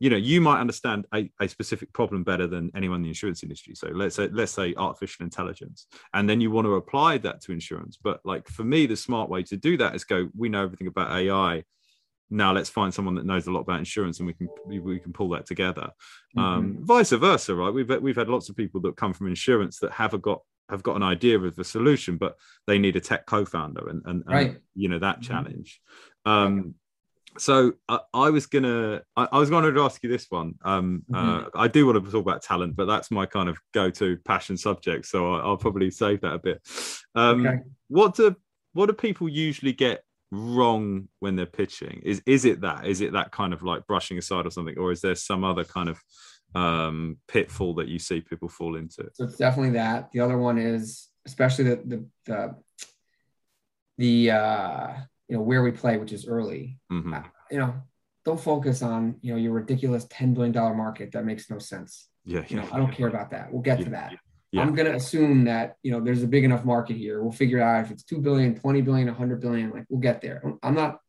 you 0.04 0.10
know 0.10 0.16
you 0.16 0.38
might 0.38 0.60
understand 0.60 1.06
a, 1.14 1.30
a 1.40 1.48
specific 1.48 1.90
problem 1.94 2.24
better 2.24 2.46
than 2.46 2.70
anyone 2.76 2.96
in 2.96 3.04
the 3.04 3.08
insurance 3.08 3.42
industry. 3.42 3.74
So 3.74 3.88
let's 3.88 4.16
say 4.16 4.28
let's 4.30 4.52
say 4.52 4.74
artificial 4.76 5.24
intelligence 5.24 5.86
and 6.12 6.28
then 6.28 6.42
you 6.42 6.50
want 6.50 6.66
to 6.66 6.74
apply 6.74 7.16
that 7.18 7.40
to 7.42 7.52
insurance. 7.52 7.96
But 7.96 8.20
like 8.22 8.46
for 8.46 8.64
me 8.64 8.84
the 8.84 8.96
smart 8.96 9.30
way 9.30 9.42
to 9.44 9.56
do 9.56 9.78
that 9.78 9.94
is 9.94 10.04
go 10.04 10.28
we 10.36 10.50
know 10.50 10.62
everything 10.62 10.88
about 10.88 11.10
ai 11.10 11.64
now 12.28 12.52
let's 12.52 12.68
find 12.68 12.92
someone 12.92 13.14
that 13.14 13.24
knows 13.24 13.46
a 13.46 13.50
lot 13.50 13.60
about 13.60 13.78
insurance 13.78 14.18
and 14.18 14.26
we 14.26 14.34
can 14.34 14.48
we 14.66 14.98
can 14.98 15.14
pull 15.14 15.30
that 15.30 15.46
together. 15.46 15.88
Mm-hmm. 16.36 16.40
um, 16.40 16.78
vice 16.82 17.12
versa 17.12 17.54
right? 17.54 17.72
We've 17.72 17.88
we've 18.02 18.16
had 18.22 18.28
lots 18.28 18.50
of 18.50 18.56
people 18.56 18.82
that 18.82 18.96
come 18.98 19.14
from 19.14 19.28
insurance 19.28 19.78
that 19.78 19.92
have 19.92 20.20
got 20.20 20.42
have 20.68 20.82
got 20.82 20.96
an 20.96 21.02
idea 21.02 21.38
of 21.38 21.58
a 21.58 21.64
solution 21.64 22.18
but 22.18 22.36
they 22.66 22.78
need 22.78 22.96
a 22.96 23.00
tech 23.00 23.24
co-founder 23.24 23.88
and 23.88 24.02
and, 24.04 24.22
right. 24.26 24.48
and 24.48 24.60
you 24.74 24.90
know 24.90 24.98
that 24.98 25.20
mm-hmm. 25.20 25.32
challenge. 25.32 25.80
Um, 26.26 26.74
so 27.38 27.72
uh, 27.88 27.98
I 28.12 28.30
was 28.30 28.46
gonna, 28.46 29.02
I, 29.16 29.28
I, 29.32 29.38
was 29.38 29.50
going 29.50 29.72
to 29.72 29.82
ask 29.82 30.02
you 30.02 30.08
this 30.08 30.26
one. 30.30 30.54
Um, 30.64 31.02
uh, 31.12 31.16
mm-hmm. 31.16 31.44
uh, 31.46 31.62
I 31.62 31.68
do 31.68 31.86
want 31.86 32.04
to 32.04 32.10
talk 32.10 32.22
about 32.22 32.42
talent, 32.42 32.76
but 32.76 32.86
that's 32.86 33.10
my 33.10 33.26
kind 33.26 33.48
of 33.48 33.58
go-to 33.72 34.18
passion 34.24 34.56
subject, 34.56 35.06
so 35.06 35.34
I, 35.34 35.46
will 35.46 35.56
probably 35.56 35.90
save 35.90 36.20
that 36.22 36.34
a 36.34 36.38
bit. 36.38 36.60
Um, 37.14 37.46
okay. 37.46 37.58
What 37.88 38.14
do 38.14 38.36
what 38.72 38.86
do 38.86 38.92
people 38.92 39.28
usually 39.28 39.72
get 39.72 40.04
wrong 40.30 41.08
when 41.20 41.36
they're 41.36 41.46
pitching? 41.46 42.02
Is 42.04 42.22
is 42.26 42.44
it 42.44 42.60
that? 42.62 42.86
Is 42.86 43.00
it 43.00 43.12
that 43.12 43.30
kind 43.30 43.52
of 43.52 43.62
like 43.62 43.86
brushing 43.86 44.18
aside 44.18 44.46
or 44.46 44.50
something, 44.50 44.78
or 44.78 44.92
is 44.92 45.00
there 45.00 45.14
some 45.14 45.44
other 45.44 45.64
kind 45.64 45.88
of 45.88 46.00
um, 46.54 47.18
pitfall 47.28 47.74
that 47.74 47.88
you 47.88 47.98
see 47.98 48.20
people 48.20 48.48
fall 48.48 48.76
into? 48.76 49.08
So 49.12 49.24
it's 49.24 49.36
definitely 49.36 49.72
that. 49.72 50.10
The 50.12 50.20
other 50.20 50.38
one 50.38 50.58
is 50.58 51.08
especially 51.26 51.64
the 51.64 51.76
the 51.76 52.06
the, 52.26 52.54
the 53.98 54.30
uh 54.30 54.94
you 55.28 55.36
know 55.36 55.42
where 55.42 55.62
we 55.62 55.70
play, 55.70 55.96
which 55.98 56.12
is 56.12 56.26
early. 56.26 56.78
Mm-hmm. 56.92 57.14
Uh, 57.14 57.22
you 57.50 57.58
know, 57.58 57.74
don't 58.24 58.40
focus 58.40 58.82
on 58.82 59.16
you 59.20 59.32
know 59.32 59.38
your 59.38 59.52
ridiculous 59.52 60.06
ten 60.10 60.34
billion 60.34 60.52
dollar 60.52 60.74
market 60.74 61.12
that 61.12 61.24
makes 61.24 61.50
no 61.50 61.58
sense. 61.58 62.08
Yeah, 62.24 62.44
you 62.48 62.56
know, 62.56 62.68
I 62.72 62.78
don't 62.78 62.92
care 62.92 63.08
about 63.08 63.30
that. 63.30 63.52
We'll 63.52 63.62
get 63.62 63.78
yeah, 63.80 63.84
to 63.84 63.90
that. 63.90 64.12
Yeah. 64.54 64.62
I'm 64.62 64.74
going 64.76 64.86
to 64.86 64.94
assume 64.94 65.46
that, 65.46 65.78
you 65.82 65.90
know, 65.90 65.98
there's 65.98 66.22
a 66.22 66.28
big 66.28 66.44
enough 66.44 66.64
market 66.64 66.96
here. 66.96 67.20
We'll 67.20 67.32
figure 67.32 67.60
out 67.60 67.84
if 67.84 67.90
it's 67.90 68.04
2 68.04 68.20
billion, 68.20 68.54
20 68.54 68.82
billion, 68.82 69.08
100 69.08 69.40
billion, 69.40 69.70
like 69.70 69.84
we'll 69.88 70.00
get 70.00 70.20
there. 70.20 70.44
I'm 70.62 70.76
not 70.76 71.00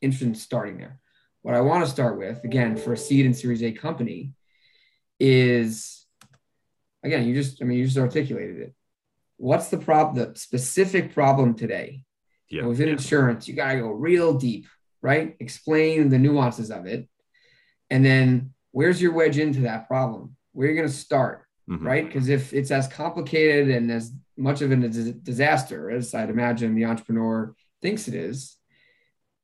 interested 0.00 0.28
in 0.28 0.36
starting 0.36 0.78
there. 0.78 1.00
What 1.42 1.56
I 1.56 1.60
want 1.60 1.84
to 1.84 1.90
start 1.90 2.18
with, 2.18 2.44
again, 2.44 2.76
for 2.76 2.92
a 2.92 2.96
seed 2.96 3.26
and 3.26 3.36
series 3.36 3.64
A 3.64 3.72
company 3.72 4.32
is, 5.18 6.06
again, 7.02 7.26
you 7.26 7.34
just, 7.34 7.60
I 7.60 7.64
mean, 7.64 7.78
you 7.78 7.84
just 7.84 7.98
articulated 7.98 8.60
it. 8.60 8.74
What's 9.38 9.70
the 9.70 9.78
problem, 9.78 10.32
the 10.32 10.38
specific 10.38 11.12
problem 11.12 11.54
today? 11.54 12.04
Yeah. 12.48 12.66
within 12.66 12.88
yeah. 12.88 12.94
insurance, 12.94 13.48
you 13.48 13.54
got 13.54 13.72
to 13.72 13.80
go 13.80 13.88
real 13.88 14.34
deep, 14.34 14.66
right? 15.02 15.36
Explain 15.40 16.08
the 16.08 16.18
nuances 16.18 16.70
of 16.70 16.86
it. 16.86 17.08
And 17.90 18.04
then 18.04 18.54
where's 18.72 19.00
your 19.00 19.12
wedge 19.12 19.38
into 19.38 19.60
that 19.60 19.88
problem? 19.88 20.36
Where 20.52 20.68
are 20.68 20.70
you 20.70 20.76
going 20.76 20.88
to 20.88 20.94
start, 20.94 21.44
mm-hmm. 21.68 21.86
right? 21.86 22.06
Because 22.06 22.28
if 22.28 22.52
it's 22.52 22.70
as 22.70 22.88
complicated 22.88 23.70
and 23.70 23.90
as 23.90 24.12
much 24.36 24.62
of 24.62 24.72
a 24.72 24.76
disaster 24.76 25.90
as 25.90 26.14
I'd 26.14 26.30
imagine 26.30 26.74
the 26.74 26.86
entrepreneur 26.86 27.54
thinks 27.82 28.08
it 28.08 28.14
is, 28.14 28.56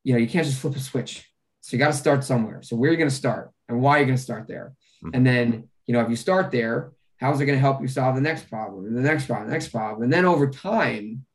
you 0.03 0.13
know, 0.13 0.19
you 0.19 0.29
can't 0.29 0.47
just 0.47 0.61
flip 0.61 0.77
a 0.77 0.81
switch. 0.81 1.31
So 1.61 1.77
you 1.77 1.79
got 1.79 1.89
to 1.89 1.99
start 1.99 2.25
somewhere. 2.25 2.63
So 2.63 2.77
where 2.77 2.89
are 2.89 2.93
you 2.93 2.99
going 2.99 3.11
to 3.11 3.15
start 3.15 3.53
and 3.69 3.81
why 3.81 3.97
are 3.97 4.01
you 4.01 4.07
going 4.07 4.17
to 4.17 4.23
start 4.23 4.49
there? 4.49 4.73
Mm-hmm. 5.05 5.15
And 5.15 5.27
then, 5.27 5.69
you 5.87 5.95
know, 5.95 6.01
if 6.01 6.09
you 6.09 6.17
start 6.17 6.51
there, 6.51 6.93
how 7.19 7.33
is 7.33 7.41
it 7.41 7.47
going 7.47 7.57
to 7.57 7.61
help 7.61 7.83
you 7.83 7.89
solve 7.89 8.15
the 8.15 8.21
next 8.21 8.49
problem 8.49 8.87
and 8.87 8.97
the 8.97 9.03
next 9.03 9.27
problem, 9.27 9.49
the 9.49 9.53
next 9.53 9.69
problem? 9.69 10.03
And 10.03 10.13
then 10.13 10.25
over 10.25 10.49
time, 10.49 11.27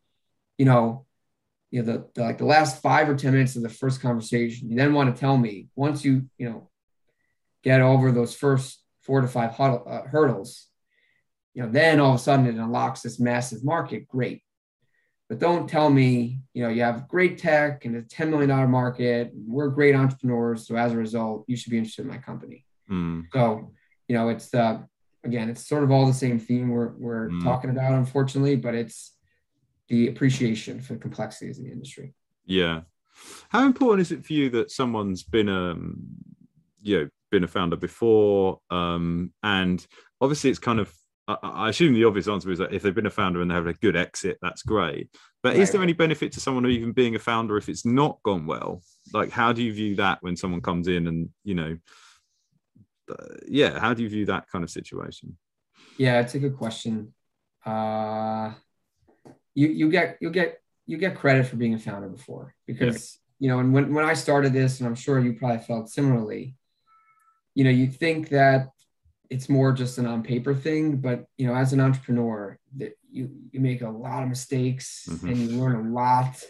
you 0.58 0.66
know, 0.66 1.06
you 1.76 1.84
know 1.84 1.92
the, 1.92 2.08
the, 2.16 2.22
like 2.22 2.38
the 2.38 2.46
last 2.46 2.82
five 2.82 3.10
or 3.10 3.16
ten 3.16 3.34
minutes 3.34 3.58
of 3.58 3.62
the 3.62 3.68
first 3.68 4.02
conversation 4.02 4.70
you 4.70 4.78
then 4.78 4.94
want 4.94 5.14
to 5.14 5.20
tell 5.20 5.38
me 5.38 5.68
once 5.76 6.06
you 6.06 6.24
you 6.38 6.50
know 6.50 6.70
get 7.64 7.82
over 7.82 8.14
those 8.14 8.34
first 8.34 8.82
four 9.02 9.20
to 9.20 9.28
five 9.28 9.52
huddle, 9.52 9.84
uh, 9.86 10.04
hurdles 10.04 10.68
you 11.54 11.62
know 11.62 11.70
then 11.70 12.00
all 12.00 12.12
of 12.12 12.16
a 12.16 12.20
sudden 12.20 12.46
it 12.46 12.56
unlocks 12.56 13.02
this 13.02 13.20
massive 13.20 13.62
market 13.62 14.08
great 14.08 14.42
but 15.28 15.38
don't 15.38 15.70
tell 15.70 15.90
me 15.90 16.40
you 16.54 16.64
know 16.64 16.70
you 16.70 16.82
have 16.82 17.10
great 17.10 17.38
tech 17.38 17.84
and 17.84 17.98
a 17.98 18.02
$10 18.04 18.30
million 18.30 18.72
market 18.72 19.32
we're 19.36 19.68
great 19.68 19.96
entrepreneurs 19.96 20.66
so 20.66 20.78
as 20.78 20.94
a 20.94 20.98
result 20.98 21.44
you 21.48 21.58
should 21.58 21.72
be 21.72 21.78
interested 21.78 22.04
in 22.04 22.08
my 22.08 22.18
company 22.18 22.66
mm. 22.90 23.22
so 23.34 23.70
you 24.08 24.16
know 24.16 24.30
it's 24.30 24.54
uh 24.54 24.80
again 25.26 25.50
it's 25.50 25.68
sort 25.68 25.84
of 25.84 25.92
all 25.92 26.06
the 26.06 26.14
same 26.14 26.40
theme 26.40 26.70
we're, 26.70 26.94
we're 26.98 27.30
mm. 27.32 27.44
talking 27.44 27.70
about 27.70 27.92
unfortunately 27.92 28.56
but 28.56 28.74
it's 28.74 29.15
the 29.88 30.08
appreciation 30.08 30.82
for 30.82 30.96
complexities 30.96 31.60
in 31.60 31.66
the 31.66 31.72
industry. 31.72 32.14
Yeah. 32.46 32.82
How 33.50 33.66
important 33.66 34.02
is 34.02 34.12
it 34.12 34.26
for 34.26 34.34
you 34.34 34.50
that 34.52 34.72
someone's 34.72 35.24
been 35.24 35.50
um 35.50 35.98
you 36.82 37.00
know 37.00 37.10
been 37.32 37.44
a 37.44 37.48
founder 37.48 37.76
before? 37.76 38.60
Um 38.70 39.34
and 39.44 39.86
obviously 40.22 40.50
it's 40.50 40.60
kind 40.60 40.80
of 40.80 40.94
I, 41.28 41.38
I 41.42 41.70
assume 41.70 41.94
the 41.94 42.06
obvious 42.06 42.28
answer 42.28 42.52
is 42.52 42.60
that 42.60 42.74
if 42.74 42.82
they've 42.82 42.94
been 42.94 43.06
a 43.06 43.12
founder 43.12 43.42
and 43.42 43.50
they 43.50 43.56
have 43.56 43.68
a 43.68 43.74
good 43.74 43.96
exit, 43.96 44.38
that's 44.42 44.64
great. 44.64 45.10
But 45.42 45.54
right. 45.54 45.62
is 45.62 45.72
there 45.72 45.82
any 45.82 45.94
benefit 45.94 46.32
to 46.34 46.40
someone 46.40 46.66
even 46.68 46.92
being 46.92 47.16
a 47.16 47.20
founder 47.20 47.58
if 47.58 47.70
it's 47.70 47.86
not 47.86 48.20
gone 48.24 48.46
well? 48.46 48.82
Like, 49.14 49.30
how 49.30 49.54
do 49.54 49.64
you 49.64 49.74
view 49.74 49.96
that 49.98 50.20
when 50.22 50.36
someone 50.36 50.62
comes 50.62 50.88
in 50.88 51.08
and 51.08 51.30
you 51.44 51.56
know, 51.56 51.78
uh, 53.10 53.36
yeah, 53.48 53.80
how 53.80 53.94
do 53.94 54.04
you 54.04 54.10
view 54.10 54.26
that 54.26 54.48
kind 54.50 54.64
of 54.64 54.70
situation? 54.70 55.38
Yeah, 55.98 56.20
it's 56.22 56.36
a 56.36 56.40
good 56.40 56.58
question. 56.58 57.14
Uh, 57.66 58.54
you 59.56 59.70
you 59.70 59.90
get 59.90 60.18
you 60.22 60.30
get 60.30 60.60
you 60.86 60.98
get 60.98 61.16
credit 61.16 61.48
for 61.48 61.56
being 61.56 61.74
a 61.74 61.80
founder 61.80 62.08
before 62.08 62.54
because 62.68 63.20
yeah. 63.40 63.48
you 63.48 63.50
know 63.50 63.60
and 63.60 63.74
when, 63.74 63.94
when 63.94 64.06
i 64.06 64.14
started 64.14 64.54
this 64.54 64.80
and 64.80 64.88
i'm 64.88 64.96
sure 64.96 65.20
you 65.20 65.34
probably 65.34 65.58
felt 65.58 65.90
similarly 65.90 66.56
you 67.56 67.64
know 67.64 67.70
you 67.70 67.88
think 67.88 68.30
that 68.30 68.68
it's 69.30 69.50
more 69.50 69.72
just 69.72 69.98
an 69.98 70.06
on 70.06 70.22
paper 70.22 70.54
thing 70.54 70.98
but 70.98 71.26
you 71.38 71.48
know 71.48 71.56
as 71.56 71.74
an 71.74 71.80
entrepreneur 71.80 72.60
that 72.78 72.94
you 73.10 73.32
you 73.52 73.60
make 73.60 73.82
a 73.82 73.90
lot 73.90 74.22
of 74.22 74.30
mistakes 74.30 75.08
mm-hmm. 75.10 75.28
and 75.28 75.38
you 75.38 75.60
learn 75.60 75.88
a 75.88 75.94
lot 75.94 76.44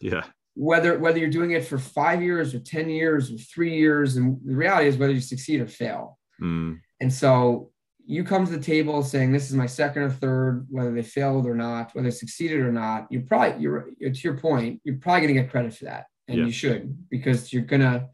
yeah 0.00 0.24
whether 0.54 0.98
whether 0.98 1.18
you're 1.18 1.30
doing 1.30 1.52
it 1.52 1.64
for 1.64 1.78
five 1.78 2.22
years 2.22 2.54
or 2.54 2.60
10 2.60 2.88
years 2.88 3.32
or 3.32 3.38
three 3.38 3.76
years 3.76 4.16
and 4.16 4.38
the 4.44 4.54
reality 4.54 4.88
is 4.88 4.96
whether 4.96 5.12
you 5.12 5.20
succeed 5.20 5.60
or 5.60 5.66
fail 5.66 6.18
mm. 6.40 6.78
and 7.00 7.12
so 7.12 7.69
you 8.10 8.24
come 8.24 8.44
to 8.44 8.50
the 8.50 8.62
table 8.62 9.04
saying 9.04 9.30
this 9.30 9.50
is 9.50 9.56
my 9.56 9.66
second 9.66 10.02
or 10.02 10.10
third, 10.10 10.66
whether 10.68 10.92
they 10.92 11.02
failed 11.02 11.46
or 11.46 11.54
not, 11.54 11.94
whether 11.94 12.10
they 12.10 12.16
succeeded 12.16 12.58
or 12.58 12.72
not, 12.72 13.06
you're 13.08 13.22
probably 13.22 13.62
you're 13.62 13.92
to 14.00 14.20
your 14.24 14.36
point, 14.36 14.80
you're 14.82 14.96
probably 14.96 15.20
gonna 15.20 15.40
get 15.40 15.50
credit 15.50 15.72
for 15.74 15.84
that. 15.84 16.06
And 16.26 16.38
yeah. 16.38 16.46
you 16.46 16.50
should 16.50 17.08
because 17.08 17.52
you're 17.52 17.62
gonna 17.62 18.08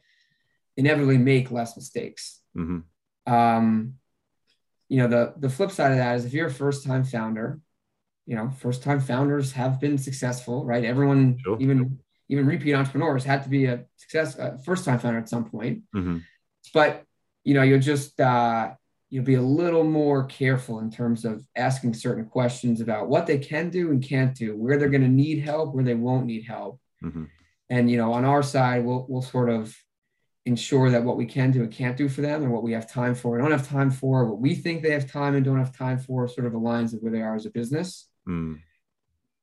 inevitably 0.77 1.17
make 1.17 1.51
less 1.51 1.77
mistakes. 1.77 2.43
Mm-hmm. 2.55 3.33
Um, 3.33 3.95
you 4.91 4.99
know, 4.99 5.09
the 5.09 5.33
the 5.39 5.49
flip 5.49 5.71
side 5.71 5.93
of 5.93 5.97
that 5.97 6.17
is 6.17 6.27
if 6.27 6.35
you're 6.35 6.49
a 6.49 6.53
first-time 6.53 7.05
founder, 7.05 7.59
you 8.27 8.37
know, 8.37 8.51
first-time 8.51 9.01
founders 9.01 9.53
have 9.53 9.81
been 9.81 9.97
successful, 9.97 10.67
right? 10.67 10.85
Everyone, 10.85 11.39
sure. 11.43 11.57
even 11.59 11.99
even 12.29 12.45
repeat 12.45 12.75
entrepreneurs, 12.75 13.25
had 13.25 13.45
to 13.45 13.49
be 13.49 13.65
a 13.65 13.87
success, 13.97 14.37
a 14.37 14.59
first-time 14.59 14.99
founder 14.99 15.19
at 15.19 15.31
some 15.31 15.49
point. 15.49 15.85
Mm-hmm. 15.95 16.19
But 16.75 17.05
you 17.45 17.55
know, 17.55 17.63
you're 17.63 17.79
just 17.79 18.21
uh, 18.21 18.73
you'll 19.11 19.25
be 19.25 19.35
a 19.35 19.43
little 19.43 19.85
more 19.85 20.25
careful 20.25 20.81
in 20.81 20.91
terms 20.91 21.25
of 21.25 21.45
asking 21.57 21.95
certain 21.95 22.25
questions 22.25 22.81
about 22.81 23.09
what 23.09 23.27
they 23.27 23.39
can 23.39 23.71
do 23.71 23.91
and 23.91 24.03
can't 24.03 24.35
do, 24.35 24.57
where 24.57 24.77
they're 24.77 24.89
going 24.89 25.03
to 25.03 25.09
need 25.09 25.41
help, 25.41 25.75
where 25.75 25.85
they 25.85 25.95
won't 25.95 26.27
need 26.27 26.45
help. 26.45 26.81
Mm-hmm. 27.03 27.25
And 27.71 27.91
you 27.91 27.97
know, 27.97 28.13
on 28.13 28.25
our 28.25 28.43
side, 28.43 28.85
we'll 28.85 29.07
we'll 29.09 29.23
sort 29.23 29.51
of 29.51 29.77
ensure 30.45 30.91
that 30.91 31.03
what 31.03 31.17
we 31.17 31.27
can 31.27 31.51
do 31.51 31.63
and 31.63 31.73
can't 31.73 31.97
do 31.97 32.09
for 32.09 32.21
them 32.21 32.43
and 32.43 32.53
what 32.53 32.63
we 32.63 32.73
have 32.73 32.89
time 32.89 33.17
for 33.17 33.35
and 33.35 33.45
don't 33.45 33.59
have 33.59 33.69
time 33.69 33.91
for, 33.91 34.25
what 34.25 34.41
we 34.41 34.55
think 34.55 34.83
they 34.83 34.93
have 34.93 35.11
time 35.11 35.35
and 35.35 35.45
don't 35.45 35.59
have 35.59 35.77
time 35.77 35.99
for, 35.99 36.29
sort 36.29 36.47
of 36.47 36.53
aligns 36.53 36.93
with 36.93 37.03
where 37.03 37.11
they 37.11 37.21
are 37.21 37.35
as 37.35 37.47
a 37.47 37.51
business. 37.51 38.09
Mm. 38.29 38.61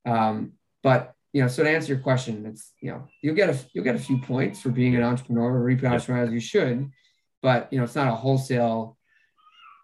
Um, 0.05 0.53
but 0.81 1.13
you 1.33 1.41
know, 1.41 1.47
so 1.47 1.63
to 1.63 1.69
answer 1.69 1.93
your 1.93 2.01
question, 2.01 2.45
it's 2.45 2.73
you 2.79 2.91
know, 2.91 3.07
you'll 3.21 3.35
get 3.35 3.49
a 3.49 3.57
you'll 3.73 3.83
get 3.83 3.95
a 3.95 3.99
few 3.99 4.19
points 4.19 4.61
for 4.61 4.69
being 4.69 4.95
an 4.95 5.03
entrepreneur 5.03 5.51
or 5.51 5.69
entrepreneur 5.69 6.23
as 6.23 6.31
you 6.31 6.39
should, 6.39 6.89
but 7.41 7.67
you 7.71 7.77
know, 7.77 7.83
it's 7.83 7.95
not 7.95 8.07
a 8.07 8.15
wholesale, 8.15 8.97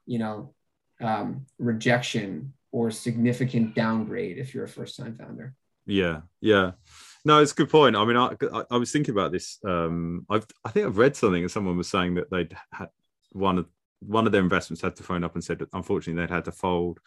you 0.10 0.18
know, 0.18 0.54
um, 1.02 1.46
rejection 1.60 2.54
or 2.72 2.90
significant 2.90 3.76
downgrade 3.76 4.40
if 4.40 4.54
you're 4.54 4.66
a 4.66 4.68
first 4.68 4.98
time 4.98 5.16
founder. 5.16 5.54
Yeah, 5.86 6.22
yeah. 6.42 6.72
No, 7.26 7.42
it's 7.42 7.52
a 7.52 7.56
good 7.56 7.70
point. 7.70 7.96
I 7.96 8.04
mean, 8.06 8.18
I, 8.18 8.36
I, 8.54 8.64
I 8.72 8.78
was 8.78 8.92
thinking 8.92 9.14
about 9.14 9.32
this. 9.32 9.60
Um, 9.64 10.26
I've, 10.30 10.48
I 10.66 10.72
think 10.72 10.88
I've 10.88 10.98
read 10.98 11.16
something, 11.16 11.44
and 11.44 11.52
someone 11.52 11.78
was 11.78 11.90
saying 11.90 12.16
that 12.16 12.32
they'd 12.32 12.56
had 12.74 12.90
one 13.32 13.60
of 13.60 13.68
one 14.00 14.26
of 14.26 14.32
their 14.32 14.42
investments 14.42 14.82
had 14.82 14.96
to 14.96 15.04
phone 15.04 15.24
up 15.24 15.36
and 15.36 15.44
said 15.44 15.60
that 15.60 15.70
unfortunately 15.74 16.22
they'd 16.22 16.34
had 16.34 16.46
to 16.46 16.52
fold, 16.52 17.00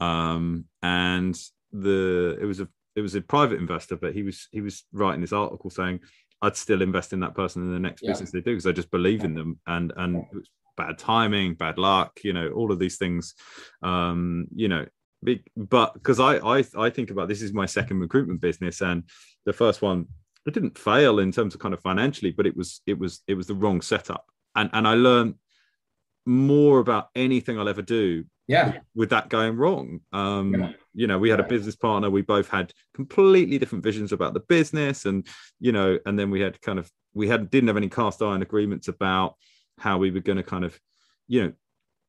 um, 0.00 0.64
and 0.82 1.38
the 1.72 2.38
it 2.40 2.46
was 2.46 2.60
a 2.60 2.68
it 2.96 3.02
was 3.02 3.14
a 3.14 3.20
private 3.20 3.60
investor, 3.60 3.96
but 3.96 4.14
he 4.14 4.22
was 4.22 4.48
he 4.52 4.62
was 4.62 4.84
writing 4.92 5.20
this 5.20 5.32
article 5.32 5.68
saying 5.68 6.00
I'd 6.40 6.56
still 6.56 6.80
invest 6.80 7.12
in 7.12 7.20
that 7.20 7.34
person 7.34 7.62
in 7.62 7.72
the 7.72 7.80
next 7.80 8.02
yeah. 8.02 8.12
business 8.12 8.30
they 8.30 8.40
do 8.40 8.52
because 8.52 8.66
I 8.66 8.72
just 8.72 8.90
believe 8.90 9.24
in 9.24 9.34
them, 9.34 9.58
and 9.66 9.92
and 9.96 10.16
it 10.16 10.34
was 10.34 10.48
bad 10.78 10.96
timing, 10.96 11.54
bad 11.54 11.76
luck, 11.76 12.20
you 12.24 12.32
know, 12.32 12.48
all 12.48 12.72
of 12.72 12.78
these 12.78 12.96
things, 12.96 13.34
um, 13.82 14.46
you 14.54 14.68
know, 14.68 14.86
but 15.56 15.94
because 15.94 16.20
I, 16.20 16.36
I 16.36 16.64
I 16.76 16.90
think 16.90 17.10
about 17.10 17.28
this 17.28 17.42
is 17.42 17.52
my 17.52 17.66
second 17.66 17.98
recruitment 17.98 18.40
business, 18.40 18.80
and 18.80 19.02
the 19.44 19.52
first 19.52 19.82
one 19.82 20.06
it 20.46 20.54
didn't 20.54 20.78
fail 20.78 21.18
in 21.18 21.32
terms 21.32 21.54
of 21.54 21.60
kind 21.60 21.74
of 21.74 21.80
financially, 21.80 22.30
but 22.30 22.46
it 22.46 22.56
was 22.56 22.80
it 22.86 22.98
was 22.98 23.20
it 23.26 23.34
was 23.34 23.46
the 23.46 23.54
wrong 23.54 23.80
setup, 23.80 24.24
and 24.54 24.70
and 24.72 24.86
I 24.86 24.94
learned 24.94 25.34
more 26.24 26.78
about 26.78 27.08
anything 27.14 27.58
I'll 27.58 27.68
ever 27.68 27.82
do. 27.82 28.24
Yeah, 28.46 28.78
with 28.94 29.10
that 29.10 29.28
going 29.28 29.56
wrong. 29.56 30.00
Um, 30.12 30.54
yeah. 30.54 30.72
You 30.94 31.06
know, 31.06 31.18
we 31.18 31.28
had 31.28 31.40
a 31.40 31.44
business 31.44 31.76
partner. 31.76 32.08
We 32.08 32.22
both 32.22 32.48
had 32.48 32.72
completely 32.94 33.58
different 33.58 33.84
visions 33.84 34.12
about 34.12 34.32
the 34.32 34.40
business, 34.40 35.04
and 35.04 35.26
you 35.60 35.72
know, 35.72 35.98
and 36.06 36.18
then 36.18 36.30
we 36.30 36.40
had 36.40 36.60
kind 36.62 36.78
of 36.78 36.90
we 37.12 37.28
had 37.28 37.50
didn't 37.50 37.68
have 37.68 37.76
any 37.76 37.90
cast 37.90 38.22
iron 38.22 38.40
agreements 38.40 38.88
about 38.88 39.34
how 39.78 39.98
we 39.98 40.10
were 40.10 40.20
going 40.20 40.36
to 40.36 40.42
kind 40.42 40.64
of, 40.64 40.78
you 41.26 41.42
know, 41.42 41.52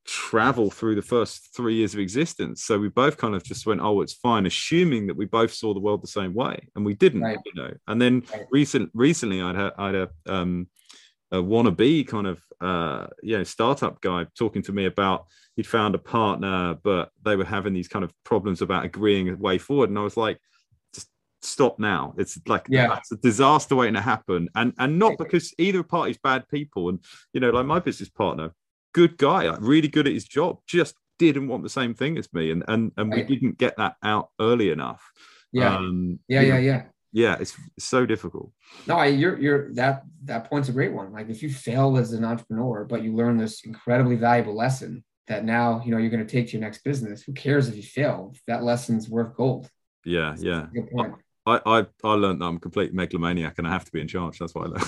travel 0.06 0.72
through 0.72 0.96
the 0.96 1.02
first 1.02 1.56
three 1.56 1.76
years 1.76 1.94
of 1.94 2.00
existence. 2.00 2.64
So 2.64 2.80
we 2.80 2.90
both 2.90 3.18
kind 3.18 3.36
of 3.36 3.44
just 3.44 3.66
went, 3.66 3.82
oh, 3.82 4.02
it's 4.02 4.14
fine, 4.14 4.46
assuming 4.46 5.08
that 5.08 5.16
we 5.16 5.26
both 5.26 5.54
saw 5.54 5.74
the 5.74 5.80
world 5.80 6.02
the 6.02 6.08
same 6.08 6.34
way, 6.34 6.68
and 6.76 6.84
we 6.84 6.96
didn't, 6.96 7.22
right. 7.22 7.38
you 7.46 7.62
know. 7.62 7.72
And 7.88 8.02
then 8.02 8.24
right. 8.34 8.46
recent 8.52 8.90
recently, 8.94 9.42
I'd 9.42 9.56
had 9.56 9.74
I'd 9.78 9.96
a 9.96 10.10
um, 10.28 10.68
a 11.32 11.38
wannabe 11.38 12.08
kind 12.08 12.28
of 12.28 12.42
uh, 12.60 13.08
you 13.22 13.38
know 13.38 13.44
startup 13.44 14.02
guy 14.02 14.26
talking 14.38 14.64
to 14.64 14.72
me 14.72 14.86
about 14.86 15.28
he'd 15.56 15.68
found 15.68 15.96
a 15.96 16.00
partner, 16.00 16.76
but 16.84 17.12
they 17.24 17.36
were 17.36 17.46
having 17.46 17.74
these 17.74 17.88
kind 17.88 18.04
of 18.04 18.12
problems 18.24 18.62
about 18.62 18.86
agreeing 18.86 19.30
a 19.30 19.36
way 19.36 19.58
forward, 19.58 19.90
and 19.90 20.00
I 20.00 20.04
was 20.04 20.18
like. 20.18 20.40
Stop 21.42 21.80
now 21.80 22.14
it's 22.18 22.38
like 22.48 22.66
yeah 22.70 22.88
that's 22.88 23.12
a 23.14 23.18
disaster 23.18 23.76
waiting 23.76 23.94
to 23.94 24.02
happen 24.02 24.50
and 24.56 24.74
and 24.78 25.00
not 25.00 25.18
because 25.18 25.54
either 25.58 25.84
party's 25.84 26.18
bad 26.18 26.48
people 26.50 26.90
and 26.90 27.00
you 27.32 27.40
know 27.40 27.50
like 27.50 27.66
my 27.66 27.80
business 27.80 28.10
partner 28.10 28.52
good 28.94 29.18
guy, 29.18 29.50
like 29.50 29.60
really 29.62 29.88
good 29.88 30.08
at 30.08 30.14
his 30.14 30.26
job, 30.26 30.60
just 30.68 30.96
didn't 31.18 31.48
want 31.48 31.64
the 31.64 31.70
same 31.70 31.94
thing 31.94 32.18
as 32.18 32.32
me, 32.34 32.52
and 32.52 32.64
and 32.68 32.92
and 32.98 33.12
we 33.12 33.24
didn't 33.24 33.58
get 33.58 33.78
that 33.78 33.96
out 34.04 34.30
early 34.40 34.72
enough. 34.72 35.04
Yeah, 35.52 35.76
um, 35.76 36.20
yeah, 36.28 36.42
yeah, 36.42 36.58
yeah. 36.58 36.84
Yeah, 37.12 37.38
it's, 37.40 37.58
so 37.80 38.06
difficult. 38.06 38.52
No, 38.86 38.96
I, 38.96 39.08
you're 39.08 39.40
you're 39.40 39.74
that 39.74 40.04
that 40.26 40.48
point's 40.50 40.70
a 40.70 40.72
great 40.72 40.94
one. 40.94 41.12
Like 41.12 41.30
if 41.30 41.42
you 41.42 41.50
fail 41.50 41.98
as 41.98 42.14
an 42.14 42.24
entrepreneur, 42.24 42.86
but 42.86 43.04
you 43.04 43.16
learn 43.16 43.38
this 43.38 43.64
incredibly 43.66 44.16
valuable 44.16 44.56
lesson 44.56 45.04
that 45.28 45.44
now 45.44 45.82
you 45.84 45.92
know 45.92 45.98
you're 45.98 46.12
going 46.12 46.26
to 46.26 46.32
take 46.32 46.48
to 46.48 46.52
your 46.54 46.62
next 46.62 46.84
business. 46.84 47.24
Who 47.24 47.34
cares 47.34 47.68
if 47.68 47.76
you 47.76 47.84
fail? 47.84 48.36
That 48.46 48.64
lesson's 48.64 49.10
worth 49.10 49.36
gold. 49.36 49.70
Yeah, 50.06 50.36
yeah. 50.38 50.68
Good 50.72 50.92
point. 50.92 51.16
I, 51.50 51.80
I, 51.80 51.86
I 52.04 52.14
learned 52.14 52.42
that 52.42 52.46
I'm 52.46 52.58
a 52.58 52.60
complete 52.60 52.94
megalomaniac 52.94 53.58
and 53.58 53.68
I 53.68 53.72
have 53.72 53.86
to 53.86 53.92
be 53.92 54.02
in 54.02 54.08
charge. 54.08 54.38
That's 54.40 54.54
why 54.54 54.64
I 54.64 54.68
learned. 54.68 54.84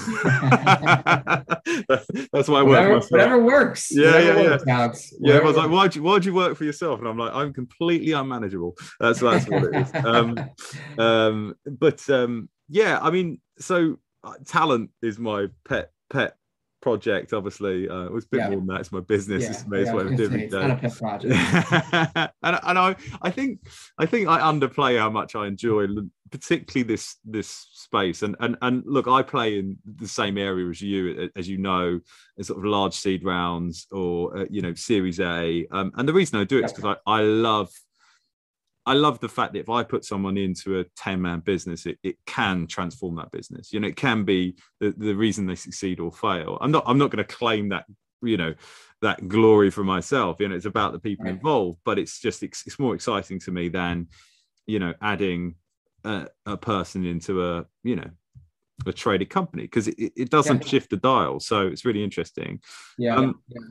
that's, 2.31 2.47
why 2.47 2.59
I 2.59 2.63
work. 2.63 3.09
Whatever 3.09 3.39
works. 3.39 3.89
Yeah, 3.91 4.05
whatever 4.11 4.43
yeah, 4.43 4.49
works, 4.49 4.63
yeah. 4.67 4.79
Alex. 4.79 5.13
Yeah, 5.19 5.37
I 5.37 5.43
was 5.43 5.57
like, 5.57 5.69
why'd 5.69 5.95
you, 5.95 6.03
why'd 6.03 6.25
you 6.25 6.33
work 6.33 6.57
for 6.57 6.63
yourself? 6.63 6.99
And 6.99 7.07
I'm 7.07 7.17
like, 7.17 7.33
I'm 7.33 7.53
completely 7.53 8.11
unmanageable. 8.11 8.75
That's 8.99 9.19
that's 9.19 9.47
what 9.47 9.63
it 9.63 9.75
is. 9.75 10.05
Um, 10.05 10.37
um, 10.97 11.55
but 11.65 12.07
um, 12.09 12.49
yeah, 12.69 12.99
I 13.01 13.11
mean, 13.11 13.39
so 13.59 13.97
uh, 14.23 14.33
talent 14.45 14.91
is 15.01 15.17
my 15.19 15.47
pet 15.67 15.91
pet 16.09 16.35
project, 16.81 17.31
obviously. 17.33 17.87
Uh, 17.87 18.05
it 18.05 18.11
was 18.11 18.25
a 18.25 18.27
bit 18.27 18.37
yeah. 18.39 18.49
more 18.49 18.57
than 18.57 18.67
that. 18.67 18.81
It's 18.81 18.91
my 18.91 18.99
business. 18.99 19.43
Yeah. 19.43 19.49
It's, 19.51 19.61
it's 19.61 19.87
yeah, 19.87 19.93
what 19.93 20.07
I'm 20.07 20.15
doing. 20.15 20.39
It's 20.39 20.53
not 20.53 20.71
a 20.71 20.75
pet 20.75 20.97
project. 20.97 21.33
and, 22.43 22.59
and 22.63 22.79
I, 22.79 22.95
I 23.21 23.29
think 23.29 23.59
I 23.97 24.05
think 24.05 24.27
I 24.27 24.39
underplay 24.39 24.99
how 24.99 25.09
much 25.09 25.35
I 25.35 25.47
enjoy 25.47 25.87
particularly 26.31 26.83
this 26.83 27.17
this 27.25 27.67
space 27.73 28.21
and 28.21 28.35
and 28.39 28.57
and 28.61 28.83
look 28.85 29.07
i 29.07 29.21
play 29.21 29.59
in 29.59 29.77
the 29.97 30.07
same 30.07 30.37
area 30.37 30.69
as 30.69 30.81
you 30.81 31.29
as 31.35 31.47
you 31.47 31.57
know 31.57 31.99
as 32.39 32.47
sort 32.47 32.59
of 32.59 32.65
large 32.65 32.93
seed 32.93 33.23
rounds 33.23 33.87
or 33.91 34.37
uh, 34.37 34.45
you 34.49 34.61
know 34.61 34.73
series 34.73 35.19
a 35.19 35.65
um, 35.71 35.91
and 35.95 36.07
the 36.07 36.13
reason 36.13 36.39
i 36.39 36.43
do 36.43 36.59
it 36.59 36.65
is 36.65 36.73
because 36.73 36.95
I, 37.05 37.17
I 37.17 37.21
love 37.21 37.69
I 38.85 38.93
love 38.93 39.19
the 39.19 39.29
fact 39.29 39.53
that 39.53 39.59
if 39.59 39.69
I 39.69 39.83
put 39.83 40.05
someone 40.05 40.37
into 40.37 40.79
a 40.79 40.85
10 40.97 41.21
man 41.21 41.41
business, 41.41 41.85
it, 41.85 41.99
it 42.03 42.17
can 42.25 42.65
transform 42.65 43.15
that 43.17 43.31
business. 43.31 43.71
You 43.71 43.79
know, 43.79 43.87
it 43.87 43.95
can 43.95 44.23
be 44.23 44.55
the, 44.79 44.91
the 44.97 45.13
reason 45.13 45.45
they 45.45 45.55
succeed 45.55 45.99
or 45.99 46.11
fail. 46.11 46.57
I'm 46.61 46.71
not, 46.71 46.83
I'm 46.87 46.97
not 46.97 47.11
going 47.11 47.23
to 47.23 47.35
claim 47.35 47.69
that, 47.69 47.85
you 48.23 48.37
know, 48.37 48.55
that 49.03 49.27
glory 49.27 49.69
for 49.69 49.83
myself. 49.83 50.37
You 50.39 50.47
know, 50.47 50.55
it's 50.55 50.65
about 50.65 50.93
the 50.93 50.99
people 50.99 51.27
involved, 51.27 51.79
but 51.85 51.99
it's 51.99 52.19
just, 52.19 52.41
it's, 52.41 52.65
it's 52.65 52.79
more 52.79 52.95
exciting 52.95 53.39
to 53.41 53.51
me 53.51 53.69
than, 53.69 54.07
you 54.65 54.79
know, 54.79 54.95
adding 54.99 55.55
a, 56.03 56.27
a 56.45 56.57
person 56.57 57.05
into 57.05 57.45
a 57.45 57.65
you 57.83 57.95
know 57.95 58.09
a 58.85 58.93
traded 58.93 59.29
company 59.29 59.63
because 59.63 59.87
it, 59.87 60.13
it 60.15 60.29
doesn't 60.29 60.63
yeah. 60.63 60.67
shift 60.67 60.89
the 60.89 60.97
dial. 60.97 61.39
So 61.39 61.67
it's 61.67 61.85
really 61.85 62.03
interesting. 62.03 62.59
Yeah, 62.97 63.15
um, 63.15 63.41
yeah, 63.47 63.61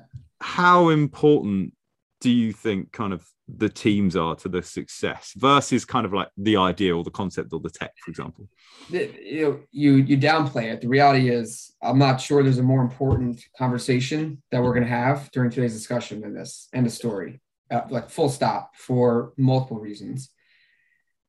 how 0.41 0.89
important 0.89 1.75
do 2.21 2.31
you 2.31 2.53
think 2.53 2.93
kind 2.93 3.13
of 3.13 3.27
the 3.49 3.69
teams 3.69 4.15
are 4.15 4.37
to 4.37 4.49
the 4.49 4.63
success 4.63 5.33
versus 5.37 5.85
kind 5.85 6.07
of 6.07 6.13
like 6.13 6.29
the 6.37 6.57
idea 6.57 6.97
or 6.97 7.03
the 7.03 7.11
concept 7.11 7.53
or 7.53 7.61
the 7.61 7.71
tech 7.71 7.93
for 7.99 8.11
example? 8.11 8.49
You 8.89 9.67
you 9.71 9.97
you 9.97 10.17
downplay 10.17 10.73
it. 10.73 10.81
The 10.81 10.89
reality 10.89 11.31
is 11.31 11.73
i'm 11.83 11.99
not 11.99 12.21
sure 12.21 12.43
there's 12.43 12.59
a 12.59 12.63
more 12.63 12.83
important 12.83 13.43
conversation 13.57 14.43
that 14.51 14.63
we're 14.63 14.75
going 14.75 14.85
to 14.85 14.89
have 14.89 15.31
during 15.33 15.51
today's 15.51 15.73
discussion 15.73 16.21
than 16.21 16.35
this 16.35 16.69
end 16.73 16.87
of 16.87 16.93
story. 16.93 17.41
Uh, 17.71 17.83
like 17.89 18.11
full 18.11 18.29
stop 18.29 18.75
for 18.77 19.33
multiple 19.37 19.79
reasons. 19.79 20.31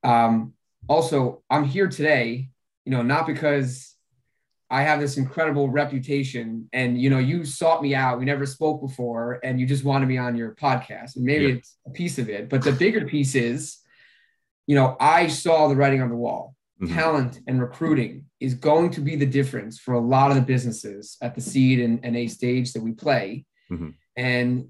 Um, 0.03 0.53
also 0.89 1.41
i'm 1.49 1.63
here 1.63 1.87
today 1.87 2.49
you 2.85 2.91
know 2.91 3.01
not 3.01 3.27
because 3.27 3.95
i 4.69 4.81
have 4.81 4.99
this 4.99 5.17
incredible 5.17 5.69
reputation 5.69 6.67
and 6.73 6.99
you 7.01 7.09
know 7.09 7.19
you 7.19 7.45
sought 7.45 7.81
me 7.81 7.93
out 7.93 8.19
we 8.19 8.25
never 8.25 8.45
spoke 8.45 8.81
before 8.81 9.39
and 9.43 9.59
you 9.59 9.65
just 9.65 9.83
wanted 9.83 10.07
me 10.07 10.17
on 10.17 10.35
your 10.35 10.55
podcast 10.55 11.15
and 11.15 11.25
maybe 11.25 11.45
yeah. 11.45 11.55
it's 11.55 11.77
a 11.87 11.91
piece 11.91 12.17
of 12.17 12.29
it 12.29 12.49
but 12.49 12.63
the 12.63 12.71
bigger 12.71 13.05
piece 13.05 13.35
is 13.35 13.77
you 14.67 14.75
know 14.75 14.95
i 14.99 15.27
saw 15.27 15.67
the 15.67 15.75
writing 15.75 16.01
on 16.01 16.09
the 16.09 16.15
wall 16.15 16.55
mm-hmm. 16.81 16.93
talent 16.93 17.39
and 17.47 17.61
recruiting 17.61 18.25
is 18.39 18.53
going 18.53 18.89
to 18.89 19.01
be 19.01 19.15
the 19.15 19.25
difference 19.25 19.79
for 19.79 19.93
a 19.93 19.99
lot 19.99 20.31
of 20.31 20.35
the 20.35 20.41
businesses 20.41 21.17
at 21.21 21.35
the 21.35 21.41
seed 21.41 21.79
and, 21.79 22.03
and 22.03 22.15
a 22.15 22.27
stage 22.27 22.73
that 22.73 22.81
we 22.81 22.91
play 22.91 23.45
mm-hmm. 23.71 23.89
and 24.15 24.67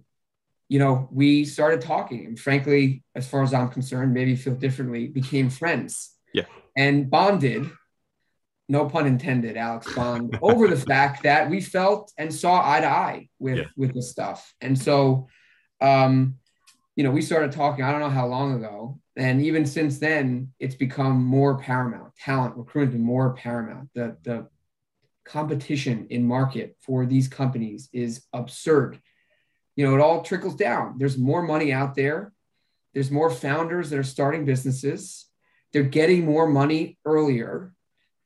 you 0.72 0.80
know, 0.80 1.10
we 1.12 1.44
started 1.44 1.82
talking. 1.82 2.26
And 2.26 2.40
frankly, 2.40 3.04
as 3.14 3.28
far 3.28 3.44
as 3.44 3.54
I'm 3.54 3.68
concerned, 3.68 4.14
maybe 4.14 4.38
feel 4.38 4.56
differently, 4.56 5.08
became 5.08 5.50
friends. 5.50 6.16
Yeah. 6.34 6.46
And 6.78 7.10
bonded, 7.10 7.70
no 8.70 8.86
pun 8.86 9.06
intended, 9.06 9.58
Alex 9.58 9.94
Bond, 9.94 10.40
over 10.42 10.70
the 10.70 10.78
fact 10.78 11.24
that 11.24 11.50
we 11.50 11.60
felt 11.60 12.14
and 12.18 12.34
saw 12.34 12.62
eye 12.66 12.80
to 12.80 12.88
eye 12.88 13.28
with 13.38 13.58
yeah. 13.58 13.66
with 13.76 13.94
this 13.94 14.12
stuff. 14.12 14.54
And 14.62 14.80
so 14.80 15.28
um, 15.82 16.36
you 16.96 17.04
know, 17.04 17.12
we 17.12 17.22
started 17.22 17.52
talking, 17.52 17.84
I 17.84 17.92
don't 17.92 18.00
know 18.00 18.10
how 18.10 18.28
long 18.28 18.54
ago. 18.54 18.98
And 19.18 19.42
even 19.44 19.66
since 19.66 20.00
then, 20.00 20.54
it's 20.58 20.76
become 20.76 21.22
more 21.22 21.58
paramount. 21.58 22.16
Talent, 22.16 22.56
recruitment, 22.56 23.04
more 23.04 23.34
paramount. 23.34 23.90
The 23.94 24.16
the 24.24 24.48
competition 25.26 26.08
in 26.12 26.26
market 26.26 26.78
for 26.80 27.06
these 27.06 27.28
companies 27.28 27.90
is 27.92 28.24
absurd 28.32 29.02
you 29.76 29.86
know, 29.86 29.96
it 29.96 30.02
all 30.02 30.22
trickles 30.22 30.56
down. 30.56 30.96
There's 30.98 31.18
more 31.18 31.42
money 31.42 31.72
out 31.72 31.96
there. 31.96 32.34
There's 32.94 33.12
more 33.12 33.30
founders 33.30 33.90
that 33.90 34.00
are 34.00 34.04
starting 34.04 34.46
businesses. 34.46 35.28
They're 35.72 35.84
getting 35.84 36.26
more 36.26 36.48
money 36.48 36.98
earlier. 37.06 37.74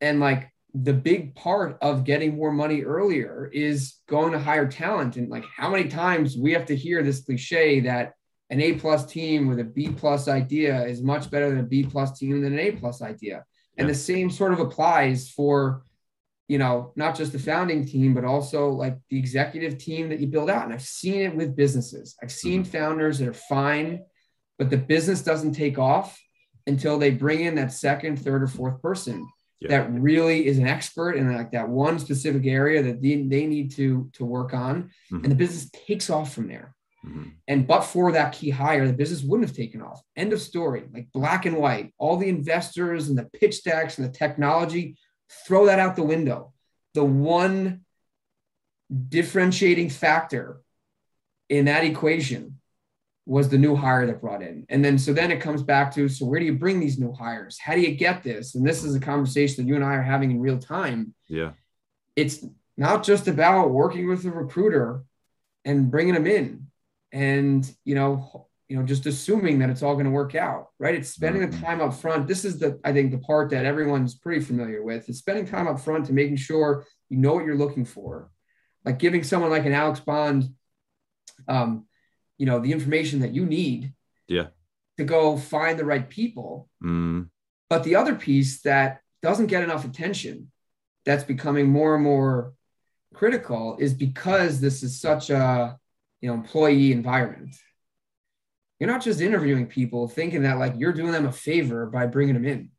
And 0.01 0.19
like 0.19 0.51
the 0.73 0.93
big 0.93 1.35
part 1.35 1.77
of 1.81 2.03
getting 2.03 2.35
more 2.35 2.51
money 2.51 2.83
earlier 2.83 3.49
is 3.53 3.95
going 4.07 4.33
to 4.33 4.39
hire 4.39 4.67
talent. 4.67 5.17
And 5.17 5.29
like 5.29 5.45
how 5.55 5.69
many 5.69 5.87
times 5.87 6.35
we 6.35 6.51
have 6.53 6.65
to 6.65 6.75
hear 6.75 7.03
this 7.03 7.23
cliche 7.23 7.79
that 7.81 8.13
an 8.49 8.61
A 8.61 8.73
plus 8.73 9.05
team 9.05 9.47
with 9.47 9.59
a 9.59 9.63
B 9.63 9.89
plus 9.89 10.27
idea 10.27 10.85
is 10.85 11.01
much 11.01 11.31
better 11.31 11.49
than 11.49 11.59
a 11.59 11.63
B 11.63 11.83
plus 11.83 12.17
team 12.17 12.41
than 12.41 12.53
an 12.53 12.59
A 12.59 12.71
plus 12.71 13.01
idea. 13.01 13.45
And 13.77 13.89
the 13.89 13.95
same 13.95 14.29
sort 14.29 14.53
of 14.53 14.59
applies 14.59 15.29
for 15.29 15.83
you 16.47 16.57
know, 16.57 16.93
not 16.95 17.15
just 17.15 17.31
the 17.31 17.39
founding 17.39 17.85
team, 17.85 18.13
but 18.13 18.23
also 18.23 18.69
like 18.69 18.97
the 19.09 19.17
executive 19.17 19.77
team 19.77 20.09
that 20.09 20.19
you 20.19 20.27
build 20.27 20.49
out. 20.49 20.65
And 20.65 20.73
I've 20.73 20.81
seen 20.81 21.21
it 21.21 21.35
with 21.35 21.55
businesses. 21.55 22.15
I've 22.21 22.31
seen 22.31 22.61
mm-hmm. 22.61 22.71
founders 22.71 23.19
that 23.19 23.27
are 23.27 23.33
fine, 23.33 24.01
but 24.59 24.69
the 24.69 24.77
business 24.77 25.21
doesn't 25.21 25.53
take 25.53 25.79
off 25.79 26.19
until 26.67 26.97
they 26.99 27.11
bring 27.11 27.41
in 27.41 27.55
that 27.55 27.71
second, 27.71 28.17
third, 28.17 28.43
or 28.43 28.47
fourth 28.47 28.81
person 28.81 29.27
yeah. 29.59 29.69
that 29.69 29.91
really 29.93 30.45
is 30.45 30.57
an 30.57 30.67
expert 30.67 31.13
in 31.13 31.33
like 31.33 31.51
that 31.51 31.69
one 31.69 31.99
specific 31.99 32.45
area 32.45 32.83
that 32.83 33.01
they, 33.01 33.23
they 33.23 33.45
need 33.45 33.71
to 33.71 34.09
to 34.13 34.25
work 34.25 34.53
on. 34.53 34.91
Mm-hmm. 35.11 35.23
And 35.23 35.31
the 35.31 35.35
business 35.35 35.69
takes 35.71 36.09
off 36.09 36.33
from 36.33 36.47
there. 36.47 36.75
Mm-hmm. 37.05 37.29
And 37.47 37.67
but 37.67 37.81
for 37.81 38.11
that 38.11 38.33
key 38.33 38.49
hire, 38.49 38.87
the 38.87 38.93
business 38.93 39.23
wouldn't 39.23 39.49
have 39.49 39.57
taken 39.57 39.81
off. 39.81 40.01
End 40.15 40.33
of 40.33 40.41
story. 40.41 40.83
Like 40.93 41.07
black 41.13 41.45
and 41.45 41.57
white. 41.57 41.93
All 41.97 42.17
the 42.17 42.29
investors 42.29 43.09
and 43.09 43.17
the 43.17 43.29
pitch 43.39 43.63
decks 43.63 43.97
and 43.97 44.07
the 44.07 44.11
technology 44.11 44.97
throw 45.29 45.65
that 45.65 45.79
out 45.79 45.95
the 45.95 46.03
window. 46.03 46.53
The 46.93 47.03
one 47.03 47.81
differentiating 49.09 49.89
factor 49.89 50.61
in 51.49 51.65
that 51.65 51.83
equation 51.83 52.59
was 53.25 53.49
the 53.49 53.57
new 53.57 53.75
hire 53.75 54.05
that 54.05 54.21
brought 54.21 54.43
in. 54.43 54.65
And 54.69 54.85
then 54.85 54.99
so 54.99 55.11
then 55.11 55.31
it 55.31 55.41
comes 55.41 55.63
back 55.63 55.93
to 55.95 56.07
so 56.07 56.25
where 56.25 56.39
do 56.39 56.45
you 56.45 56.53
bring 56.53 56.79
these 56.79 56.99
new 56.99 57.11
hires? 57.11 57.57
How 57.57 57.73
do 57.73 57.81
you 57.81 57.95
get 57.95 58.23
this? 58.23 58.53
And 58.55 58.65
this 58.65 58.83
is 58.83 58.93
a 58.93 58.99
conversation 58.99 59.63
that 59.63 59.69
you 59.69 59.75
and 59.75 59.83
I 59.83 59.95
are 59.95 60.03
having 60.03 60.31
in 60.31 60.39
real 60.39 60.59
time. 60.59 61.13
Yeah. 61.27 61.51
It's 62.15 62.45
not 62.77 63.03
just 63.03 63.27
about 63.27 63.71
working 63.71 64.07
with 64.07 64.25
a 64.25 64.31
recruiter 64.31 65.03
and 65.63 65.89
bringing 65.89 66.13
them 66.13 66.27
in 66.27 66.67
and 67.11 67.69
you 67.83 67.95
know 67.95 68.47
you 68.67 68.75
know 68.75 68.83
just 68.83 69.05
assuming 69.05 69.59
that 69.59 69.69
it's 69.69 69.83
all 69.83 69.93
going 69.93 70.05
to 70.05 70.11
work 70.11 70.35
out 70.35 70.69
right? 70.79 70.95
It's 70.95 71.09
spending 71.09 71.41
the 71.41 71.47
mm-hmm. 71.47 71.65
time 71.65 71.81
up 71.81 71.93
front. 71.93 72.27
This 72.27 72.45
is 72.45 72.59
the 72.59 72.79
i 72.83 72.91
think 72.91 73.11
the 73.11 73.17
part 73.17 73.49
that 73.51 73.65
everyone's 73.65 74.15
pretty 74.15 74.43
familiar 74.43 74.83
with. 74.83 75.09
Is 75.09 75.19
spending 75.19 75.45
time 75.45 75.67
up 75.67 75.79
front 75.79 76.05
to 76.07 76.13
making 76.13 76.37
sure 76.37 76.85
you 77.09 77.17
know 77.17 77.33
what 77.33 77.45
you're 77.45 77.55
looking 77.55 77.85
for. 77.85 78.29
Like 78.83 78.99
giving 78.99 79.23
someone 79.23 79.51
like 79.51 79.65
an 79.65 79.73
alex 79.73 79.99
bond 79.99 80.49
um 81.47 81.85
you 82.37 82.45
know 82.45 82.59
the 82.59 82.71
information 82.71 83.19
that 83.21 83.33
you 83.33 83.45
need 83.45 83.93
yeah. 84.27 84.47
to 84.97 85.03
go 85.03 85.37
find 85.37 85.77
the 85.77 85.85
right 85.85 86.09
people. 86.09 86.69
Mm. 86.83 87.29
but 87.69 87.83
the 87.83 87.95
other 87.95 88.15
piece 88.15 88.61
that 88.61 89.01
doesn't 89.21 89.47
get 89.47 89.63
enough 89.63 89.85
attention 89.85 90.51
that's 91.05 91.23
becoming 91.23 91.67
more 91.67 91.95
and 91.95 92.03
more 92.03 92.53
critical 93.13 93.77
is 93.79 93.93
because 93.93 94.59
this 94.59 94.83
is 94.83 94.99
such 94.99 95.29
a 95.29 95.77
you 96.21 96.29
know 96.29 96.35
employee 96.35 96.91
environment 96.91 97.55
you're 98.79 98.89
not 98.89 99.01
just 99.01 99.21
interviewing 99.21 99.67
people 99.67 100.07
thinking 100.07 100.43
that 100.43 100.57
like 100.57 100.73
you're 100.77 100.93
doing 100.93 101.11
them 101.11 101.25
a 101.25 101.31
favor 101.31 101.85
by 101.85 102.05
bringing 102.05 102.33
them 102.33 102.45
in 102.45 102.69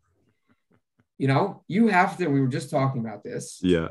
you 1.18 1.28
know 1.28 1.62
you 1.68 1.88
have 1.88 2.16
to 2.16 2.26
we 2.26 2.40
were 2.40 2.48
just 2.48 2.70
talking 2.70 3.00
about 3.00 3.22
this 3.22 3.60
yeah 3.62 3.88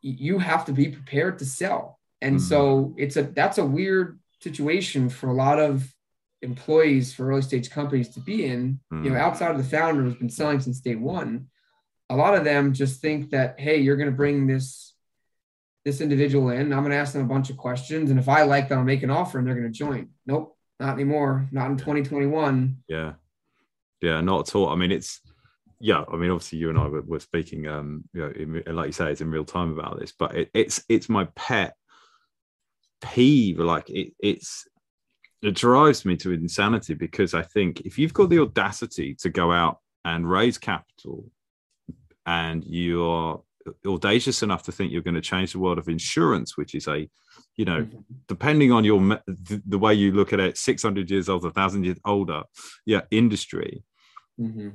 you 0.00 0.38
have 0.38 0.64
to 0.64 0.72
be 0.72 0.88
prepared 0.88 1.38
to 1.38 1.44
sell 1.44 1.98
and 2.20 2.36
mm-hmm. 2.36 2.46
so 2.46 2.94
it's 2.96 3.16
a 3.16 3.22
that's 3.22 3.58
a 3.58 3.64
weird 3.64 4.18
situation 4.40 5.08
for 5.08 5.28
a 5.28 5.34
lot 5.34 5.58
of 5.58 5.92
employees 6.40 7.12
for 7.12 7.28
early 7.28 7.42
stage 7.42 7.68
companies 7.68 8.08
to 8.10 8.20
be 8.20 8.46
in 8.46 8.80
mm-hmm. 8.92 9.04
you 9.04 9.10
know 9.10 9.16
mm-hmm. 9.16 9.24
outside 9.24 9.50
of 9.50 9.58
the 9.58 9.64
founder 9.64 10.02
who's 10.02 10.14
been 10.14 10.30
selling 10.30 10.60
since 10.60 10.80
day 10.80 10.94
one 10.94 11.48
a 12.10 12.16
lot 12.16 12.34
of 12.34 12.44
them 12.44 12.72
just 12.72 13.00
think 13.00 13.30
that 13.30 13.58
hey 13.58 13.78
you're 13.78 13.96
going 13.96 14.10
to 14.10 14.16
bring 14.16 14.46
this 14.46 14.88
this 15.88 16.00
individual 16.02 16.50
in. 16.50 16.72
I'm 16.72 16.80
going 16.80 16.90
to 16.90 16.96
ask 16.96 17.14
them 17.14 17.24
a 17.24 17.28
bunch 17.28 17.50
of 17.50 17.56
questions, 17.56 18.10
and 18.10 18.20
if 18.20 18.28
I 18.28 18.42
like 18.42 18.68
them, 18.68 18.78
I'll 18.78 18.84
make 18.84 19.02
an 19.02 19.10
offer, 19.10 19.38
and 19.38 19.46
they're 19.46 19.54
going 19.54 19.72
to 19.72 19.78
join. 19.78 20.10
Nope, 20.26 20.57
not 20.80 20.94
anymore. 20.94 21.48
Not 21.50 21.70
in 21.70 21.76
2021. 21.76 22.76
Yeah, 22.88 23.14
yeah, 24.00 24.20
not 24.20 24.48
at 24.48 24.54
all. 24.54 24.68
I 24.68 24.76
mean, 24.76 24.92
it's 24.92 25.20
yeah. 25.80 26.04
I 26.12 26.16
mean, 26.16 26.30
obviously, 26.30 26.58
you 26.58 26.70
and 26.70 26.78
I 26.78 26.86
were, 26.86 27.02
were 27.02 27.20
speaking, 27.20 27.66
um, 27.66 28.04
you 28.12 28.20
know, 28.20 28.62
in, 28.66 28.76
like 28.76 28.86
you 28.86 28.92
say, 28.92 29.10
it's 29.10 29.20
in 29.20 29.30
real 29.30 29.44
time 29.44 29.72
about 29.72 29.98
this, 29.98 30.12
but 30.18 30.36
it, 30.36 30.50
it's 30.54 30.84
it's 30.88 31.08
my 31.08 31.26
pet 31.34 31.74
peeve. 33.00 33.58
Like 33.58 33.90
it, 33.90 34.12
it's 34.18 34.66
it 35.42 35.54
drives 35.54 36.04
me 36.04 36.16
to 36.16 36.32
insanity 36.32 36.94
because 36.94 37.34
I 37.34 37.42
think 37.42 37.82
if 37.82 37.98
you've 37.98 38.14
got 38.14 38.30
the 38.30 38.40
audacity 38.40 39.14
to 39.20 39.30
go 39.30 39.52
out 39.52 39.78
and 40.04 40.28
raise 40.28 40.58
capital 40.58 41.30
and 42.26 42.64
you're 42.64 43.42
audacious 43.86 44.42
enough 44.42 44.62
to 44.64 44.72
think 44.72 44.92
you're 44.92 45.02
going 45.02 45.14
to 45.14 45.20
change 45.20 45.52
the 45.52 45.58
world 45.58 45.78
of 45.78 45.88
insurance, 45.88 46.56
which 46.56 46.74
is 46.74 46.86
a, 46.88 47.08
you 47.56 47.64
know, 47.64 47.82
mm-hmm. 47.82 47.98
depending 48.26 48.72
on 48.72 48.84
your 48.84 49.00
the, 49.26 49.62
the, 49.66 49.78
way 49.78 49.94
you 49.94 50.12
look 50.12 50.32
at 50.32 50.40
it, 50.40 50.56
600 50.56 51.10
years 51.10 51.28
old, 51.28 51.44
a 51.44 51.50
thousand 51.50 51.84
years 51.84 51.98
older, 52.04 52.42
yeah, 52.86 53.02
industry. 53.10 53.82
Mm-hmm. 54.40 54.68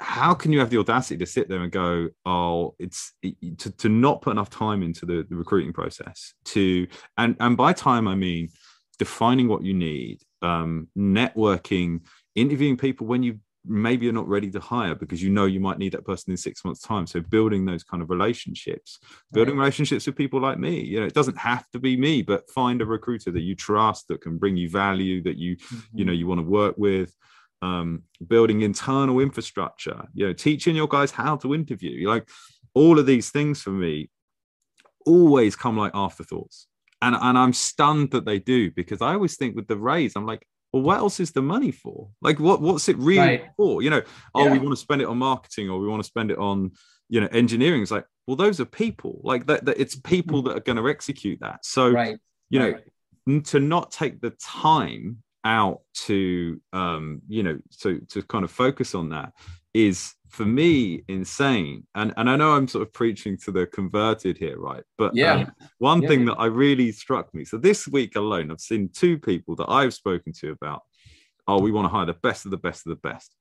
How 0.00 0.34
can 0.34 0.52
you 0.52 0.60
have 0.60 0.70
the 0.70 0.78
audacity 0.78 1.18
to 1.18 1.26
sit 1.26 1.48
there 1.48 1.62
and 1.62 1.70
go, 1.70 2.08
oh, 2.24 2.74
it's 2.78 3.12
to, 3.22 3.70
to 3.70 3.88
not 3.88 4.22
put 4.22 4.30
enough 4.30 4.50
time 4.50 4.82
into 4.82 5.04
the, 5.04 5.26
the 5.28 5.36
recruiting 5.36 5.72
process 5.72 6.34
to, 6.46 6.86
and, 7.18 7.36
and 7.38 7.56
by 7.56 7.72
time, 7.72 8.08
I 8.08 8.14
mean 8.14 8.48
defining 8.98 9.48
what 9.48 9.62
you 9.62 9.74
need, 9.74 10.20
um, 10.42 10.88
networking, 10.96 12.00
interviewing 12.34 12.76
people 12.76 13.06
when 13.06 13.22
you 13.22 13.40
maybe 13.64 14.04
you're 14.04 14.12
not 14.12 14.28
ready 14.28 14.50
to 14.50 14.58
hire 14.60 14.94
because 14.94 15.22
you 15.22 15.30
know 15.30 15.44
you 15.44 15.60
might 15.60 15.78
need 15.78 15.92
that 15.92 16.04
person 16.04 16.30
in 16.30 16.36
six 16.36 16.64
months 16.64 16.80
time 16.80 17.06
so 17.06 17.20
building 17.20 17.64
those 17.64 17.84
kind 17.84 18.02
of 18.02 18.10
relationships 18.10 18.98
building 19.32 19.54
right. 19.54 19.62
relationships 19.62 20.06
with 20.06 20.16
people 20.16 20.40
like 20.40 20.58
me 20.58 20.80
you 20.80 20.98
know 20.98 21.06
it 21.06 21.14
doesn't 21.14 21.38
have 21.38 21.68
to 21.70 21.78
be 21.78 21.96
me 21.96 22.22
but 22.22 22.50
find 22.50 22.82
a 22.82 22.86
recruiter 22.86 23.30
that 23.30 23.42
you 23.42 23.54
trust 23.54 24.08
that 24.08 24.20
can 24.20 24.36
bring 24.36 24.56
you 24.56 24.68
value 24.68 25.22
that 25.22 25.36
you 25.36 25.56
mm-hmm. 25.56 25.98
you 25.98 26.04
know 26.04 26.12
you 26.12 26.26
want 26.26 26.38
to 26.38 26.46
work 26.46 26.74
with 26.76 27.14
um, 27.62 28.02
building 28.26 28.62
internal 28.62 29.20
infrastructure 29.20 30.04
you 30.14 30.26
know 30.26 30.32
teaching 30.32 30.74
your 30.74 30.88
guys 30.88 31.12
how 31.12 31.36
to 31.36 31.54
interview 31.54 32.08
like 32.08 32.28
all 32.74 32.98
of 32.98 33.06
these 33.06 33.30
things 33.30 33.62
for 33.62 33.70
me 33.70 34.10
always 35.06 35.54
come 35.54 35.76
like 35.76 35.92
afterthoughts 35.94 36.66
and, 37.02 37.16
and 37.20 37.36
I'm 37.36 37.52
stunned 37.52 38.12
that 38.12 38.24
they 38.24 38.38
do 38.38 38.70
because 38.70 39.02
I 39.02 39.14
always 39.14 39.36
think 39.36 39.56
with 39.56 39.66
the 39.66 39.76
raise, 39.76 40.14
I'm 40.14 40.24
like, 40.24 40.46
well, 40.72 40.82
what 40.82 40.98
else 40.98 41.20
is 41.20 41.32
the 41.32 41.42
money 41.42 41.70
for? 41.70 42.08
Like, 42.20 42.40
what 42.40 42.60
what's 42.60 42.88
it 42.88 42.96
really 42.98 43.18
right. 43.18 43.50
for? 43.56 43.82
You 43.82 43.90
know, 43.90 44.02
oh, 44.34 44.44
yeah. 44.44 44.52
we 44.52 44.58
want 44.58 44.70
to 44.70 44.76
spend 44.76 45.02
it 45.02 45.08
on 45.08 45.18
marketing 45.18 45.68
or 45.68 45.78
we 45.78 45.88
want 45.88 46.02
to 46.02 46.06
spend 46.06 46.30
it 46.30 46.38
on, 46.38 46.72
you 47.08 47.20
know, 47.20 47.28
engineering. 47.30 47.82
It's 47.82 47.90
like, 47.90 48.06
well, 48.26 48.36
those 48.36 48.60
are 48.60 48.64
people. 48.64 49.20
Like 49.22 49.46
that, 49.46 49.66
that 49.66 49.78
it's 49.78 49.96
people 49.96 50.42
that 50.42 50.56
are 50.56 50.60
going 50.60 50.78
to 50.78 50.88
execute 50.88 51.40
that. 51.40 51.64
So, 51.64 51.90
right. 51.90 52.18
you 52.48 52.58
know, 52.58 52.74
right. 53.26 53.44
to 53.46 53.60
not 53.60 53.90
take 53.90 54.20
the 54.20 54.30
time 54.30 55.22
out 55.44 55.80
to, 55.94 56.60
um, 56.72 57.20
you 57.28 57.42
know, 57.42 57.58
so 57.70 57.98
to 58.10 58.22
kind 58.22 58.44
of 58.44 58.50
focus 58.50 58.94
on 58.94 59.10
that 59.10 59.32
is 59.74 60.14
for 60.32 60.44
me 60.44 61.04
insane. 61.08 61.86
And 61.94 62.12
and 62.16 62.28
i 62.28 62.36
know 62.36 62.52
i'm 62.52 62.66
sort 62.66 62.82
of 62.82 62.92
preaching 62.92 63.36
to 63.38 63.52
the 63.52 63.66
converted 63.66 64.36
here 64.38 64.58
right? 64.58 64.82
But 64.98 65.14
yeah. 65.14 65.34
um, 65.34 65.52
one 65.78 66.02
yeah. 66.02 66.08
thing 66.08 66.24
that 66.24 66.36
i 66.38 66.46
really 66.46 66.90
struck 66.92 67.32
me 67.34 67.44
so 67.44 67.58
this 67.58 67.86
week 67.86 68.16
alone 68.16 68.50
i've 68.50 68.60
seen 68.60 68.88
two 68.88 69.18
people 69.18 69.54
that 69.56 69.70
i've 69.70 69.94
spoken 69.94 70.32
to 70.40 70.50
about 70.50 70.82
oh 71.46 71.60
we 71.60 71.72
want 71.72 71.84
to 71.84 71.88
hire 71.88 72.06
the 72.06 72.14
best 72.14 72.44
of 72.44 72.50
the 72.50 72.56
best 72.56 72.86
of 72.86 72.90
the 72.90 73.08
best. 73.08 73.34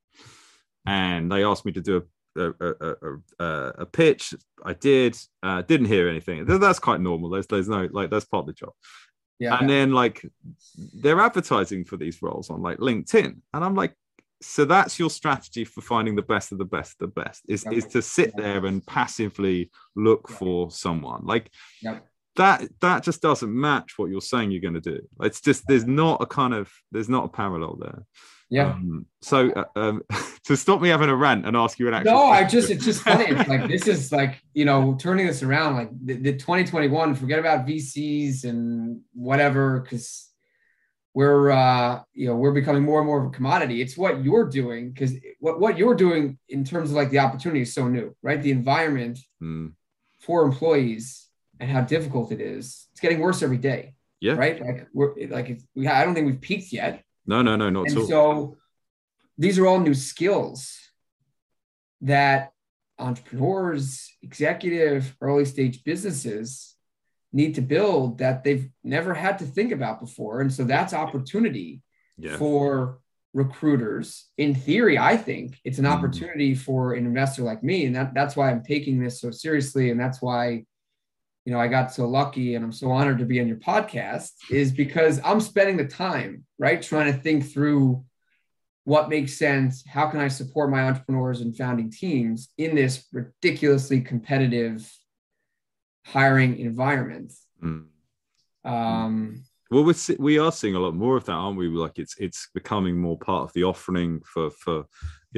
And 0.85 1.31
they 1.31 1.43
asked 1.43 1.65
me 1.65 1.71
to 1.73 1.81
do 1.81 1.97
a 1.97 2.01
a, 2.35 2.53
a, 2.59 2.95
a, 3.39 3.45
a 3.79 3.85
pitch. 3.85 4.33
I 4.63 4.73
did. 4.73 5.17
Uh, 5.43 5.61
didn't 5.63 5.87
hear 5.87 6.07
anything. 6.07 6.45
That's 6.45 6.79
quite 6.79 7.01
normal. 7.01 7.29
There's 7.29 7.47
there's 7.47 7.67
no 7.67 7.89
like 7.91 8.09
that's 8.09 8.25
part 8.25 8.43
of 8.43 8.47
the 8.47 8.53
job. 8.53 8.71
Yeah, 9.39 9.57
and 9.59 9.69
then 9.69 9.91
like 9.91 10.25
they're 10.93 11.19
advertising 11.19 11.83
for 11.83 11.97
these 11.97 12.21
roles 12.21 12.49
on 12.49 12.61
like 12.61 12.77
linkedin. 12.77 13.37
And 13.53 13.65
i'm 13.65 13.75
like 13.75 13.95
so 14.41 14.65
that's 14.65 14.99
your 14.99 15.09
strategy 15.09 15.63
for 15.63 15.81
finding 15.81 16.15
the 16.15 16.21
best 16.21 16.51
of 16.51 16.57
the 16.57 16.65
best 16.65 16.93
of 16.93 17.13
the 17.13 17.21
best 17.21 17.43
is, 17.47 17.63
yep. 17.63 17.73
is 17.73 17.85
to 17.85 18.01
sit 18.01 18.35
there 18.35 18.65
and 18.65 18.85
passively 18.85 19.69
look 19.95 20.25
yep. 20.29 20.37
for 20.37 20.71
someone. 20.71 21.25
Like 21.25 21.51
yep. 21.81 22.05
that 22.35 22.67
that 22.81 23.03
just 23.03 23.21
doesn't 23.21 23.53
match 23.53 23.93
what 23.97 24.09
you're 24.09 24.21
saying 24.21 24.51
you're 24.51 24.61
going 24.61 24.73
to 24.73 24.81
do. 24.81 24.99
It's 25.21 25.41
just 25.41 25.67
there's 25.67 25.85
not 25.85 26.21
a 26.21 26.25
kind 26.25 26.53
of 26.53 26.71
there's 26.91 27.09
not 27.09 27.25
a 27.25 27.29
parallel 27.29 27.77
there. 27.79 28.05
Yeah. 28.49 28.71
Um, 28.71 29.05
so 29.21 29.49
uh, 29.51 29.63
um, 29.75 30.01
to 30.45 30.57
stop 30.57 30.81
me 30.81 30.89
having 30.89 31.09
a 31.09 31.15
rant 31.15 31.45
and 31.45 31.55
ask 31.55 31.79
you 31.79 31.87
an 31.87 31.93
actual 31.93 32.11
no 32.11 32.23
i 32.25 32.43
just 32.43 32.69
it's 32.69 32.83
just 32.83 33.01
funny. 33.01 33.25
It's 33.27 33.47
like 33.47 33.69
this 33.69 33.87
is 33.87 34.11
like 34.11 34.41
you 34.53 34.65
know 34.65 34.97
turning 34.99 35.25
this 35.25 35.41
around 35.41 35.75
like 35.75 35.89
the, 36.03 36.15
the 36.15 36.33
2021 36.33 37.15
forget 37.15 37.39
about 37.39 37.65
vcs 37.65 38.43
and 38.43 38.99
whatever 39.13 39.79
because 39.79 40.30
we're 41.13 41.51
uh, 41.51 42.01
you 42.13 42.27
know 42.27 42.35
we're 42.35 42.53
becoming 42.53 42.83
more 42.83 42.99
and 42.99 43.07
more 43.07 43.19
of 43.19 43.27
a 43.27 43.35
commodity. 43.35 43.81
It's 43.81 43.97
what 43.97 44.23
you're 44.23 44.47
doing 44.47 44.91
because 44.91 45.13
what 45.39 45.59
what 45.59 45.77
you're 45.77 45.95
doing 45.95 46.37
in 46.49 46.63
terms 46.63 46.89
of 46.89 46.95
like 46.95 47.09
the 47.09 47.19
opportunity 47.19 47.61
is 47.61 47.73
so 47.73 47.87
new, 47.87 48.15
right? 48.21 48.41
The 48.41 48.51
environment 48.51 49.19
mm. 49.41 49.73
for 50.19 50.43
employees 50.43 51.27
and 51.59 51.69
how 51.69 51.81
difficult 51.81 52.31
it 52.31 52.39
is. 52.39 52.87
It's 52.91 53.01
getting 53.01 53.19
worse 53.19 53.43
every 53.43 53.57
day. 53.57 53.95
Yeah. 54.19 54.33
Right. 54.33 54.61
Like 54.61 54.87
we're 54.93 55.13
like 55.27 55.59
we 55.75 55.87
I 55.87 56.05
don't 56.05 56.13
think 56.13 56.27
we've 56.27 56.41
peaked 56.41 56.71
yet. 56.71 57.03
No, 57.25 57.41
no, 57.41 57.55
no, 57.55 57.69
not 57.69 57.87
and 57.87 57.91
at 57.91 57.97
all. 57.97 58.07
So 58.07 58.57
these 59.37 59.59
are 59.59 59.67
all 59.67 59.79
new 59.79 59.93
skills 59.93 60.77
that 62.01 62.51
entrepreneurs, 62.97 64.13
executive, 64.21 65.15
early 65.21 65.45
stage 65.45 65.83
businesses 65.83 66.75
need 67.33 67.55
to 67.55 67.61
build 67.61 68.17
that 68.19 68.43
they've 68.43 68.69
never 68.83 69.13
had 69.13 69.39
to 69.39 69.45
think 69.45 69.71
about 69.71 69.99
before. 69.99 70.41
And 70.41 70.53
so 70.53 70.63
that's 70.63 70.93
opportunity 70.93 71.81
yeah. 72.17 72.37
for 72.37 72.99
recruiters. 73.33 74.25
In 74.37 74.53
theory, 74.53 74.97
I 74.97 75.15
think 75.15 75.57
it's 75.63 75.79
an 75.79 75.85
Mm. 75.85 75.93
opportunity 75.93 76.53
for 76.53 76.93
an 76.93 77.05
investor 77.05 77.43
like 77.43 77.63
me. 77.63 77.85
And 77.85 77.95
that, 77.95 78.13
that's 78.13 78.35
why 78.35 78.51
I'm 78.51 78.63
taking 78.63 78.99
this 78.99 79.21
so 79.21 79.31
seriously. 79.31 79.89
And 79.91 79.99
that's 79.99 80.21
why, 80.21 80.65
you 81.45 81.53
know, 81.53 81.59
I 81.59 81.67
got 81.69 81.93
so 81.93 82.07
lucky 82.07 82.55
and 82.55 82.65
I'm 82.65 82.73
so 82.73 82.91
honored 82.91 83.19
to 83.19 83.25
be 83.25 83.39
on 83.39 83.47
your 83.47 83.57
podcast 83.57 84.31
is 84.49 84.71
because 84.71 85.21
I'm 85.23 85.39
spending 85.39 85.77
the 85.77 85.87
time, 85.87 86.43
right? 86.59 86.81
Trying 86.81 87.13
to 87.13 87.17
think 87.19 87.49
through 87.49 88.03
what 88.83 89.09
makes 89.09 89.37
sense. 89.37 89.83
How 89.87 90.07
can 90.07 90.19
I 90.19 90.27
support 90.27 90.69
my 90.69 90.81
entrepreneurs 90.81 91.41
and 91.41 91.55
founding 91.55 91.89
teams 91.89 92.49
in 92.57 92.75
this 92.75 93.05
ridiculously 93.13 94.01
competitive 94.01 94.91
hiring 96.05 96.57
environment? 96.57 97.33
Mm. 97.63 97.85
Um, 98.63 99.43
Well, 99.71 99.85
we're, 99.85 99.95
we 100.19 100.37
are 100.37 100.51
seeing 100.51 100.75
a 100.75 100.79
lot 100.79 100.95
more 100.95 101.15
of 101.15 101.25
that, 101.25 101.31
aren't 101.31 101.57
we? 101.57 101.67
Like 101.69 101.97
it's 101.97 102.15
it's 102.17 102.49
becoming 102.53 102.97
more 102.97 103.17
part 103.17 103.43
of 103.43 103.53
the 103.53 103.63
offering 103.63 104.21
for 104.25 104.51
for 104.51 104.85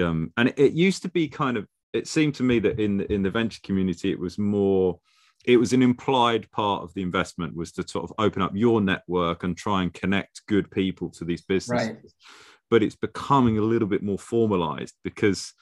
um, 0.02 0.32
and 0.38 0.50
it, 0.50 0.58
it 0.58 0.74
used 0.74 1.04
to 1.04 1.10
be 1.10 1.28
kind 1.28 1.56
of. 1.58 1.68
It 1.94 2.08
seemed 2.08 2.34
to 2.36 2.44
me 2.44 2.58
that 2.60 2.80
in 2.80 3.02
in 3.02 3.22
the 3.22 3.30
venture 3.30 3.62
community, 3.64 4.12
it 4.12 4.20
was 4.20 4.38
more. 4.40 5.00
It 5.46 5.58
was 5.58 5.74
an 5.74 5.84
implied 5.84 6.50
part 6.52 6.84
of 6.84 6.94
the 6.94 7.02
investment 7.02 7.56
was 7.56 7.74
to 7.74 7.88
sort 7.88 8.06
of 8.06 8.14
open 8.18 8.42
up 8.42 8.54
your 8.56 8.82
network 8.82 9.44
and 9.44 9.58
try 9.58 9.84
and 9.84 9.94
connect 9.94 10.46
good 10.48 10.72
people 10.72 11.10
to 11.12 11.26
these 11.26 11.42
businesses. 11.42 11.90
Right. 11.90 11.98
But 12.70 12.82
it's 12.82 12.96
becoming 12.96 13.58
a 13.58 13.62
little 13.62 13.88
bit 13.88 14.02
more 14.02 14.18
formalized 14.18 14.96
because 15.04 15.54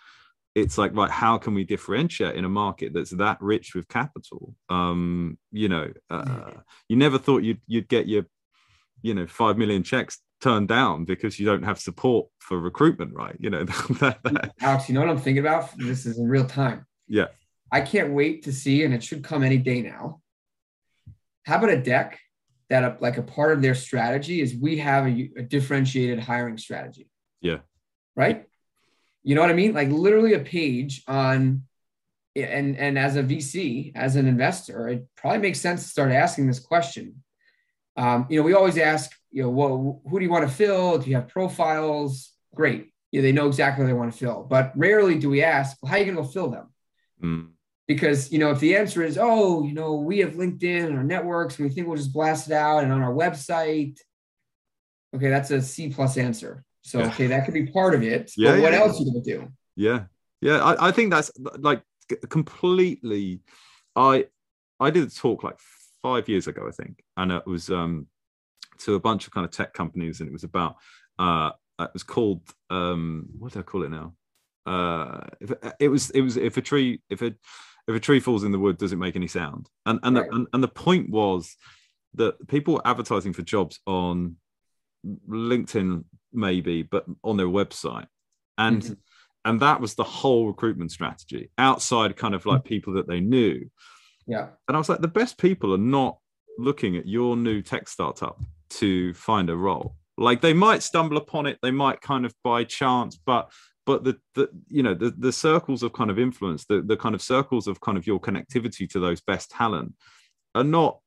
it's 0.56 0.78
like 0.78 0.96
right 0.96 1.10
how 1.10 1.38
can 1.38 1.54
we 1.54 1.64
differentiate 1.64 2.36
in 2.36 2.46
a 2.46 2.50
market 2.50 2.94
that's 2.94 3.12
that 3.12 3.38
rich 3.42 3.74
with 3.74 3.88
capital 3.88 4.54
um 4.70 5.38
you 5.52 5.70
know 5.70 5.92
uh, 6.10 6.52
you 6.90 6.96
never 6.96 7.18
thought 7.18 7.44
you'd 7.44 7.62
you'd 7.68 7.88
get 7.88 8.08
your 8.08 8.26
you 9.02 9.14
know 9.14 9.26
five 9.28 9.58
million 9.58 9.82
checks 9.84 10.20
turned 10.42 10.68
down 10.68 11.06
because 11.06 11.40
you 11.40 11.46
don't 11.46 11.64
have 11.64 11.80
support 11.80 12.28
for 12.40 12.60
recruitment 12.60 13.14
right 13.14 13.38
you 13.40 13.50
know 13.50 13.64
that, 14.00 14.20
that- 14.24 14.54
Alex, 14.60 14.90
you 14.90 14.96
know 14.96 15.02
what 15.02 15.10
I'm 15.10 15.18
thinking 15.20 15.46
about? 15.46 15.70
This 15.78 16.06
is 16.06 16.18
in 16.18 16.28
real 16.28 16.46
time. 16.46 16.86
yeah 17.08 17.28
I 17.74 17.80
can't 17.80 18.12
wait 18.12 18.44
to 18.44 18.52
see, 18.52 18.84
and 18.84 18.94
it 18.94 19.02
should 19.02 19.24
come 19.24 19.44
any 19.44 19.56
day 19.58 19.82
now. 19.82 20.20
How 21.46 21.58
about 21.58 21.70
a 21.70 21.82
deck 21.82 22.20
that, 22.70 22.84
a, 22.84 22.98
like, 23.00 23.18
a 23.18 23.22
part 23.24 23.54
of 23.54 23.62
their 23.62 23.76
strategy 23.76 24.42
is 24.42 24.54
we 24.54 24.80
have 24.80 25.08
a, 25.08 25.30
a 25.38 25.42
differentiated 25.42 26.20
hiring 26.20 26.58
strategy, 26.58 27.08
yeah 27.42 27.60
right? 28.14 28.46
You 29.24 29.36
know 29.36 29.42
what 29.42 29.50
I 29.50 29.54
mean? 29.54 29.74
Like, 29.74 29.90
literally 29.90 30.34
a 30.34 30.40
page 30.40 31.04
on, 31.08 31.64
and 32.36 32.78
and 32.78 32.98
as 32.98 33.16
a 33.16 33.24
VC, 33.24 33.92
as 33.96 34.16
an 34.16 34.28
investor, 34.28 34.88
it 34.88 35.08
probably 35.16 35.40
makes 35.40 35.60
sense 35.60 35.84
to 35.84 35.90
start 35.90 36.12
asking 36.12 36.48
this 36.48 36.60
question. 36.60 37.24
Um, 37.98 38.26
you 38.30 38.38
know, 38.40 38.44
we 38.44 38.54
always 38.54 38.78
ask, 38.78 39.12
you 39.32 39.44
know, 39.44 39.50
well, 39.50 40.02
who 40.10 40.20
do 40.20 40.26
you 40.26 40.32
want 40.32 40.48
to 40.48 40.56
fill? 40.56 40.98
Do 40.98 41.10
you 41.10 41.16
have 41.16 41.28
profiles? 41.28 42.32
Great. 42.56 42.94
Yeah, 43.12 43.22
they 43.22 43.34
know 43.34 43.48
exactly 43.48 43.84
what 43.84 43.88
they 43.88 43.94
want 43.94 44.14
to 44.14 44.18
fill. 44.18 44.48
But 44.50 44.72
rarely 44.76 45.20
do 45.20 45.30
we 45.30 45.44
ask, 45.44 45.78
well, 45.82 45.90
how 45.90 45.98
are 45.98 46.00
you 46.00 46.06
going 46.06 46.16
to 46.16 46.24
go 46.24 46.28
fill 46.28 46.50
them? 46.50 46.68
Mm. 47.22 47.50
because 47.88 48.32
you 48.32 48.40
know 48.40 48.50
if 48.50 48.60
the 48.60 48.76
answer 48.76 49.04
is 49.04 49.16
oh 49.22 49.64
you 49.64 49.74
know 49.74 49.94
we 49.94 50.20
have 50.20 50.34
linkedin 50.34 50.88
and 50.88 50.98
our 50.98 51.04
networks 51.04 51.60
and 51.60 51.68
we 51.68 51.74
think 51.74 51.86
we'll 51.86 51.98
just 51.98 52.14
blast 52.14 52.48
it 52.48 52.54
out 52.54 52.84
and 52.84 52.92
on 52.92 53.04
our 53.04 53.14
website 53.14 54.00
okay 55.16 55.30
that's 55.30 55.52
a 55.52 55.62
c 55.62 55.90
plus 55.90 56.18
answer 56.18 56.64
so 56.82 57.00
Yeah. 57.00 57.08
okay 57.08 57.28
that 57.28 57.46
could 57.46 57.54
be 57.54 57.68
part 57.68 57.94
of 57.94 58.04
it 58.04 58.32
Yeah, 58.38 58.54
but 58.54 58.62
what 58.62 58.74
yeah, 58.74 58.80
else 58.80 59.00
are 59.00 59.04
you 59.04 59.12
gonna 59.12 59.24
do 59.24 59.52
yeah 59.76 60.06
yeah 60.42 60.58
I, 60.64 60.88
I 60.88 60.92
think 60.92 61.12
that's 61.12 61.32
like 61.60 61.82
completely 62.30 63.42
i 63.96 64.26
i 64.80 64.90
did 64.90 65.08
a 65.08 65.10
talk 65.10 65.44
like 65.44 65.58
five 66.02 66.28
years 66.28 66.48
ago 66.48 66.68
i 66.68 66.72
think 66.72 67.04
and 67.18 67.32
it 67.32 67.46
was 67.46 67.70
um 67.70 68.08
to 68.80 68.96
a 68.96 69.00
bunch 69.00 69.28
of 69.28 69.34
kind 69.34 69.46
of 69.46 69.52
tech 69.52 69.74
companies 69.74 70.20
and 70.20 70.28
it 70.28 70.34
was 70.34 70.44
about 70.44 70.76
uh 71.20 71.52
it 71.80 71.90
was 71.94 72.04
called 72.04 72.42
um 72.70 73.28
what 73.40 73.54
do 73.54 73.60
i 73.60 73.64
call 73.64 73.84
it 73.84 73.90
now 73.92 74.14
uh 74.66 75.22
if, 75.40 75.52
it 75.80 75.88
was 75.88 76.10
it 76.12 76.22
was 76.22 76.38
if 76.38 76.58
a 76.58 76.62
tree 76.62 77.02
if 77.10 77.22
a 77.22 77.34
if 77.88 77.96
a 77.96 78.00
tree 78.00 78.20
falls 78.20 78.44
in 78.44 78.52
the 78.52 78.60
wood 78.60 78.78
does 78.78 78.94
it 78.94 78.98
make 78.98 79.16
any 79.16 79.28
sound 79.28 79.70
and 79.86 80.00
and, 80.04 80.16
Right. 80.18 80.30
the, 80.30 80.36
and 80.36 80.48
and 80.54 80.64
the 80.64 80.68
point 80.68 81.10
was 81.10 81.56
that 82.16 82.36
people 82.48 82.74
were 82.76 82.88
advertising 82.88 83.34
for 83.34 83.42
jobs 83.42 83.80
on 83.88 84.36
linkedin 85.30 86.04
maybe 86.34 86.84
but 86.84 87.06
on 87.24 87.38
their 87.38 87.48
website. 87.48 88.08
And 88.58 88.82
Mhm. 88.82 88.98
and 89.46 89.60
that 89.60 89.82
was 89.82 89.96
the 89.96 90.04
whole 90.04 90.48
recruitment 90.48 90.92
strategy 90.92 91.50
outside 91.58 92.16
kind 92.16 92.36
of 92.36 92.46
like 92.46 92.64
people 92.64 92.94
that 92.94 93.08
they 93.08 93.20
knew. 93.20 93.70
Yeah. 94.28 94.50
And 94.68 94.76
i 94.76 94.80
was 94.80 94.90
like 94.90 95.02
the 95.02 95.08
best 95.08 95.38
people 95.38 95.74
are 95.74 95.78
not 96.00 96.18
looking 96.58 96.96
at 96.98 97.08
your 97.08 97.36
new 97.36 97.62
tech 97.62 97.88
startup 97.88 98.40
to 98.82 99.14
find 99.14 99.50
a 99.50 99.56
role. 99.56 99.96
Like 100.18 100.42
they 100.42 100.54
might 100.54 100.84
stumble 100.84 101.18
upon 101.18 101.48
it 101.48 101.58
they 101.62 101.72
might 101.72 102.02
kind 102.02 102.26
of 102.26 102.34
by 102.44 102.64
chance 102.66 103.18
but 103.26 103.52
but 103.86 104.04
the, 104.04 104.20
the 104.36 104.50
you 104.68 104.84
know 104.84 104.94
the, 104.94 105.10
the 105.18 105.32
circles 105.32 105.82
of 105.82 105.92
kind 105.94 106.12
of 106.12 106.20
influence 106.20 106.66
the, 106.66 106.82
the 106.82 106.96
kind 106.98 107.16
of 107.16 107.22
circles 107.22 107.68
of 107.68 107.82
kind 107.82 107.98
of 107.98 108.06
your 108.06 108.20
connectivity 108.20 108.88
to 108.90 109.00
those 109.00 109.22
best 109.22 109.50
talent 109.50 109.96
are 110.54 110.64
not 110.64 111.00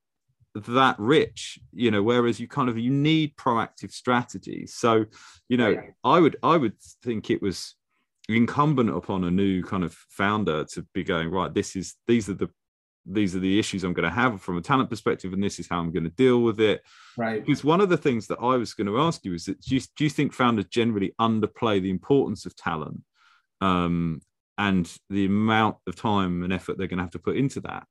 that 0.55 0.97
rich 0.97 1.59
you 1.73 1.91
know 1.91 2.01
whereas 2.01 2.39
you 2.39 2.47
kind 2.47 2.69
of 2.69 2.77
you 2.77 2.89
need 2.89 3.35
proactive 3.35 3.91
strategies 3.91 4.73
so 4.73 5.05
you 5.49 5.57
know 5.57 5.73
Right. 5.73 5.93
i 6.03 6.19
would 6.19 6.37
i 6.43 6.55
would 6.55 6.79
think 7.03 7.29
it 7.29 7.41
was 7.41 7.75
incumbent 8.29 8.89
upon 8.89 9.23
a 9.25 9.31
new 9.31 9.61
kind 9.63 9.83
of 9.83 9.93
founder 10.09 10.63
to 10.65 10.85
be 10.93 11.03
going 11.03 11.29
right 11.29 11.53
this 11.53 11.75
is 11.75 11.95
these 12.07 12.29
are 12.29 12.33
the 12.33 12.49
these 13.05 13.35
are 13.35 13.39
the 13.39 13.59
issues 13.59 13.83
i'm 13.83 13.93
going 13.93 14.09
to 14.09 14.15
have 14.15 14.41
from 14.41 14.57
a 14.57 14.61
talent 14.61 14.89
perspective 14.89 15.31
and 15.33 15.43
this 15.43 15.59
is 15.59 15.67
how 15.69 15.79
i'm 15.79 15.91
going 15.91 16.05
to 16.05 16.09
deal 16.09 16.41
with 16.41 16.59
it. 16.59 16.81
Right. 17.17 17.45
Because 17.45 17.63
one 17.63 17.79
of 17.81 17.89
the 17.89 17.97
things 17.97 18.25
that 18.27 18.39
i 18.39 18.55
was 18.55 18.73
going 18.73 18.87
to 18.87 18.99
ask 18.99 19.23
you 19.25 19.33
is 19.35 19.45
that 19.45 19.61
do 19.61 19.75
you, 19.75 19.81
do 19.95 20.03
you 20.05 20.09
think 20.09 20.33
founders 20.33 20.65
generally 20.65 21.13
underplay 21.21 21.79
the 21.81 21.91
importance 21.91 22.45
of 22.47 22.55
talent 22.55 23.01
um, 23.61 24.21
and 24.57 24.91
the 25.11 25.25
amount 25.25 25.77
of 25.85 25.95
time 25.95 26.41
and 26.43 26.51
effort 26.51 26.77
they're 26.77 26.87
going 26.87 26.97
to 26.97 27.03
have 27.03 27.11
to 27.11 27.19
put 27.19 27.35
into 27.37 27.59
that 27.61 27.85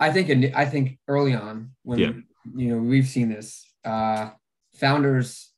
i 0.00 0.10
think 0.12 0.28
in- 0.28 0.54
i 0.54 0.64
think 0.64 0.98
early 1.08 1.34
on 1.34 1.70
when 1.82 1.98
Yeah. 1.98 2.12
you 2.54 2.68
know 2.70 2.78
we've 2.78 3.06
seen 3.08 3.28
this 3.28 3.64
uh 3.84 4.30
founders 4.74 5.52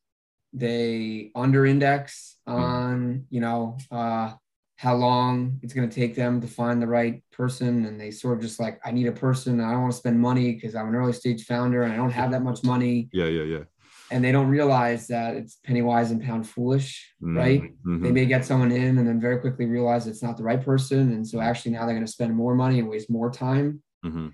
they 0.52 1.30
under 1.34 1.66
index 1.66 2.36
Hmm. 2.46 2.54
on 2.54 3.26
you 3.30 3.40
know 3.40 3.76
uh 3.90 4.32
how 4.76 4.94
long 4.94 5.58
it's 5.62 5.74
going 5.74 5.88
to 5.88 5.94
take 5.94 6.14
them 6.14 6.40
to 6.40 6.46
find 6.46 6.80
the 6.80 6.86
right 6.86 7.20
person. 7.32 7.84
And 7.84 8.00
they 8.00 8.12
sort 8.12 8.36
of 8.36 8.40
just 8.42 8.60
like 8.60 8.78
i 8.84 8.90
need 8.92 9.08
a 9.08 9.12
person. 9.26 9.60
I 9.60 9.72
don't 9.72 9.80
want 9.82 9.92
to 9.92 9.98
spend 9.98 10.18
money 10.20 10.52
because 10.54 10.74
i'm 10.76 10.88
an 10.88 10.94
early 10.94 11.12
stage 11.12 11.44
founder 11.44 11.82
and 11.82 11.92
i 11.92 11.96
don't 11.96 12.12
have 12.12 12.30
that 12.30 12.42
much 12.42 12.62
money. 12.64 13.08
Yeah 13.12 13.26
yeah 13.26 13.42
yeah. 13.42 13.64
And 14.10 14.24
they 14.24 14.32
don't 14.32 14.48
realize 14.48 15.08
that 15.08 15.34
it's 15.36 15.56
penny 15.66 15.82
wise 15.82 16.10
and 16.12 16.22
pound 16.22 16.48
foolish 16.48 17.12
Mm, 17.22 17.36
right? 17.36 17.62
mhm. 17.84 18.02
they 18.04 18.12
may 18.12 18.24
get 18.24 18.44
someone 18.46 18.70
in 18.72 18.96
and 18.98 19.06
then 19.08 19.20
very 19.20 19.38
quickly 19.40 19.66
realize 19.66 20.06
it's 20.06 20.22
not 20.22 20.36
the 20.38 20.44
right 20.44 20.62
person. 20.64 21.12
And 21.12 21.26
so 21.30 21.40
actually 21.40 21.72
now 21.72 21.84
they're 21.84 21.94
going 21.98 22.06
to 22.06 22.16
spend 22.18 22.34
more 22.34 22.54
money 22.54 22.78
and 22.78 22.88
waste 22.88 23.10
more 23.10 23.30
time 23.30 23.82
Mhm. 24.04 24.32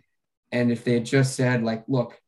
and 0.53 0.71
if 0.71 0.85
they 0.85 0.95
had 0.95 1.05
just 1.07 1.35
said 1.37 1.63
like 1.63 1.85
look 1.89 2.21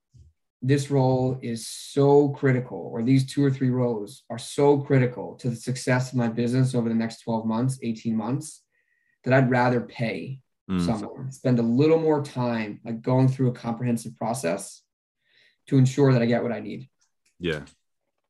this 0.63 0.91
role 0.91 1.39
is 1.43 1.67
so 1.69 2.31
critical 2.31 2.79
or 2.93 3.03
these 3.03 3.27
two 3.27 3.45
or 3.45 3.51
three 3.51 3.71
roles 3.71 4.25
are 4.31 4.39
so 4.39 4.79
critical 4.81 5.35
to 5.37 5.51
the 5.51 5.57
success 5.57 6.11
of 6.13 6.19
my 6.19 6.29
business 6.29 6.75
over 6.75 6.89
the 6.89 6.95
next 6.95 7.21
12 7.23 7.47
months 7.47 7.79
18 7.83 8.17
months 8.17 8.63
that 9.25 9.35
i'd 9.35 9.51
rather 9.51 9.81
pay 9.81 10.41
Mm. 10.69 10.85
someone 10.85 11.31
spend 11.31 11.61
a 11.61 11.63
little 11.63 12.01
more 12.01 12.25
time 12.25 12.81
like 12.85 13.01
going 13.01 13.29
through 13.29 13.51
a 13.51 13.53
comprehensive 13.53 14.17
process 14.17 14.83
to 15.69 15.79
ensure 15.79 16.13
that 16.13 16.23
i 16.23 16.27
get 16.27 16.43
what 16.43 16.51
i 16.53 16.59
need 16.61 16.89
yeah 17.39 17.65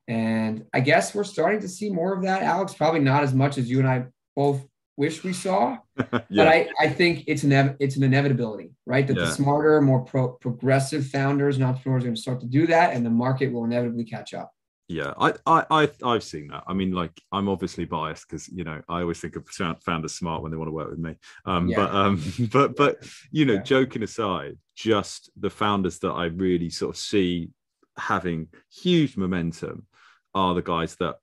and 0.08 0.64
I 0.72 0.80
guess 0.80 1.14
we're 1.14 1.24
starting 1.24 1.60
to 1.62 1.68
see 1.68 1.90
more 1.90 2.14
of 2.14 2.22
that, 2.22 2.42
Alex. 2.42 2.72
Probably 2.74 3.00
not 3.00 3.24
as 3.24 3.34
much 3.34 3.58
as 3.58 3.68
you 3.68 3.80
and 3.80 3.88
I 3.88 4.06
both 4.36 4.64
wish 4.96 5.22
we 5.22 5.32
saw, 5.32 5.78
yeah 5.96 6.10
but 6.30 6.48
I, 6.48 6.68
I 6.80 6.88
think 6.88 7.24
it's 7.26 7.42
an 7.42 7.76
it's 7.80 7.96
an 7.96 8.02
inevitability, 8.02 8.72
right? 8.86 9.06
That 9.06 9.16
Yeah. 9.16 9.24
the 9.24 9.32
smarter, 9.32 9.80
more 9.80 10.00
pro- 10.00 10.32
progressive 10.32 11.06
founders 11.06 11.56
and 11.56 11.64
entrepreneurs 11.64 12.02
are 12.02 12.06
going 12.06 12.14
to 12.16 12.20
start 12.20 12.40
to 12.40 12.46
do 12.46 12.66
that, 12.68 12.94
and 12.94 13.04
the 13.04 13.10
market 13.10 13.52
will 13.52 13.64
inevitably 13.64 14.04
catch 14.04 14.34
up. 14.34 14.52
Yeah, 14.88 15.14
I, 15.18 15.34
I, 15.46 15.64
I, 15.68 15.90
I've 16.04 16.22
seen 16.22 16.46
that. 16.48 16.62
I 16.68 16.72
mean, 16.72 16.92
like, 16.92 17.10
I'm 17.32 17.48
obviously 17.48 17.86
biased 17.86 18.28
because 18.28 18.48
you 18.48 18.64
know 18.64 18.80
I 18.88 19.00
always 19.00 19.20
think 19.20 19.36
of 19.36 19.48
founders 19.82 20.14
smart 20.14 20.42
when 20.42 20.52
they 20.52 20.56
want 20.56 20.68
to 20.68 20.72
work 20.72 20.90
with 20.90 20.98
me. 20.98 21.16
Um, 21.44 21.68
Yeah. 21.68 21.76
but, 21.76 21.94
um, 21.94 22.22
but, 22.52 22.76
but 22.76 22.96
you 23.30 23.44
know, 23.46 23.58
joking 23.58 24.02
aside, 24.02 24.56
just 24.76 25.30
the 25.38 25.50
founders 25.50 25.98
that 26.00 26.12
I 26.12 26.26
really 26.26 26.70
sort 26.70 26.94
of 26.94 27.00
see 27.00 27.50
having 27.98 28.48
huge 28.72 29.16
momentum 29.16 29.86
are 30.34 30.54
the 30.54 30.62
guys 30.62 30.94
that 30.96 31.16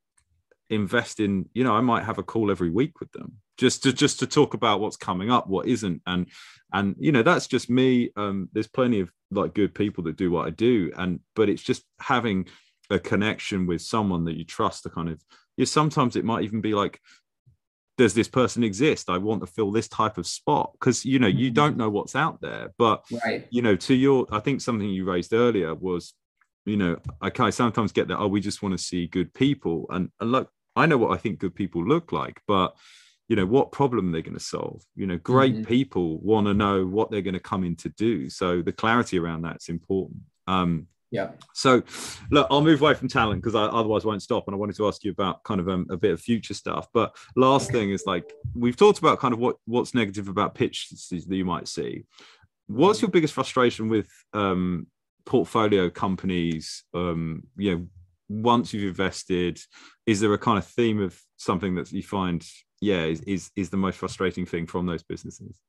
invest 0.69 1.19
in. 1.21 1.47
You 1.53 1.63
know, 1.63 1.73
I 1.73 1.81
might 1.81 2.03
have 2.03 2.17
a 2.17 2.23
call 2.23 2.51
every 2.51 2.69
week 2.69 2.99
with 2.99 3.11
them 3.13 3.37
just 3.57 3.83
to 3.83 3.93
just 3.93 4.19
to 4.19 4.27
talk 4.27 4.53
about 4.53 4.79
what's 4.79 4.97
coming 4.97 5.31
up, 5.31 5.47
what 5.47 5.67
isn't, 5.67 6.01
and 6.05 6.27
and 6.73 6.95
you 6.99 7.11
know 7.11 7.23
that's 7.23 7.47
just 7.47 7.69
me. 7.69 8.11
Um, 8.15 8.49
there's 8.53 8.67
plenty 8.67 8.99
of 8.99 9.11
like 9.31 9.53
good 9.53 9.73
people 9.73 10.03
that 10.05 10.17
do 10.17 10.31
what 10.31 10.47
I 10.47 10.49
do, 10.49 10.91
and 10.97 11.19
but 11.35 11.49
it's 11.49 11.63
just 11.63 11.83
having 11.99 12.47
a 12.89 12.99
connection 12.99 13.65
with 13.65 13.81
someone 13.81 14.25
that 14.25 14.37
you 14.37 14.43
trust 14.43 14.83
to 14.83 14.89
kind 14.89 15.09
of 15.09 15.21
yeah 15.57 15.65
sometimes 15.65 16.15
it 16.15 16.25
might 16.25 16.43
even 16.43 16.59
be 16.61 16.73
like 16.73 16.99
does 17.97 18.13
this 18.13 18.27
person 18.27 18.61
exist 18.61 19.09
i 19.09 19.17
want 19.17 19.39
to 19.39 19.47
fill 19.47 19.71
this 19.71 19.87
type 19.87 20.17
of 20.17 20.27
spot 20.27 20.71
because 20.73 21.05
you 21.05 21.17
know 21.17 21.27
you 21.27 21.49
Mhm. 21.49 21.53
don't 21.53 21.77
know 21.77 21.89
what's 21.89 22.15
out 22.15 22.41
there 22.41 22.73
but 22.77 23.05
Right. 23.23 23.45
you 23.49 23.61
know 23.61 23.75
to 23.77 23.93
your 23.93 24.27
i 24.31 24.39
think 24.39 24.59
something 24.59 24.89
you 24.89 25.05
raised 25.05 25.31
earlier 25.31 25.73
was 25.73 26.13
you 26.65 26.75
know 26.75 26.99
i 27.21 27.29
kind 27.29 27.47
of 27.47 27.53
sometimes 27.53 27.93
get 27.93 28.09
that 28.09 28.19
oh 28.19 28.27
we 28.27 28.41
just 28.41 28.61
want 28.61 28.77
to 28.77 28.83
see 28.83 29.07
good 29.07 29.33
people 29.33 29.85
and, 29.89 30.11
and 30.19 30.31
look 30.31 30.49
I 30.75 30.85
know 30.87 30.97
what 30.97 31.11
I 31.11 31.17
think 31.17 31.39
good 31.39 31.53
people 31.55 31.85
look 31.85 32.11
like, 32.11 32.41
but 32.47 32.75
you 33.27 33.35
know 33.35 33.45
what 33.45 33.71
problem 33.71 34.11
they're 34.11 34.21
going 34.21 34.33
to 34.33 34.39
solve. 34.39 34.83
You 34.95 35.07
know 35.07 35.17
great 35.17 35.53
mm-hmm. 35.55 35.63
people 35.63 36.19
want 36.19 36.47
to 36.47 36.53
know 36.53 36.85
what 36.85 37.11
they're 37.11 37.21
going 37.21 37.33
to 37.33 37.39
come 37.39 37.63
in 37.63 37.75
to 37.77 37.89
do. 37.89 38.29
So 38.29 38.61
the 38.61 38.73
clarity 38.73 39.19
around 39.19 39.41
that's 39.41 39.69
important. 39.69 40.21
Um 40.47 40.87
yeah. 41.13 41.29
so 41.53 41.83
look 42.31 42.47
i'll 42.49 42.63
move 42.63 42.81
away 42.81 42.95
from 42.95 43.07
talent 43.07 43.39
because 43.39 43.53
i 43.53 43.65
otherwise 43.65 44.03
won't 44.03 44.23
stop 44.23 44.47
and 44.47 44.55
i 44.55 44.57
wanted 44.57 44.75
to 44.75 44.87
ask 44.87 45.03
you 45.03 45.11
about 45.11 45.43
kind 45.43 45.59
of 45.59 45.69
um, 45.69 45.85
a 45.91 45.95
bit 45.95 46.11
of 46.11 46.19
future 46.19 46.55
stuff. 46.55 46.87
But 46.91 47.15
last 47.35 47.71
thing 47.71 47.91
is 47.91 48.03
like 48.07 48.33
we've 48.55 48.75
talked 48.75 48.97
about 48.97 49.19
kind 49.19 49.33
of 49.33 49.39
what 49.39 49.57
what's 49.65 49.93
negative 49.93 50.27
about 50.27 50.55
pitches 50.55 51.07
that 51.09 51.35
you 51.35 51.45
might 51.45 51.67
see. 51.67 52.05
What's 52.65 53.01
your 53.01 53.11
biggest 53.11 53.35
frustration 53.35 53.89
with 53.89 54.07
um 54.33 54.87
portfolio 55.25 55.89
companies 55.89 56.83
um 56.93 57.43
you 57.55 57.71
know 57.71 57.87
once 58.27 58.73
you've 58.73 58.89
invested? 58.89 59.59
Is 60.07 60.19
there 60.19 60.33
a 60.33 60.39
kind 60.39 60.57
of 60.57 60.65
theme 60.65 60.99
of 60.99 61.19
something 61.37 61.75
that 61.75 61.91
you 61.91 62.01
find 62.01 62.43
yeah 62.83 63.03
is, 63.03 63.21
is 63.21 63.51
is 63.55 63.69
the 63.69 63.77
most 63.77 63.97
frustrating 63.97 64.45
thing 64.45 64.65
from 64.65 64.85
those 64.85 65.03
businesses 65.03 65.59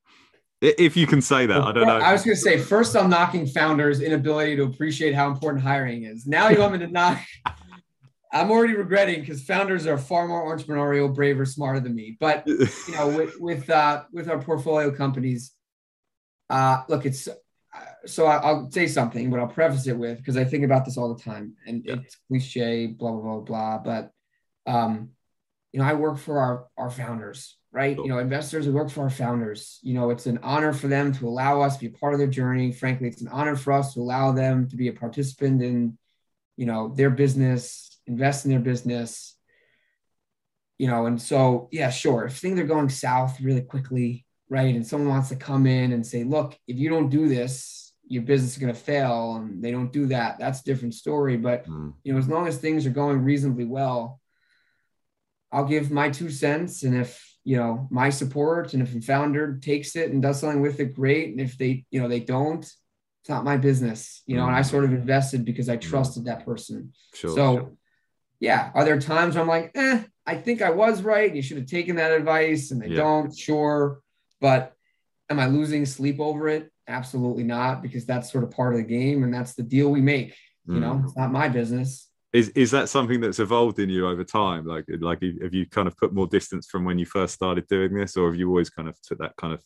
if 0.61 0.95
you 0.95 1.05
can 1.05 1.21
say 1.21 1.45
that 1.45 1.61
i 1.61 1.71
don't 1.71 1.87
know 1.87 1.97
i 1.97 2.11
was 2.11 2.23
going 2.23 2.35
to 2.35 2.41
say 2.41 2.57
first 2.57 2.95
i'm 2.95 3.09
knocking 3.09 3.45
founders 3.45 4.01
inability 4.01 4.55
to 4.55 4.63
appreciate 4.63 5.13
how 5.13 5.29
important 5.29 5.63
hiring 5.63 6.03
is 6.03 6.25
now 6.27 6.49
you 6.49 6.59
want 6.59 6.73
me 6.73 6.79
to 6.79 6.87
knock 6.87 7.19
i'm 8.33 8.51
already 8.51 8.73
regretting 8.73 9.19
because 9.19 9.43
founders 9.43 9.85
are 9.85 9.97
far 9.97 10.27
more 10.27 10.55
entrepreneurial 10.55 11.13
braver 11.13 11.45
smarter 11.45 11.79
than 11.79 11.95
me 11.95 12.17
but 12.19 12.45
you 12.47 12.67
know 12.91 13.07
with 13.07 13.39
with 13.39 13.69
uh 13.69 14.03
with 14.11 14.29
our 14.29 14.39
portfolio 14.39 14.91
companies 14.91 15.51
uh 16.49 16.83
look 16.89 17.05
it's 17.05 17.27
so 18.05 18.27
I'll 18.27 18.69
say 18.71 18.87
something, 18.87 19.29
but 19.29 19.39
I'll 19.39 19.47
preface 19.47 19.87
it 19.87 19.97
with 19.97 20.17
because 20.17 20.37
I 20.37 20.43
think 20.43 20.63
about 20.63 20.85
this 20.85 20.97
all 20.97 21.13
the 21.13 21.21
time, 21.21 21.55
and 21.65 21.83
yeah. 21.85 21.95
it's 21.95 22.17
cliche, 22.27 22.87
blah 22.87 23.11
blah 23.11 23.39
blah 23.39 23.39
blah. 23.39 23.77
But 23.79 24.11
um, 24.71 25.09
you 25.75 25.81
know, 25.81 25.87
I 25.87 25.93
work 25.93 26.17
for 26.17 26.39
our 26.39 26.67
our 26.77 26.89
founders, 26.89 27.57
right? 27.73 27.97
Cool. 27.97 28.05
You 28.05 28.11
know, 28.13 28.19
investors, 28.19 28.65
we 28.65 28.71
work 28.71 28.89
for 28.89 29.01
our 29.01 29.09
founders. 29.09 29.77
You 29.83 29.93
know, 29.93 30.09
it's 30.09 30.25
an 30.25 30.39
honor 30.41 30.71
for 30.71 30.87
them 30.87 31.11
to 31.15 31.27
allow 31.27 31.59
us 31.59 31.75
to 31.75 31.81
be 31.81 31.89
part 31.89 32.13
of 32.13 32.19
their 32.19 32.29
journey. 32.29 32.71
Frankly, 32.71 33.09
it's 33.09 33.19
an 33.19 33.27
honor 33.27 33.57
for 33.57 33.73
us 33.73 33.93
to 33.93 33.99
allow 33.99 34.31
them 34.31 34.69
to 34.69 34.77
be 34.77 34.87
a 34.87 34.93
participant 34.93 35.61
in, 35.61 35.97
you 36.55 36.65
know, 36.65 36.93
their 36.95 37.09
business, 37.09 37.99
invest 38.07 38.45
in 38.45 38.51
their 38.51 38.61
business. 38.61 39.35
You 40.77 40.87
know, 40.87 41.07
and 41.07 41.21
so 41.21 41.67
yeah, 41.73 41.89
sure. 41.89 42.23
If 42.23 42.37
things 42.37 42.57
are 42.57 42.65
going 42.65 42.87
south 42.87 43.41
really 43.41 43.59
quickly, 43.59 44.25
right, 44.47 44.73
and 44.73 44.87
someone 44.87 45.09
wants 45.09 45.27
to 45.27 45.35
come 45.35 45.67
in 45.67 45.91
and 45.91 46.07
say, 46.07 46.23
look, 46.23 46.57
if 46.69 46.77
you 46.77 46.87
don't 46.87 47.09
do 47.09 47.27
this, 47.27 47.91
your 48.07 48.23
business 48.23 48.53
is 48.53 48.61
going 48.61 48.73
to 48.73 48.79
fail 48.79 49.35
and 49.35 49.61
they 49.61 49.71
don't 49.71 49.91
do 49.91 50.05
that 50.05 50.37
that's 50.37 50.61
a 50.61 50.63
different 50.63 50.93
story 50.93 51.37
but 51.37 51.67
mm. 51.67 51.91
you 52.03 52.13
know 52.13 52.19
as 52.19 52.27
long 52.27 52.47
as 52.47 52.57
things 52.57 52.85
are 52.85 52.91
going 52.91 53.19
reasonably 53.19 53.65
well 53.65 54.21
i'll 55.51 55.65
give 55.65 55.91
my 55.91 56.09
two 56.09 56.29
cents 56.29 56.83
and 56.83 56.95
if 56.95 57.21
you 57.43 57.57
know 57.57 57.87
my 57.91 58.09
support 58.09 58.73
and 58.73 58.81
if 58.81 58.95
a 58.95 59.01
founder 59.01 59.57
takes 59.57 59.95
it 59.95 60.11
and 60.11 60.21
does 60.21 60.39
something 60.39 60.61
with 60.61 60.79
it 60.79 60.95
great 60.95 61.29
and 61.29 61.39
if 61.39 61.57
they 61.57 61.85
you 61.91 62.01
know 62.01 62.07
they 62.07 62.19
don't 62.19 62.63
it's 62.63 63.29
not 63.29 63.43
my 63.43 63.57
business 63.57 64.23
you 64.25 64.35
know 64.35 64.43
mm. 64.43 64.47
and 64.47 64.55
i 64.55 64.61
sort 64.61 64.83
of 64.83 64.93
invested 64.93 65.45
because 65.45 65.69
i 65.69 65.77
mm. 65.77 65.81
trusted 65.81 66.25
that 66.25 66.45
person 66.45 66.91
sure, 67.13 67.35
so 67.35 67.55
sure. 67.55 67.71
yeah 68.39 68.71
are 68.73 68.85
there 68.85 68.99
times 68.99 69.37
i'm 69.37 69.47
like 69.47 69.71
eh 69.75 70.01
i 70.25 70.35
think 70.35 70.61
i 70.61 70.69
was 70.69 71.01
right 71.01 71.35
you 71.35 71.41
should 71.41 71.57
have 71.57 71.67
taken 71.67 71.95
that 71.97 72.11
advice 72.11 72.71
and 72.71 72.81
they 72.81 72.87
yeah. 72.87 72.97
don't 72.97 73.37
sure 73.37 73.99
but 74.41 74.73
am 75.29 75.39
i 75.39 75.45
losing 75.45 75.85
sleep 75.85 76.19
over 76.19 76.47
it 76.47 76.71
Absolutely 76.87 77.43
not, 77.43 77.81
because 77.81 78.05
that's 78.05 78.31
sort 78.31 78.43
of 78.43 78.51
part 78.51 78.73
of 78.73 78.79
the 78.79 78.85
game 78.85 79.23
and 79.23 79.33
that's 79.33 79.55
the 79.55 79.63
deal 79.63 79.89
we 79.89 80.01
make. 80.01 80.35
You 80.67 80.75
mm. 80.75 80.81
know, 80.81 81.01
it's 81.03 81.17
not 81.17 81.31
my 81.31 81.49
business. 81.49 82.07
Is 82.35 82.49
is 82.49 82.71
that 82.71 82.89
something 82.89 83.21
that's 83.21 83.39
evolved 83.39 83.79
in 83.79 83.89
you 83.89 84.07
over 84.07 84.23
time? 84.23 84.65
Like 84.65 84.85
like 84.99 85.21
have 85.41 85.53
you 85.53 85.65
kind 85.67 85.87
of 85.87 85.95
put 85.95 86.13
more 86.13 86.27
distance 86.27 86.67
from 86.67 86.83
when 86.83 86.99
you 86.99 87.05
first 87.05 87.33
started 87.33 87.67
doing 87.67 87.93
this, 87.93 88.17
or 88.17 88.29
have 88.29 88.39
you 88.39 88.49
always 88.49 88.69
kind 88.69 88.89
of 88.89 89.01
took 89.01 89.19
that 89.19 89.35
kind 89.37 89.53
of 89.53 89.63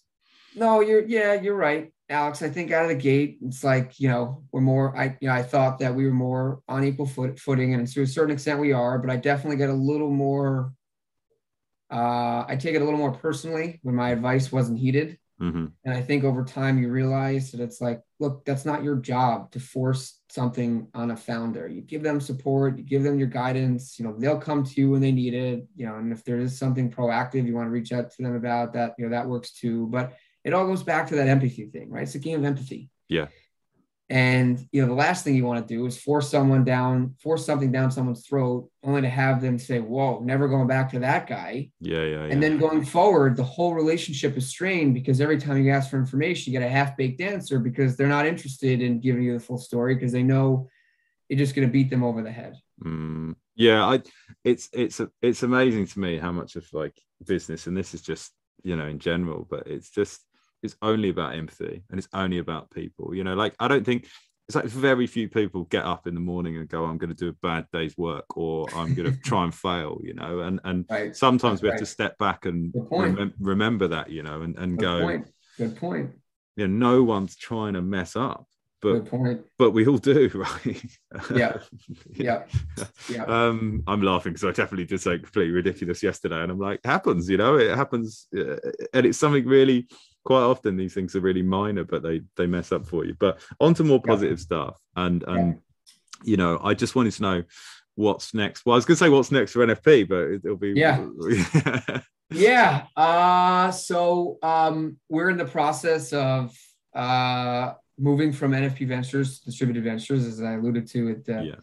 no, 0.56 0.82
you're 0.82 1.06
yeah, 1.06 1.34
you're 1.34 1.56
right, 1.56 1.92
Alex. 2.10 2.42
I 2.42 2.50
think 2.50 2.72
out 2.72 2.84
of 2.84 2.90
the 2.90 2.96
gate, 2.96 3.38
it's 3.42 3.64
like 3.64 4.00
you 4.00 4.10
know 4.10 4.44
we're 4.52 4.62
more. 4.62 4.98
I 4.98 5.18
you 5.20 5.28
know 5.28 5.34
I 5.34 5.44
thought 5.44 5.80
that 5.80 5.94
we 5.94 6.06
were 6.06 6.14
more 6.14 6.62
on 6.68 6.84
equal 6.84 7.06
foot, 7.06 7.40
footing, 7.40 7.74
and 7.74 7.88
to 7.88 8.02
a 8.02 8.08
certain 8.08 8.34
extent 8.34 8.60
we 8.60 8.74
are. 8.74 8.98
But 8.98 9.12
I 9.12 9.18
definitely 9.18 9.58
get 9.58 9.70
a 9.70 9.74
little 9.74 10.10
more. 10.10 10.74
Uh, 11.92 12.46
I 12.48 12.56
take 12.60 12.76
it 12.76 12.82
a 12.82 12.86
little 12.86 13.00
more 13.00 13.12
personally 13.12 13.80
when 13.84 13.96
my 13.96 14.10
advice 14.10 14.52
wasn't 14.52 14.80
heeded. 14.80 15.19
Mm-hmm. 15.42 15.66
And 15.86 15.94
I 15.94 16.02
think 16.02 16.24
over 16.24 16.44
time 16.44 16.78
you 16.78 16.90
realize 16.90 17.52
that 17.52 17.62
it's 17.62 17.80
like, 17.80 18.02
look, 18.20 18.44
that's 18.44 18.66
not 18.66 18.84
your 18.84 18.98
job 18.98 19.52
to 19.52 19.60
force 19.60 20.20
something 20.30 20.88
on 20.94 21.12
a 21.12 21.18
founder. 21.18 21.68
You 21.68 21.82
give 21.82 22.04
them 22.04 22.20
support, 22.20 22.78
you 22.78 22.84
give 22.84 23.04
them 23.04 23.18
your 23.18 23.28
guidance. 23.28 23.98
You 23.98 24.06
know, 24.06 24.16
they'll 24.18 24.40
come 24.40 24.64
to 24.64 24.82
you 24.82 24.92
when 24.92 25.02
they 25.02 25.12
need 25.12 25.34
it. 25.34 25.66
You 25.76 25.86
know, 25.86 25.96
and 25.96 26.12
if 26.12 26.24
there 26.26 26.40
is 26.40 26.58
something 26.58 26.92
proactive 26.92 27.46
you 27.46 27.56
want 27.56 27.68
to 27.68 27.72
reach 27.72 27.92
out 27.92 28.12
to 28.12 28.24
them 28.24 28.36
about, 28.36 28.74
that 28.74 28.96
you 28.98 29.06
know 29.06 29.12
that 29.12 29.28
works 29.28 29.54
too. 29.54 29.88
But 29.88 30.14
it 30.44 30.54
all 30.54 30.66
goes 30.66 30.84
back 30.84 31.08
to 31.08 31.16
that 31.16 31.28
empathy 31.28 31.68
thing, 31.68 31.90
right? 31.90 32.04
It's 32.04 32.16
a 32.16 32.20
game 32.20 32.40
of 32.40 32.46
empathy. 32.46 32.90
Yeah. 33.08 33.28
And 34.12 34.68
you 34.72 34.82
know, 34.82 34.88
the 34.88 34.96
last 34.96 35.24
thing 35.24 35.36
you 35.36 35.46
want 35.46 35.68
to 35.68 35.74
do 35.74 35.86
is 35.86 36.02
force 36.02 36.32
someone 36.32 36.64
down, 36.64 37.16
force 37.22 37.46
something 37.46 37.72
down 37.72 37.92
someone's 37.92 38.26
throat, 38.26 38.68
only 38.84 39.02
to 39.02 39.10
have 39.10 39.40
them 39.40 39.60
say, 39.60 39.80
"Whoa, 39.80 40.20
never 40.24 40.48
going 40.48 40.66
back 40.66 40.92
to 40.92 41.00
that 41.00 41.28
guy." 41.28 41.70
Yeah, 41.80 42.04
yeah. 42.04 42.24
And 42.24 42.42
then 42.42 42.58
going 42.58 42.84
forward, 42.84 43.38
the 43.38 43.44
whole 43.44 43.76
relationship 43.76 44.36
is 44.36 44.48
strained 44.48 44.96
because 44.96 45.22
every 45.22 45.38
time 45.38 45.64
you 45.64 45.72
ask 45.72 45.92
for 45.92 45.98
information, 45.98 46.52
you 46.52 46.60
get 46.60 46.66
a 46.66 46.72
half-baked 46.72 47.22
answer 47.22 47.60
because 47.60 47.96
they're 47.96 48.08
not 48.08 48.26
interested 48.26 48.82
in 48.82 49.00
giving 49.00 49.22
you 49.22 49.34
the 49.34 49.40
full 49.40 49.60
story 49.60 49.94
because 49.94 50.12
they 50.12 50.24
know 50.24 50.68
you're 51.28 51.38
just 51.38 51.54
going 51.54 51.68
to 51.68 51.72
beat 51.72 51.92
them 51.92 52.04
over 52.04 52.24
the 52.24 52.32
head. 52.32 52.56
Mm, 52.84 53.36
yeah, 53.56 53.86
I. 53.86 54.02
It's 54.44 54.70
it's 54.74 55.00
it's 55.22 55.44
amazing 55.44 55.86
to 55.86 56.00
me 56.00 56.18
how 56.18 56.32
much 56.32 56.56
of 56.56 56.66
like 56.74 57.00
business, 57.28 57.68
and 57.68 57.78
this 57.78 57.94
is 57.94 58.02
just 58.02 58.32
you 58.64 58.76
know 58.76 58.88
in 58.88 58.98
general, 58.98 59.46
but 59.48 59.68
it's 59.68 59.92
just 59.92 60.26
it's 60.64 60.76
only 60.82 61.10
about 61.10 61.36
empathy 61.36 61.84
and 61.90 61.98
it's 61.98 62.08
only 62.14 62.40
about 62.40 62.72
people. 62.72 63.16
You 63.16 63.24
know, 63.24 63.36
like 63.36 63.56
I 63.60 63.68
don't 63.68 63.86
think 63.86 64.08
it's 64.50 64.56
like 64.56 64.66
very 64.66 65.06
few 65.06 65.30
people 65.30 65.66
get 65.66 65.86
up 65.86 66.08
in 66.08 66.16
the 66.16 66.20
morning 66.20 66.58
and 66.58 66.68
go, 66.68 66.86
I'm 66.86 66.98
going 66.98 67.12
to 67.12 67.16
do 67.16 67.30
a 67.30 67.34
bad 67.34 67.68
day's 67.72 67.96
work 68.00 68.36
or 68.36 68.68
I'm 68.74 68.96
going 68.96 69.12
to 69.14 69.18
try 69.20 69.44
and 69.44 69.54
fail, 69.54 70.00
you 70.04 70.16
know, 70.16 70.40
and, 70.40 70.60
and 70.64 70.86
right. 70.90 71.16
sometimes 71.16 71.62
we 71.62 71.68
have 71.68 71.74
right. 71.74 71.80
to 71.80 71.86
step 71.86 72.18
back 72.18 72.46
and 72.46 72.74
rem- 72.90 73.36
remember 73.40 73.90
that, 73.90 74.10
you 74.10 74.24
know, 74.24 74.42
and, 74.42 74.58
and 74.58 74.80
Good 74.80 74.84
go, 74.84 75.02
point. 75.02 75.28
Good 75.56 75.76
point. 75.76 76.12
You 76.56 76.68
know, 76.68 76.94
no 76.94 77.04
one's 77.04 77.36
trying 77.36 77.74
to 77.74 77.84
mess 77.84 78.16
up, 78.16 78.48
but, 78.82 79.12
but 79.58 79.72
we 79.72 79.86
all 79.88 79.98
do, 79.98 80.30
right? 80.34 80.82
Yeah. 81.36 81.58
yeah. 82.14 82.44
Yeah. 83.10 83.24
Um, 83.26 83.84
I'm 83.88 84.02
laughing 84.02 84.34
because 84.34 84.46
I 84.46 84.52
definitely 84.52 84.86
did 84.86 85.02
something 85.02 85.22
completely 85.22 85.54
ridiculous 85.54 86.02
yesterday 86.02 86.42
and 86.42 86.52
I'm 86.52 86.60
like, 86.60 86.80
happens, 86.86 87.30
you 87.30 87.38
know, 87.38 87.58
it 87.58 87.76
happens. 87.76 88.28
Uh, 88.36 88.56
and 88.94 89.06
it's 89.06 89.18
something 89.18 89.46
really, 89.46 89.88
quite 90.24 90.42
often 90.42 90.78
these 90.78 90.94
things 90.94 91.16
are 91.16 91.22
really 91.22 91.42
minor, 91.42 91.84
but 91.84 92.04
they 92.04 92.22
they 92.36 92.46
mess 92.46 92.72
up 92.72 92.86
for 92.86 93.06
you. 93.06 93.16
But 93.20 93.40
on 93.60 93.74
to 93.76 93.84
more 93.84 94.02
positive 94.02 94.38
yeah. 94.40 94.44
stuff. 94.44 94.80
And 94.96 95.24
and 95.24 95.54
yeah. 95.54 95.60
you 96.24 96.38
know, 96.38 96.60
I 96.64 96.74
just 96.74 96.96
wanted 96.96 97.14
to 97.14 97.22
know 97.22 97.44
what's 97.96 98.34
next. 98.34 98.66
Well, 98.66 98.74
I 98.74 98.78
was 98.78 98.86
gonna 98.86 98.98
say 98.98 99.10
what's 99.10 99.32
next 99.32 99.54
for 99.54 99.66
NFP, 99.66 100.08
but 100.08 100.46
it'll 100.46 100.58
be 100.58 100.74
yeah. 100.76 101.06
yeah. 102.30 102.86
Uh 102.96 103.72
so 103.72 104.38
um 104.42 104.98
we're 105.10 105.30
in 105.30 105.38
the 105.38 105.46
process 105.46 106.14
of 106.14 106.56
uh 106.94 107.74
moving 108.00 108.32
from 108.32 108.52
NFP 108.54 108.88
Ventures, 108.88 109.40
distributed 109.40 109.84
ventures, 109.84 110.26
as 110.26 110.42
I 110.42 110.54
alluded 110.54 110.88
to 110.88 111.10
at 111.12 111.26
the 111.26 111.44
yeah 111.44 111.56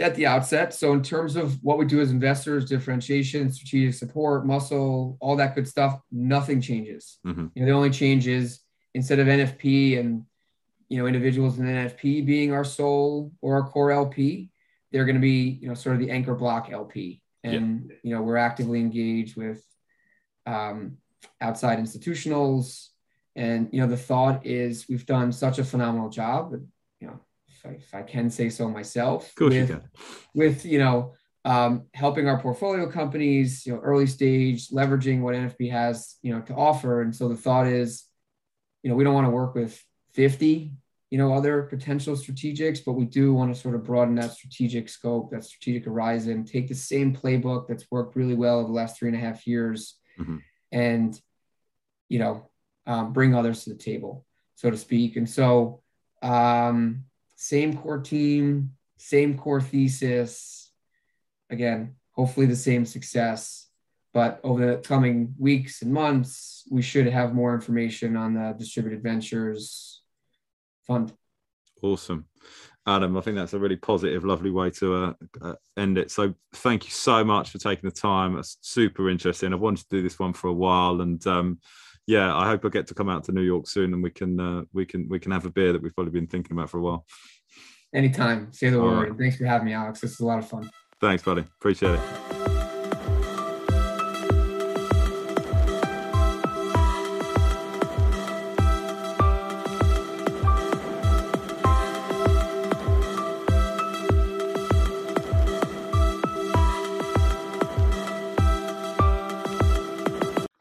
at 0.00 0.14
the 0.14 0.26
outset. 0.26 0.72
So 0.74 0.92
in 0.92 1.02
terms 1.02 1.36
of 1.36 1.62
what 1.62 1.78
we 1.78 1.84
do 1.84 2.00
as 2.00 2.10
investors, 2.10 2.64
differentiation, 2.64 3.52
strategic 3.52 3.94
support, 3.94 4.46
muscle, 4.46 5.16
all 5.20 5.36
that 5.36 5.54
good 5.54 5.68
stuff, 5.68 6.00
nothing 6.10 6.60
changes. 6.60 7.18
Mm-hmm. 7.26 7.46
You 7.54 7.62
know, 7.62 7.66
the 7.66 7.76
only 7.76 7.90
change 7.90 8.26
is 8.26 8.60
instead 8.94 9.18
of 9.18 9.26
NFP 9.26 9.98
and 9.98 10.24
you 10.88 10.98
know 10.98 11.06
individuals 11.06 11.58
in 11.58 11.66
NFP 11.66 12.26
being 12.26 12.52
our 12.52 12.64
sole 12.64 13.32
or 13.40 13.54
our 13.54 13.68
core 13.68 13.92
LP, 13.92 14.50
they're 14.90 15.04
going 15.04 15.16
to 15.16 15.20
be 15.20 15.58
you 15.60 15.68
know 15.68 15.74
sort 15.74 15.94
of 15.94 16.00
the 16.00 16.10
anchor 16.10 16.34
block 16.34 16.70
LP, 16.70 17.22
and 17.44 17.86
yeah. 17.88 17.96
you 18.02 18.14
know 18.14 18.22
we're 18.22 18.36
actively 18.36 18.80
engaged 18.80 19.36
with 19.36 19.64
um, 20.46 20.96
outside 21.40 21.78
institutionals. 21.78 22.88
And 23.36 23.68
you 23.72 23.80
know 23.80 23.86
the 23.86 23.96
thought 23.96 24.44
is 24.44 24.86
we've 24.88 25.06
done 25.06 25.32
such 25.32 25.58
a 25.58 25.64
phenomenal 25.64 26.08
job. 26.08 26.52
You 27.00 27.06
know 27.06 27.20
if 27.48 27.66
I, 27.66 27.68
if 27.70 27.94
I 27.94 28.02
can 28.02 28.30
say 28.30 28.50
so 28.50 28.68
myself, 28.68 29.32
with, 29.50 29.70
you 29.70 29.82
with 30.34 30.64
you 30.64 30.78
know 30.78 31.14
um, 31.44 31.86
helping 31.94 32.28
our 32.28 32.40
portfolio 32.40 32.90
companies, 32.90 33.64
you 33.64 33.72
know, 33.72 33.80
early 33.80 34.06
stage, 34.06 34.68
leveraging 34.68 35.20
what 35.20 35.34
NFP 35.34 35.70
has, 35.70 36.16
you 36.22 36.34
know, 36.34 36.42
to 36.42 36.54
offer. 36.54 37.00
And 37.00 37.14
so 37.14 37.28
the 37.28 37.36
thought 37.36 37.66
is, 37.66 38.04
you 38.82 38.90
know, 38.90 38.96
we 38.96 39.04
don't 39.04 39.14
want 39.14 39.26
to 39.26 39.30
work 39.30 39.54
with 39.54 39.82
50, 40.12 40.72
you 41.10 41.18
know, 41.18 41.32
other 41.32 41.62
potential 41.62 42.14
strategics, 42.14 42.80
but 42.84 42.92
we 42.92 43.06
do 43.06 43.32
want 43.32 43.54
to 43.54 43.60
sort 43.60 43.74
of 43.74 43.84
broaden 43.84 44.16
that 44.16 44.32
strategic 44.32 44.88
scope, 44.88 45.30
that 45.30 45.44
strategic 45.44 45.86
horizon, 45.86 46.44
take 46.44 46.68
the 46.68 46.74
same 46.74 47.14
playbook 47.14 47.68
that's 47.68 47.86
worked 47.90 48.16
really 48.16 48.34
well 48.34 48.58
over 48.58 48.68
the 48.68 48.74
last 48.74 48.98
three 48.98 49.08
and 49.08 49.16
a 49.16 49.20
half 49.20 49.46
years, 49.46 49.96
mm-hmm. 50.18 50.36
and 50.72 51.18
you 52.08 52.18
know, 52.18 52.49
um, 52.86 53.12
bring 53.12 53.34
others 53.34 53.64
to 53.64 53.70
the 53.70 53.76
table, 53.76 54.24
so 54.54 54.70
to 54.70 54.76
speak. 54.76 55.16
And 55.16 55.28
so, 55.28 55.82
um, 56.22 57.04
same 57.36 57.76
core 57.76 58.00
team, 58.00 58.72
same 58.98 59.36
core 59.38 59.60
thesis. 59.60 60.70
Again, 61.48 61.96
hopefully 62.12 62.46
the 62.46 62.56
same 62.56 62.84
success. 62.84 63.66
But 64.12 64.40
over 64.42 64.66
the 64.66 64.76
coming 64.78 65.34
weeks 65.38 65.82
and 65.82 65.92
months, 65.92 66.64
we 66.70 66.82
should 66.82 67.06
have 67.06 67.34
more 67.34 67.54
information 67.54 68.16
on 68.16 68.34
the 68.34 68.54
distributed 68.58 69.02
ventures 69.02 70.02
fund. 70.86 71.12
Awesome. 71.82 72.26
Adam, 72.86 73.16
I 73.16 73.20
think 73.20 73.36
that's 73.36 73.52
a 73.52 73.58
really 73.58 73.76
positive, 73.76 74.24
lovely 74.24 74.50
way 74.50 74.70
to 74.70 74.94
uh, 74.94 75.12
uh, 75.40 75.54
end 75.76 75.96
it. 75.98 76.10
So, 76.10 76.34
thank 76.54 76.84
you 76.84 76.90
so 76.90 77.22
much 77.22 77.50
for 77.50 77.58
taking 77.58 77.88
the 77.88 77.94
time. 77.94 78.40
Super 78.60 79.08
interesting. 79.10 79.52
I've 79.52 79.60
wanted 79.60 79.88
to 79.88 79.96
do 79.96 80.02
this 80.02 80.18
one 80.18 80.32
for 80.32 80.48
a 80.48 80.52
while, 80.52 81.00
and 81.00 81.24
um, 81.26 81.60
yeah, 82.10 82.36
I 82.36 82.48
hope 82.48 82.64
I 82.64 82.70
get 82.70 82.88
to 82.88 82.94
come 82.94 83.08
out 83.08 83.22
to 83.24 83.32
New 83.32 83.42
York 83.42 83.68
soon, 83.68 83.94
and 83.94 84.02
we 84.02 84.10
can 84.10 84.40
uh, 84.40 84.62
we 84.72 84.84
can 84.84 85.08
we 85.08 85.20
can 85.20 85.30
have 85.30 85.46
a 85.46 85.50
beer 85.50 85.72
that 85.72 85.80
we've 85.80 85.94
probably 85.94 86.10
been 86.10 86.26
thinking 86.26 86.56
about 86.56 86.68
for 86.68 86.78
a 86.78 86.82
while. 86.82 87.06
Anytime. 87.94 88.52
Say 88.52 88.70
the 88.70 88.80
All 88.80 88.86
word. 88.86 89.10
Right. 89.10 89.18
Thanks 89.18 89.36
for 89.36 89.44
having 89.44 89.66
me, 89.66 89.74
Alex. 89.74 90.00
This 90.00 90.14
is 90.14 90.20
a 90.20 90.26
lot 90.26 90.40
of 90.40 90.48
fun. 90.48 90.68
Thanks, 91.00 91.22
buddy. 91.22 91.42
Appreciate 91.42 91.94
it. 91.94 92.00